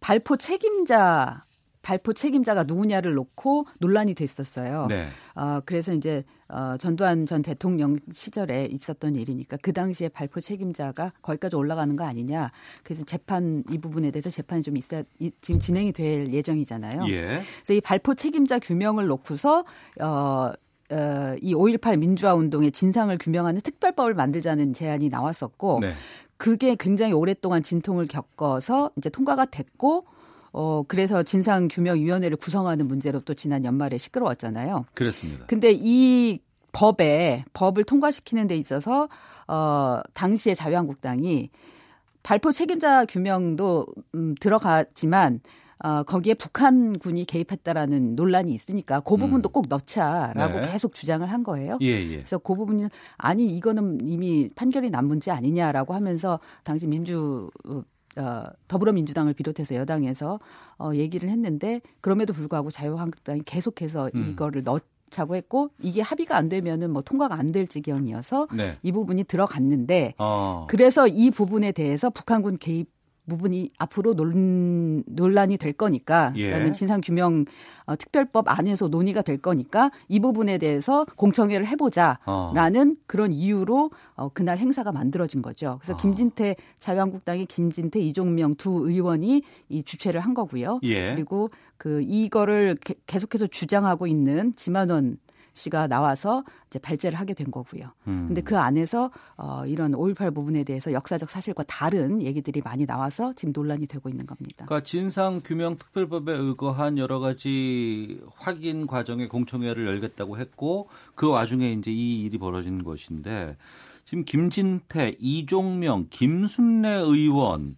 [0.00, 1.42] 발포 책임자
[1.86, 4.88] 발포 책임자가 누구냐를 놓고 논란이 됐었어요.
[4.88, 5.06] 네.
[5.36, 11.54] 어, 그래서 이제 어, 전두환 전 대통령 시절에 있었던 일이니까 그 당시에 발포 책임자가 거기까지
[11.54, 12.50] 올라가는 거 아니냐.
[12.82, 15.04] 그래서 재판 이 부분에 대해서 재판이 좀 있어
[15.40, 17.06] 지금 진행이 될 예정이잖아요.
[17.06, 17.26] 예.
[17.26, 19.64] 그래서 이 발포 책임자 규명을 놓고서
[20.00, 20.06] 어,
[20.90, 25.92] 어, 이 5.18 민주화 운동의 진상을 규명하는 특별법을 만들자는 제안이 나왔었고 네.
[26.36, 30.06] 그게 굉장히 오랫동안 진통을 겪어서 이제 통과가 됐고
[30.58, 34.86] 어, 그래서 진상 규명 위원회를 구성하는 문제로 또 지난 연말에 시끄러웠잖아요.
[34.94, 35.44] 그렇습니다.
[35.44, 36.40] 근데 이
[36.72, 39.08] 법에, 법을 통과시키는 데 있어서,
[39.48, 41.50] 어, 당시에 자유한국당이
[42.22, 45.40] 발포 책임자 규명도, 음, 들어가지만,
[45.84, 49.52] 어, 거기에 북한군이 개입했다라는 논란이 있으니까 그 부분도 음.
[49.52, 50.72] 꼭 넣자라고 네.
[50.72, 51.76] 계속 주장을 한 거예요.
[51.82, 52.16] 예, 예.
[52.16, 52.88] 그래서 그 부분이
[53.18, 57.50] 아니 이거는 이미 판결이 난 문제 아니냐라고 하면서 당시 민주
[58.16, 60.40] 어, 더불어민주당을 비롯해서 여당에서
[60.78, 64.30] 어, 얘기를 했는데 그럼에도 불구하고 자유한국당이 계속해서 음.
[64.32, 68.76] 이거를 넣 자고 했고 이게 합의가 안 되면은 뭐 통과가 안 될 지경이어서 네.
[68.82, 70.66] 이 부분이 들어갔는데 어.
[70.68, 72.88] 그래서 이 부분에 대해서 북한군 개입
[73.28, 76.50] 부분이 앞으로 논, 논란이 될 거니까 예.
[76.50, 77.44] 라는 진상규명
[77.86, 83.02] 어, 특별법 안에서 논의가 될 거니까 이 부분에 대해서 공청회를 해보자라는 어.
[83.06, 85.78] 그런 이유로 어, 그날 행사가 만들어진 거죠.
[85.80, 85.96] 그래서 어.
[85.96, 90.80] 김진태 자유한국당의 김진태 이종명 두 의원이 이 주최를 한 거고요.
[90.82, 91.14] 예.
[91.14, 95.18] 그리고 그 이거를 게, 계속해서 주장하고 있는 지만원
[95.56, 97.90] 씨가 나와서 이제 발제를 하게 된 거고요.
[98.06, 98.26] 음.
[98.28, 103.52] 근데 그 안에서 어 이런 5.18 부분에 대해서 역사적 사실과 다른 얘기들이 많이 나와서 지금
[103.54, 104.66] 논란이 되고 있는 겁니다.
[104.66, 111.90] 그러니까 진상 규명 특별법에 의거한 여러 가지 확인 과정의 공청회를 열겠다고 했고 그 와중에 이제
[111.90, 113.56] 이 일이 벌어진 것인데
[114.04, 117.76] 지금 김진태, 이종명, 김순례 의원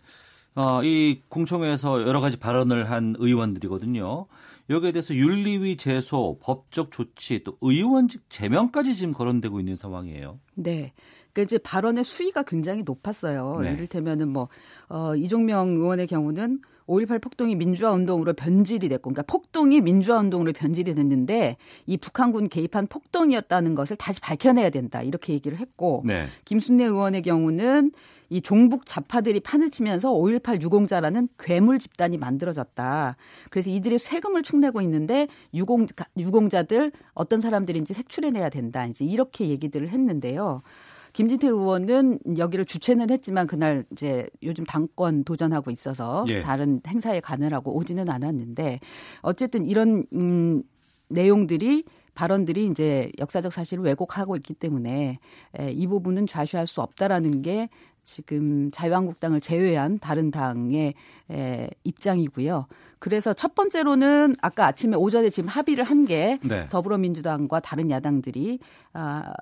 [0.54, 4.26] 어, 이 공청회에서 여러 가지 발언을 한 의원들이거든요.
[4.70, 10.38] 여기에 대해서 윤리위 제소, 법적 조치, 또 의원직 제명까지 지금 거론되고 있는 상황이에요.
[10.54, 10.92] 네.
[11.32, 13.60] 그러니까 이제 발언의 수위가 굉장히 높았어요.
[13.62, 13.72] 네.
[13.72, 14.48] 이를테면은 뭐,
[14.88, 20.94] 어, 이종명 의원의 경우는 5.18 폭동이 민주화 운동으로 변질이 됐고, 그러니까 폭동이 민주화 운동으로 변질이
[20.94, 26.26] 됐는데 이 북한군 개입한 폭동이었다는 것을 다시 밝혀내야 된다 이렇게 얘기를 했고, 네.
[26.44, 27.92] 김순례 의원의 경우는
[28.30, 33.16] 이 종북 좌파들이 판을 치면서 5.18 유공자라는 괴물 집단이 만들어졌다.
[33.50, 35.86] 그래서 이들이 세금을 축내고 있는데 유공,
[36.16, 38.86] 유공자들 어떤 사람들인지 색출해내야 된다.
[38.86, 40.62] 이제 이렇게 얘기들을 했는데요.
[41.14, 46.40] 김진태 의원은 여기를 주최는 했지만 그날 이제 요즘 당권 도전하고 있어서 예.
[46.40, 48.78] 다른 행사에 가느라고 오지는 않았는데
[49.22, 50.62] 어쨌든 이런 음
[51.08, 51.84] 내용들이
[52.14, 55.18] 발언들이 이제 역사적 사실을 왜곡하고 있기 때문에
[55.58, 57.68] 에, 이 부분은 좌시할 수 없다라는 게
[58.08, 60.94] 지금 자유한국당을 제외한 다른 당의
[61.30, 62.66] 에, 입장이고요.
[62.98, 66.66] 그래서 첫 번째로는 아까 아침에 오전에 지금 합의를 한게 네.
[66.70, 68.60] 더불어민주당과 다른 야당들이
[68.94, 69.34] 아,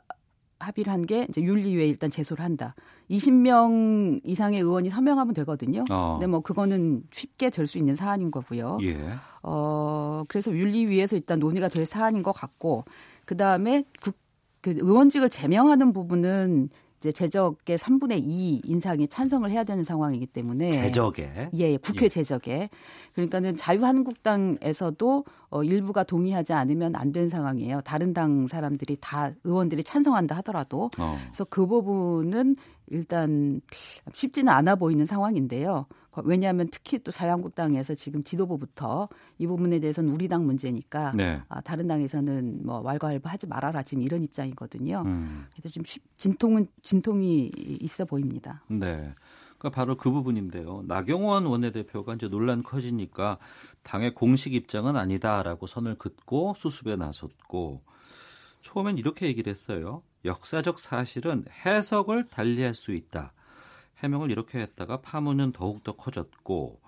[0.59, 2.75] 합의를 한 게 이제 윤리위에 일단 제소를 한다.
[3.09, 5.85] 20명 이상의 의원이 서명하면 되거든요.
[5.91, 6.17] 어.
[6.19, 8.79] 근데 뭐 그거는 쉽게 될 수 있는 사안인 거고요.
[8.83, 8.99] 예.
[9.43, 12.85] 어 그래서 윤리위에서 일단 논의가 될 사안인 것 같고
[13.27, 14.17] 그 다음에 국,
[14.61, 21.51] 그 의원직을 제명하는 부분은 이제 제적의 3분의 2 인상에 찬성을 해야 되는 상황이기 때문에 제적에
[21.55, 22.09] 예, 예 국회 예.
[22.09, 22.71] 제적에
[23.15, 27.81] 그러니까는 자유한국당에서도 어 일부가 동의하지 않으면 안 되는 상황이에요.
[27.83, 31.19] 다른 당 사람들이 다 의원들이 찬성한다 하더라도 어.
[31.27, 32.57] 그래서 그 부분은
[32.89, 33.61] 일단
[34.13, 35.87] 쉽지는 않아 보이는 상황인데요.
[36.25, 41.41] 왜냐하면 특히 또 자유한국당에서 지금 지도부부터 이 부분에 대해서는 우리 당 문제니까 네.
[41.49, 45.03] 아, 다른 당에서는 뭐 왈가왈부하지 말아라 지금 이런 입장이거든요.
[45.07, 45.47] 음.
[45.53, 45.83] 그래서 좀
[46.17, 48.63] 진통은 진통이 있어 보입니다.
[48.69, 49.15] 네.
[49.59, 50.85] 그러니까 바로 그 부분인데요.
[50.87, 53.39] 나경원 원내대표가 이제 논란 커지니까
[53.83, 57.83] 당의 공식 입장은 아니다라고 선을 긋고 수습에 나섰고
[58.63, 60.03] 처음엔 이렇게 얘기를 했어요.
[60.25, 63.33] 역사적 사실은 해석을 달리할 수 있다.
[63.99, 66.81] 해명을 이렇게 했다가 파문은 더욱더 커졌고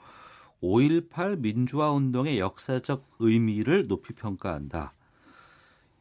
[0.63, 4.93] 5.18 민주화 운동의 역사적 의미를 높이 평가한다.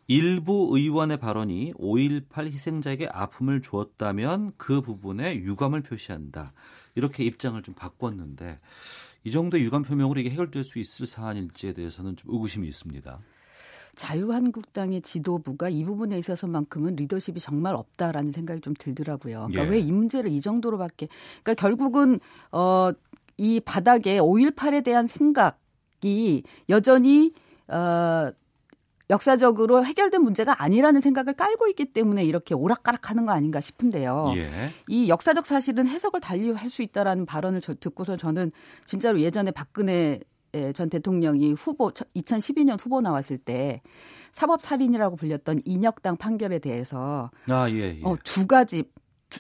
[0.08, 6.54] 일부 의원의 발언이 5.18 희생자에게 아픔을 주었다면 그 부분에 유감을 표시한다.
[6.96, 8.60] 이렇게 입장을 좀 바꿨는데
[9.26, 13.20] 이 정도 유감 표명으로 이게 해결될 수 있을 사안일지에 대해서는 좀 의구심이 있습니다.
[13.98, 19.48] 자유한국당의 지도부가 이 부분에 있어서만큼은 리더십이 정말 없다라는 생각이 좀 들더라고요.
[19.50, 19.70] 그러니까 예.
[19.70, 21.08] 왜이 문제를 이 정도로밖에
[21.44, 22.20] 그러니까 결국은
[22.52, 22.94] 어
[23.38, 27.34] 이 바닥에 5.18에 대한 생각이 여전히
[27.68, 28.32] 어
[29.10, 34.34] 역사적으로 해결된 문제가 아니라는 생각을 깔고 있기 때문에 이렇게 오락가락하는 거 아닌가 싶은데요.
[34.36, 34.50] 예.
[34.90, 38.52] 이 역사적 사실은 해석을 달리 할 수 있다라는 발언을 듣고서 저는
[38.86, 40.20] 진짜로 예전에 박근혜 예,
[40.74, 43.82] 전 대통령이 후보 2012년 후보 나왔을 때
[44.32, 48.02] 사법 살인이라고 불렸던 인혁당 판결에 대해서 아, 예, 예.
[48.04, 48.84] 어, 두 가지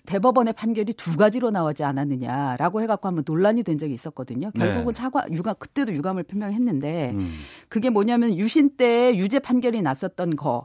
[0.06, 4.52] 대법원의 판결이 두 가지로 나오지 않았느냐라고 해갖고 한번 논란이 된 적이 있었거든요.
[4.52, 4.94] 결국은 네.
[4.94, 7.34] 사과 유감 그때도 유감을 표명했는데 음.
[7.70, 10.62] 그게 뭐냐면 유신 때 유죄 판결이 났었던 거에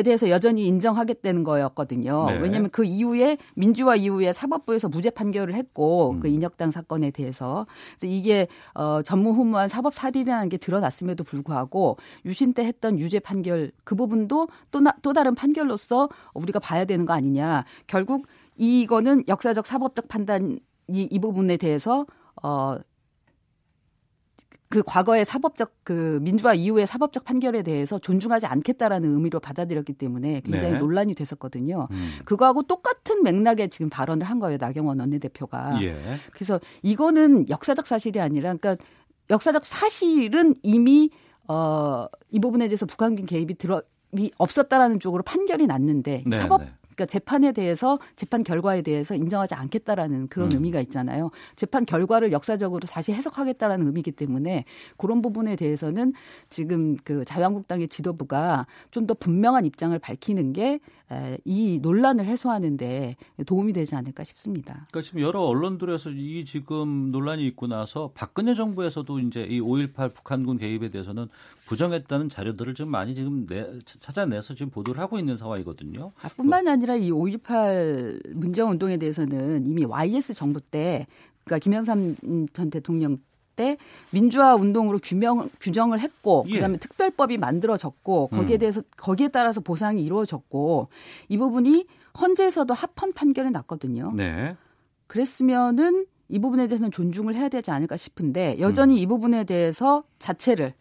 [0.00, 2.24] 대해서 여전히 인정하겠다는 거였거든요.
[2.28, 2.38] 네.
[2.38, 6.20] 왜냐하면 그 이후에 민주화 이후에 사법부에서 무죄 판결을 했고 음.
[6.20, 7.66] 그 인혁당 사건에 대해서
[7.98, 13.94] 그래서 이게 어 전무후무한 사법 살인이라는 게 드러났음에도 불구하고 유신 때 했던 유죄 판결 그
[13.94, 17.66] 부분도 또, 나, 또 다른 판결로서 우리가 봐야 되는 거 아니냐.
[17.86, 20.58] 결국 이거는 역사적 사법적 판단
[20.88, 22.06] 이, 이 부분에 대해서
[22.42, 22.78] 어
[24.72, 30.72] 그 과거의 사법적 그 민주화 이후의 사법적 판결에 대해서 존중하지 않겠다라는 의미로 받아들였기 때문에 굉장히
[30.72, 30.78] 네.
[30.78, 31.88] 논란이 됐었거든요.
[31.90, 32.10] 음.
[32.24, 34.56] 그거하고 똑같은 맥락의 지금 발언을 한 거예요.
[34.58, 35.82] 나경원 원내대표가.
[35.82, 35.94] 예.
[36.32, 38.82] 그래서 이거는 역사적 사실이 아니라 그러니까
[39.28, 41.10] 역사적 사실은 이미
[41.48, 43.82] 어, 이 부분에 대해서 북한군 개입이 들어
[44.16, 46.72] 이 없었다라는 쪽으로 판결이 났는데 네, 사법 네.
[46.94, 50.56] 그러니까 재판에 대해서 재판 결과에 대해서 인정하지 않겠다라는 그런 음.
[50.56, 51.30] 의미가 있잖아요.
[51.56, 54.64] 재판 결과를 역사적으로 다시 해석하겠다라는 의미이기 때문에
[54.96, 56.12] 그런 부분에 대해서는
[56.48, 60.78] 지금 그 자유한국당의 지도부가 좀 더 분명한 입장을 밝히는 게
[61.44, 63.16] 이 논란을 해소하는데
[63.46, 64.86] 도움이 되지 않을까 싶습니다.
[64.90, 70.58] 그러니까 지금 여러 언론들에서 이 지금 논란이 있고 나서 박근혜 정부에서도 이제 이 5.18 북한군
[70.58, 71.28] 개입에 대해서는
[71.66, 76.12] 부정했다는 자료들을 좀 많이 지금 내, 찾아내서 지금 보도를 하고 있는 상황이거든요.
[76.22, 81.06] 아, 뿐만 아니라 이 5.18 문정 운동에 대해서는 이미 YS 정부 때
[81.44, 83.18] 그러니까 김영삼 전 대통령
[83.56, 83.76] 때
[84.12, 86.54] 민주화 운동으로 규명 규정을 했고 예.
[86.54, 88.58] 그다음에 특별법이 만들어졌고 거기에 음.
[88.58, 90.88] 대해서 거기에 따라서 보상이 이루어졌고
[91.28, 91.86] 이 부분이
[92.20, 94.12] 헌재에서도 합헌 판결이 났거든요.
[94.14, 94.56] 네.
[95.06, 98.98] 그랬으면은 이 부분에 대해서는 존중을 해야 되지 않을까 싶은데 여전히 음.
[98.98, 100.74] 이 부분에 대해서 자체를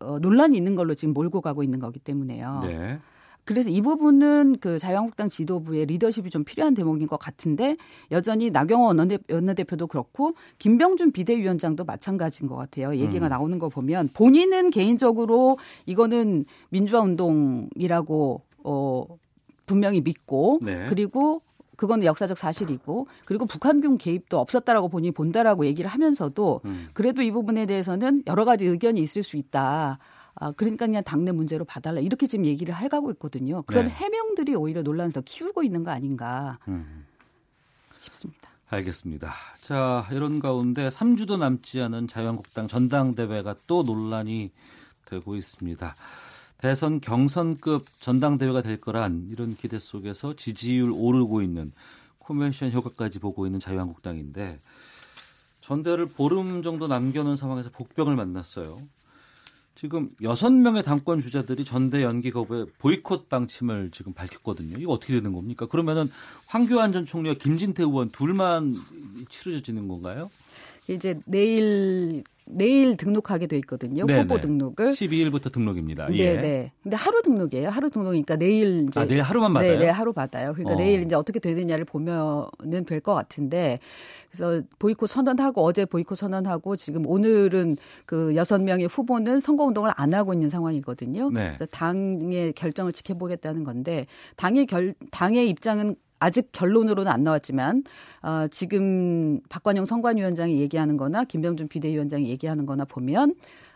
[0.00, 2.60] 어, 논란이 있는 걸로 지금 몰고 가고 있는 거기 때문에요.
[2.64, 2.98] 네.
[3.44, 7.76] 그래서 이 부분은 그 자유한국당 지도부의 리더십이 좀 필요한 대목인 것 같은데
[8.10, 8.98] 여전히 나경원
[9.28, 12.96] 원내대표도 그렇고 김병준 비대위원장도 마찬가지인 것 같아요.
[12.96, 13.30] 얘기가 음.
[13.30, 19.06] 나오는 거 보면 본인은 개인적으로 이거는 민주화 운동이라고 어
[19.66, 20.86] 분명히 믿고 네.
[20.88, 21.42] 그리고
[21.76, 26.86] 그건 역사적 사실이고 그리고 북한군 개입도 없었다라고 본인이 본다라고 얘기를 하면서도 음.
[26.92, 29.98] 그래도 이 부분에 대해서는 여러 가지 의견이 있을 수 있다.
[30.34, 32.00] 아, 그러니까 그냥 당내 문제로 봐달라.
[32.00, 33.62] 이렇게 지금 얘기를 해가고 있거든요.
[33.62, 33.90] 그런 네.
[33.90, 37.04] 해명들이 오히려 논란에서 키우고 있는 거 아닌가 음.
[37.98, 38.50] 싶습니다.
[38.68, 39.34] 알겠습니다.
[39.60, 44.50] 자, 이런 가운데 3주도 남지 않은 자유한국당 전당대회가 또 논란이
[45.04, 45.94] 되고 있습니다.
[46.56, 51.72] 대선 경선급 전당대회가 될 거란 이런 기대 속에서 지지율 오르고 있는
[52.18, 54.60] 코멘션 효과까지 보고 있는 자유한국당인데
[55.60, 58.80] 전대를 보름 정도 남겨놓은 상황에서 복병을 만났어요.
[59.74, 64.76] 지금 여섯 명의 당권 주자들이 전대 연기 거부에 보이콧 방침을 지금 밝혔거든요.
[64.78, 65.66] 이거 어떻게 되는 겁니까?
[65.66, 66.04] 그러면은
[66.46, 68.74] 황교안 전 총리와 김진태 의원 둘만
[69.30, 70.30] 치러지는 건가요?
[70.94, 74.04] 이제 내일 내일 등록하게 돼 있거든요.
[74.04, 74.22] 네네.
[74.22, 76.08] 후보 등록을 12일부터 등록입니다.
[76.08, 76.36] 네, 예.
[76.36, 76.72] 네.
[76.82, 77.68] 근데 하루 등록이에요.
[77.68, 79.78] 하루 등록이니까 내일 이제 아, 내일 하루만 받아요.
[79.78, 80.52] 네, 네 하루 받아요.
[80.52, 80.76] 그러니까 어.
[80.76, 83.80] 내일 이제 어떻게 되느냐를 보면은 될 것 같은데
[84.30, 90.14] 그래서 보이콧 선언하고 어제 보이콧 선언하고 지금 오늘은 그 여섯 명의 후보는 선거 운동을 안
[90.14, 91.30] 하고 있는 상황이거든요.
[91.30, 91.46] 네.
[91.48, 94.06] 그래서 당의 결정을 지켜보겠다는 건데
[94.36, 97.82] 당의 결 당의 입장은 아직 결론으로는 안 나왔지만
[98.22, 103.34] 어, 지금 박관영 선관위원장이 얘기하는 거나 김병준 비대위원장이 얘기하는 거나 보면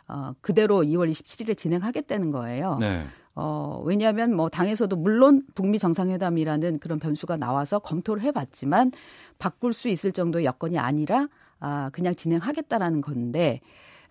[0.08, 2.78] 어, 그대로 2월 27일에 진행하겠다는 거예요.
[2.80, 3.04] 네.
[3.34, 8.92] 어, 왜냐하면 뭐 당에서도 물론 북미 정상회담이라는 그런 변수가 나와서 검토를 해봤지만
[9.38, 11.28] 바꿀 수 있을 정도의 여건이 아니라
[11.58, 13.60] 아, 그냥 진행하겠다라는 건데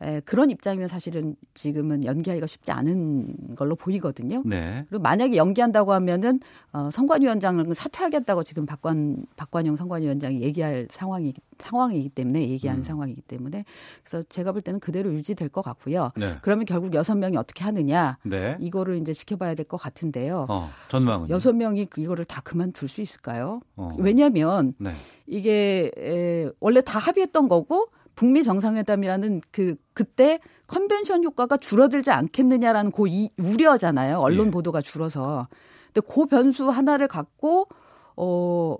[0.01, 4.41] 에, 그런 입장이면 사실은 지금은 연기하기가 쉽지 않은 걸로 보이거든요.
[4.45, 4.85] 네.
[4.89, 6.39] 그리고 만약에 연기한다고 하면은
[6.71, 12.83] 어, 선관위원장을 사퇴하겠다고 지금 박관 박관영 선관위원장이 얘기할 상황이 상황이기 때문에 얘기하는 음.
[12.83, 13.63] 상황이기 때문에
[14.03, 16.11] 그래서 제가 볼 때는 그대로 유지될 것 같고요.
[16.17, 16.35] 네.
[16.41, 18.57] 그러면 결국 여섯 명이 어떻게 하느냐 네.
[18.59, 20.45] 이거를 이제 지켜봐야 될 것 같은데요.
[20.47, 23.61] 어, 전망은 여섯 명이 이거를 다 그만둘 수 있을까요?
[23.75, 23.95] 어.
[23.97, 24.91] 왜냐하면 네.
[25.25, 33.07] 이게 에, 원래 다 합의했던 거고 북미 정상회담이라는 그 그때 컨벤션 효과가 줄어들지 않겠느냐라는 고
[33.07, 34.17] 이, 우려잖아요.
[34.17, 34.51] 언론 예.
[34.51, 35.47] 보도가 줄어서.
[35.93, 37.67] 근데 그 변수 하나를 갖고
[38.15, 38.77] 어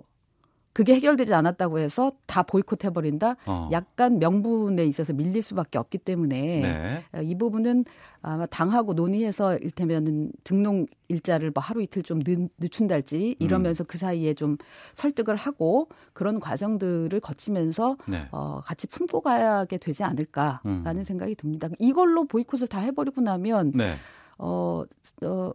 [0.76, 3.36] 그게 해결되지 않았다고 해서 다 보이콧해 버린다.
[3.46, 3.70] 어.
[3.72, 7.04] 약간 명분에 있어서 밀릴 수밖에 없기 때문에 네.
[7.18, 7.86] 어, 이 부분은
[8.20, 13.86] 아마 당하고 논의해서 일테면은 등록 일자를 뭐 하루 이틀 좀 늦, 늦춘달지 이러면서 음.
[13.88, 14.58] 그 사이에 좀
[14.92, 18.28] 설득을 하고 그런 과정들을 거치면서 네.
[18.30, 21.04] 어, 같이 품고 가게 되지 않을까라는 음.
[21.04, 21.68] 생각이 듭니다.
[21.78, 23.94] 이걸로 보이콧을 다 해버리고 나면 네.
[24.36, 24.84] 어,
[25.22, 25.52] 어,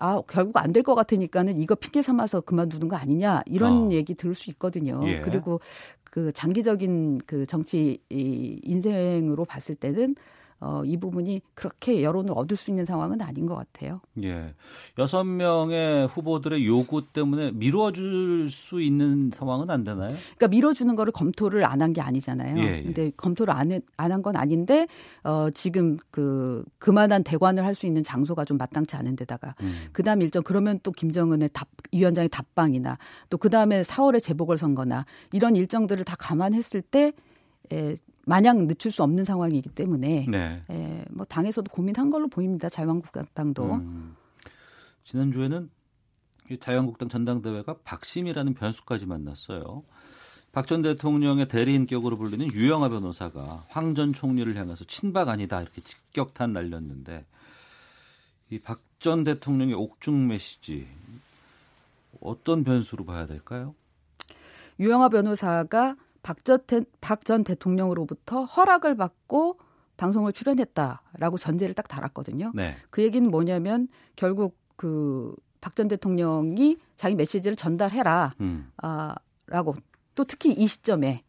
[0.00, 3.90] 아 결국 안 될 것 같으니까는 이거 핑계 삼아서 그만두는 거 아니냐 이런 어.
[3.92, 5.00] 얘기 들을 수 있거든요.
[5.06, 5.20] 예.
[5.20, 5.60] 그리고
[6.04, 10.16] 그 장기적인 그 정치 인생으로 봤을 때는
[10.62, 14.00] 어, 이 부분이 그렇게 여론을 얻을 수 있는 상황은 아닌 것 같아요.
[14.22, 14.54] 예.
[14.98, 20.10] 여섯 명의 후보들의 요구 때문에 미뤄줄 수 있는 상황은 안 되나요?
[20.36, 22.58] 그러니까 미뤄주는 거를 검토를 안 한 게 아니잖아요.
[22.58, 22.82] 예, 예.
[22.82, 24.86] 근데 검토를 안 한 건 아닌데,
[25.24, 29.86] 어, 지금 그, 그만한 대관을 할 수 있는 장소가 좀 마땅치 않은 데다가, 음.
[29.92, 32.98] 그 다음 일정, 그러면 또 김정은의 답, 위원장의 답방이나,
[33.30, 37.12] 또 그 다음에 4월에 재보궐 선거나, 이런 일정들을 다 감안했을 때,
[37.72, 37.96] 에,
[38.30, 40.62] 마냥 늦출 수 없는 상황이기 때문에 네.
[40.70, 42.68] 예, 뭐 당에서도 고민한 걸로 보입니다.
[42.68, 43.64] 자유한국당도.
[43.74, 44.14] 음,
[45.04, 45.68] 지난주에는
[46.60, 49.82] 자유한국당 전당대회가 박심이라는 변수까지 만났어요.
[50.52, 56.52] 박 전 대통령의 대리인격으로 불리는 유영아 변호사가 황 전 총리를 향해서 친박 아니다 이렇게 직격탄
[56.52, 57.24] 날렸는데
[58.50, 60.86] 이 박 전 대통령의 옥중 메시지
[62.20, 63.74] 어떤 변수로 봐야 될까요?
[64.78, 66.44] 유영아 변호사가 박
[67.24, 69.58] 전 대통령으로부터 허락을 받고
[69.96, 72.52] 방송을 출연했다라고 전제를 딱 달았거든요.
[72.54, 72.76] 네.
[72.90, 78.34] 그 얘기는 뭐냐면 결국 그 박 전 대통령이 자기 메시지를 전달해라.
[78.40, 78.70] 음.
[78.78, 79.14] 아,
[79.46, 79.74] 라고
[80.14, 81.22] 또 특히 이 시점에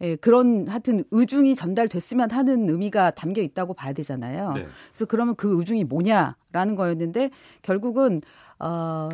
[0.00, 4.52] 예, 그런 하여튼 의중이 전달됐으면 하는 의미가 담겨 있다고 봐야 되잖아요.
[4.52, 4.66] 네.
[4.92, 7.30] 그래서 그러면 그 의중이 뭐냐라는 거였는데
[7.62, 8.20] 결국은
[8.60, 9.08] 어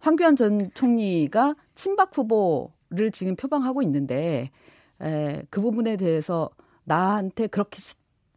[0.00, 4.50] 황교안 전 총리가 친박 후보 를 지금 표방하고 있는데
[5.02, 6.48] 에, 그 부분에 대해서
[6.84, 7.80] 나한테 그렇게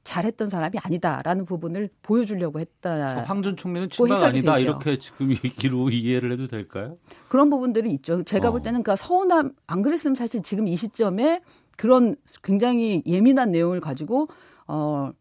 [0.04, 3.24] 잘했던 사람이 아니다라는 부분을 보여주려고 했다.
[3.24, 4.64] 황전 총리는 친박 아니다 되죠.
[4.64, 6.98] 이렇게 지금 얘기로 이해를 해도 될까요?
[7.30, 8.24] 그런 부분들이 있죠.
[8.24, 8.52] 제가 어.
[8.52, 11.42] 볼 때는 그러니까 서운함 안 그랬으면 사실 지금 이 시점에
[11.78, 14.28] 그런 굉장히 예민한 내용을 가지고
[14.68, 15.12] 어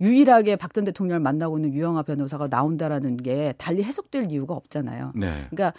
[0.00, 5.12] 유일하게 박 전 대통령을 만나고 있는 유영아 변호사가 나온다라는 게 달리 해석될 이유가 없잖아요.
[5.14, 5.46] 네.
[5.50, 5.72] 그러니까 어,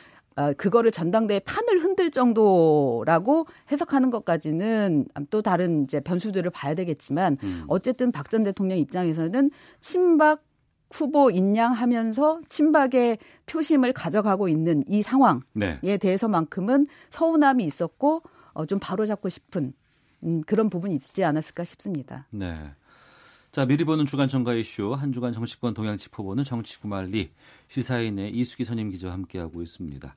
[0.58, 7.66] 그거를 전당대회 판을 흔들 정도라고 해석하는 것까지는 또 다른 이제 변수들을 봐야 되겠지만 음.
[7.68, 9.50] 어쨌든 박 전 대통령 입장에서는
[9.82, 10.44] 친박
[10.92, 13.18] 후보 인양하면서 친박의
[13.48, 15.98] 표심을 가져가고 있는 이 상황에 네.
[15.98, 18.22] 대해서만큼은 서운함이 있었고
[18.54, 19.74] 어, 좀 바로잡고 싶은
[20.24, 22.28] 음, 그런 부분이 있지 않았을까 싶습니다.
[22.30, 22.54] 네.
[23.60, 27.30] 자, 미리 보는 주간 정가 이슈 한 주간 정치권 동향 짚어보는 정치구말리
[27.68, 30.16] 시사인의 이수기 선임 기자와 함께하고 있습니다.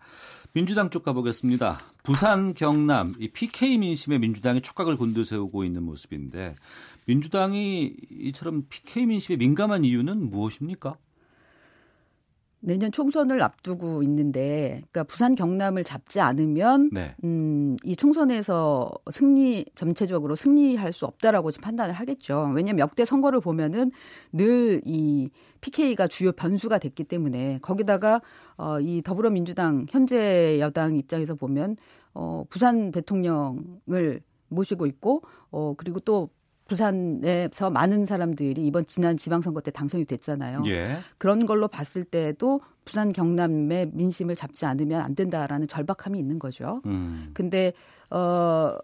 [0.53, 1.81] 민주당 쪽 가보겠습니다.
[2.05, 6.55] 부산, 경남 이 PK 민심에 민주당이 촉각을 곤두세우고 있는 모습인데
[7.07, 10.97] 민주당이 이처럼 PK 민심에 민감한 이유는 무엇입니까?
[12.63, 17.15] 내년 총선을 앞두고 있는데, 그러니까 부산 경남을 잡지 않으면 네.
[17.25, 22.53] 음, 이 총선에서 승리 전체적으로 승리할 수 없다라고 판단을 하겠죠.
[22.55, 23.91] 왜냐하면 역대 선거를 보면은
[24.33, 25.31] 늘 이
[25.61, 28.21] PK가 주요 변수가 됐기 때문에 거기다가
[28.57, 31.77] 어, 이 더불어민주당 현재 여당 입장에서 보면
[32.15, 36.29] 어, 부산 대통령을 모시고 있고 어, 그리고 또
[36.67, 40.65] 부산에서 많은 사람들이 이번 지난 지방선거 때 당선이 됐잖아요.
[40.67, 40.99] 예.
[41.19, 46.81] 그런 걸로 봤을 때도 부산 경남의 민심을 잡지 않으면 안 된다라는 절박함이 있는 거죠.
[46.87, 47.31] 음.
[47.35, 47.73] 근데
[48.11, 48.77] 어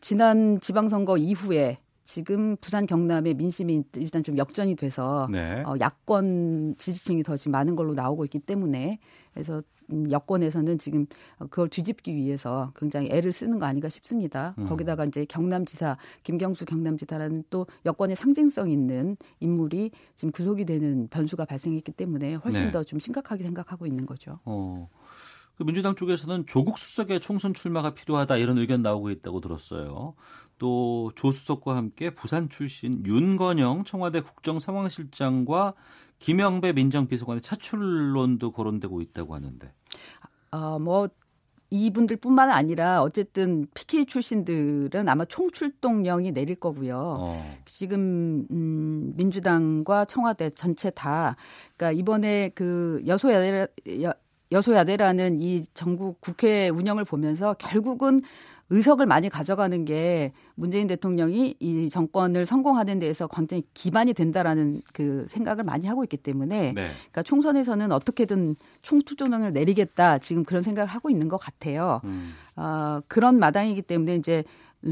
[0.00, 5.62] 지난 지방선거 이후에 지금 부산 경남의 민심이 일단 좀 역전이 돼서 네.
[5.66, 8.98] 어, 야권 지지층이 더 지금 많은 걸로 나오고 있기 때문에
[9.34, 9.62] 그래서
[9.92, 11.06] 음, 여권에서는 지금
[11.38, 14.54] 그걸 뒤집기 위해서 굉장히 애를 쓰는 거 아닌가 싶습니다.
[14.58, 14.66] 음.
[14.66, 21.92] 거기다가 이제 경남지사 김경수 경남지사라는 또 여권의 상징성 있는 인물이 지금 구속이 되는 변수가 발생했기
[21.92, 22.70] 때문에 훨씬 네.
[22.70, 24.38] 더좀 심각하게 생각하고 있는 거죠.
[24.44, 24.88] 어.
[25.56, 30.14] 그 민주당 쪽에서는 조국 수석의 총선 출마가 필요하다 이런 의견 나오고 있다고 들었어요.
[30.58, 35.74] 또 조 수석과 함께 부산 출신 윤건영 청와대 국정상황실장과
[36.18, 39.72] 김영배 민정비서관의 차출론도 거론되고 있다고 하는데.
[40.50, 41.08] 아, 뭐
[41.70, 47.16] 이분들뿐만 아니라 어쨌든 PK 출신들은 아마 총출동령이 내릴 거고요.
[47.20, 47.56] 어.
[47.66, 51.36] 지금 음, 민주당과 청와대 전체 다
[51.76, 53.66] 그러니까 이번에 그 여소야대
[54.52, 58.22] 여소야대라는 이 전국 국회 운영을 보면서 결국은
[58.70, 65.62] 의석을 많이 가져가는 게 문재인 대통령이 이 정권을 성공하는 데에서 굉장히 기반이 된다라는 그 생각을
[65.62, 66.88] 많이 하고 있기 때문에 네.
[66.88, 72.00] 그러니까 총선에서는 어떻게든 총투조령을 내리겠다 지금 그런 생각을 하고 있는 것 같아요.
[72.04, 72.32] 음.
[72.56, 74.42] 어, 그런 마당이기 때문에 이제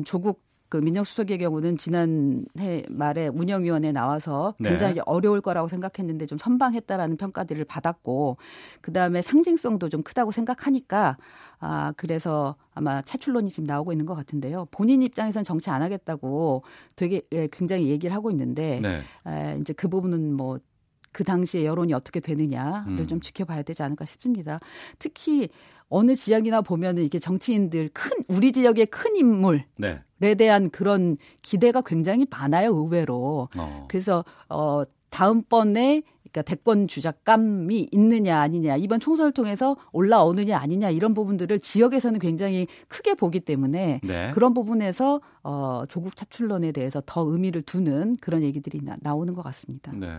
[0.04, 0.43] 조국
[0.74, 4.70] 그 민정수석의 경우는 지난해 말에 운영위원회 에 나와서 네.
[4.70, 5.02] 굉장히 네.
[5.06, 8.38] 어려울 거라고 생각했는데 좀 선방했다라는 평가들을 받았고
[8.80, 11.16] 그 다음에 상징성도 좀 크다고 생각하니까
[11.60, 14.66] 아 그래서 아마 차출론이 지금 나오고 있는 것 같은데요.
[14.72, 16.64] 본인 입장에서는 정치 안 하겠다고
[16.96, 19.02] 되게 예, 굉장히 얘기를 하고 있는데 네.
[19.28, 23.06] 에, 이제 그 부분은 뭐그 당시에 여론이 어떻게 되느냐를 음.
[23.06, 24.58] 좀 지켜봐야 되지 않을까 싶습니다.
[24.98, 25.50] 특히
[25.94, 30.00] 어느 지역이나 보면은 이게 정치인들 큰 우리 지역의 큰 인물에 네.
[30.34, 33.48] 대한 그런 기대가 굉장히 많아요 의외로.
[33.56, 33.86] 어.
[33.88, 36.02] 그래서 어 다음번에
[36.34, 43.14] 그러니까 대권 주작감이 있느냐 아니냐 이번 총선을 통해서 올라오느냐 아니냐 이런 부분들을 지역에서는 굉장히 크게
[43.14, 44.30] 보기 때문에 네.
[44.34, 49.92] 그런 부분에서 어 조국 차출론에 대해서 더 의미를 두는 그런 얘기들이 나, 나오는 것 같습니다.
[49.92, 50.18] 네.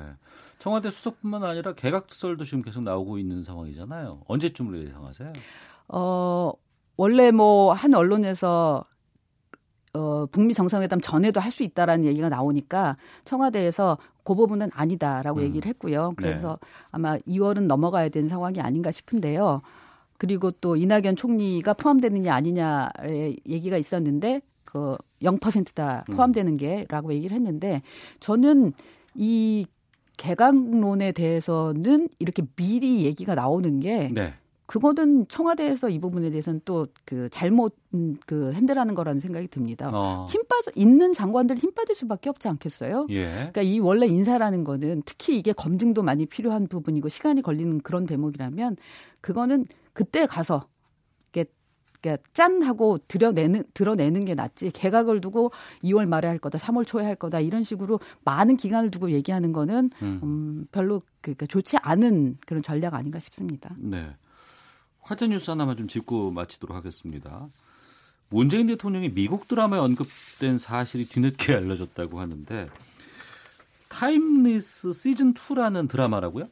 [0.60, 4.22] 청와대 수석뿐만 아니라 개각설도 지금 계속 나오고 있는 상황이잖아요.
[4.26, 5.34] 언제쯤으로 예상하세요?
[5.90, 6.54] 어
[6.96, 8.86] 원래 뭐 한 언론에서
[9.96, 15.44] 어, 북미 정상회담 전에도 할 수 있다라는 얘기가 나오니까 청와대에서 그 부분은 아니다라고 음.
[15.46, 16.10] 얘기를 했고요.
[16.10, 16.16] 네.
[16.18, 16.68] 그래서 네.
[16.92, 19.62] 아마 2월은 넘어가야 되는 상황이 아닌가 싶은데요.
[20.18, 26.16] 그리고 또 이낙연 총리가 포함되느냐 아니냐의 얘기가 있었는데 그 0%다 음.
[26.16, 27.82] 포함되는 게라고 얘기를 했는데
[28.20, 28.74] 저는
[29.14, 29.66] 이
[30.18, 34.34] 개강론에 대해서는 이렇게 미리 얘기가 나오는 게 네.
[34.66, 39.92] 그거는 청와대에서 이 부분에 대해서는 또 그 잘못 음, 그 핸들하는 거라는 생각이 듭니다.
[39.94, 40.28] 어.
[40.30, 43.08] 힘 빠져 있는 장관들 힘 빠질 수밖에 없지 않겠어요?
[43.10, 43.30] 예.
[43.30, 48.78] 그러니까 이 원래 인사라는 거는 특히 이게 검증도 많이 필요한 부분이고 시간이 걸리는 그런 대목이라면
[49.22, 50.68] 그거는 그때 가서
[52.34, 55.52] 짠 하고 드러내는 드러내는 게 낫지 개각을 두고
[55.84, 59.90] 2월 말에 할 거다, 3월 초에 할 거다 이런 식으로 많은 기간을 두고 얘기하는 거는
[60.04, 60.20] 음.
[60.22, 63.74] 음 별로 그러니까 좋지 않은 그런 전략 아닌가 싶습니다.
[63.80, 64.08] 네.
[65.06, 67.48] 화제 뉴스 하나만 좀 짚고 마치도록 하겠습니다.
[68.30, 72.68] 문재인 대통령이 미국 드라마에 언급된 사실이 뒤늦게 알려졌다고 하는데
[73.88, 76.50] 타임리스 시즌 2라는 드라마라고요?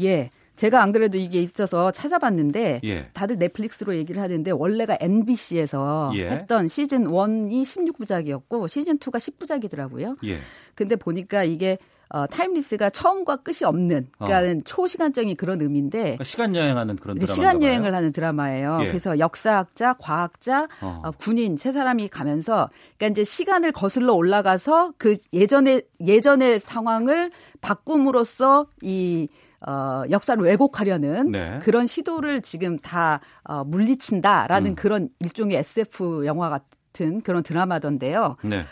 [0.00, 0.30] 예.
[0.54, 3.08] 제가 안 그래도 이게 있어서 찾아봤는데 예.
[3.12, 6.30] 다들 넷플릭스로 얘기를 하는데 원래가 NBC에서 예.
[6.30, 10.16] 했던 시즌 1이 16부작이었고 시즌 2가 10부작이더라고요.
[10.26, 10.38] 예.
[10.76, 11.78] 근데 보니까 이게
[12.12, 14.62] 어, 타임리스가 처음과 끝이 없는 그러니까 어.
[14.64, 18.80] 초시간적인 그런 의미인데 그러니까 시간 여행하는 그런 드라마 시간 여행을 하는 드라마예요.
[18.82, 18.88] 예.
[18.88, 21.02] 그래서 역사학자, 과학자, 어.
[21.04, 21.10] 어.
[21.12, 22.68] 군인 세 사람이 가면서
[22.98, 27.30] 그러니까 이제 시간을 거슬러 올라가서 그 예전에 예전의 상황을
[27.60, 29.28] 바꿈으로써 이
[29.66, 31.58] 어, 역사를 왜곡하려는 네.
[31.62, 34.74] 그런 시도를 지금 다 어, 물리친다라는 음.
[34.74, 38.36] 그런 일종의 SF 영화 같은 그런 드라마던데요.
[38.42, 38.64] 네.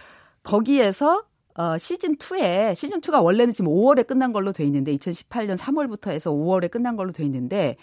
[0.43, 1.23] 거기에서
[1.59, 6.31] 어, 시즌 2에 시즌 2가 원래는 지금 5월에 끝난 걸로 돼 있는데 2018년 3월부터 해서
[6.31, 7.77] 5월에 끝난 걸로 돼 있는데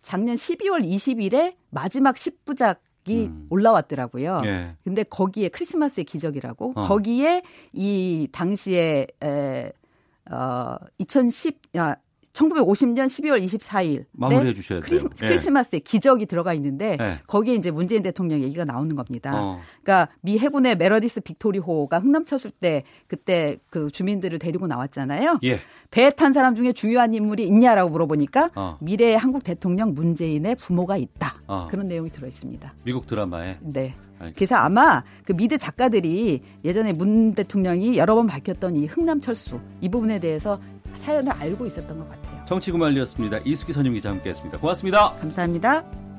[0.00, 3.46] 작년 12월 20일에 마지막 10부작 이 음.
[3.50, 4.42] 올라왔더라고요.
[4.44, 4.76] 예.
[4.84, 6.82] 근데 거기에 크리스마스의 기적이라고 어.
[6.82, 7.42] 거기에
[7.72, 9.72] 이 당시에 에,
[10.30, 11.96] 어, 2010 야,
[12.40, 14.86] 1950년 12월 24일 마무리해 주셔야 돼요.
[14.88, 15.28] 크리스, 예.
[15.28, 17.18] 크리스마스에 기적이 들어가 있는데 네.
[17.26, 19.32] 거기에 이제 문재인 대통령 얘기가 나오는 겁니다.
[19.34, 19.60] 어.
[19.82, 25.40] 그러니까 미 해군의 메러디스 빅토리호가 흥남 철수 때 그때 그 주민들을 데리고 나왔잖아요.
[25.44, 25.60] 예.
[25.90, 28.78] 배에 탄 사람 중에 중요한 인물이 있냐라고 물어보니까 어.
[28.80, 31.42] 미래의 한국 대통령 문재인의 부모가 있다.
[31.46, 31.66] 어.
[31.70, 32.74] 그런 내용이 들어 있습니다.
[32.84, 33.58] 미국 드라마에.
[33.60, 33.94] 네.
[34.20, 34.34] 알겠습니다.
[34.36, 39.88] 그래서 아마 그 미드 작가들이 예전에 문 대통령이 여러 번 밝혔던 이 흥남 철수 이
[39.88, 40.60] 부분에 대해서
[40.94, 42.44] 사연을 알고 있었던 것 같아요.
[42.46, 43.38] 정치구말리였습니다.
[43.44, 44.58] 이수기 선임 기자 함께했습니다.
[44.58, 45.14] 고맙습니다.
[45.20, 46.09] 감사합니다.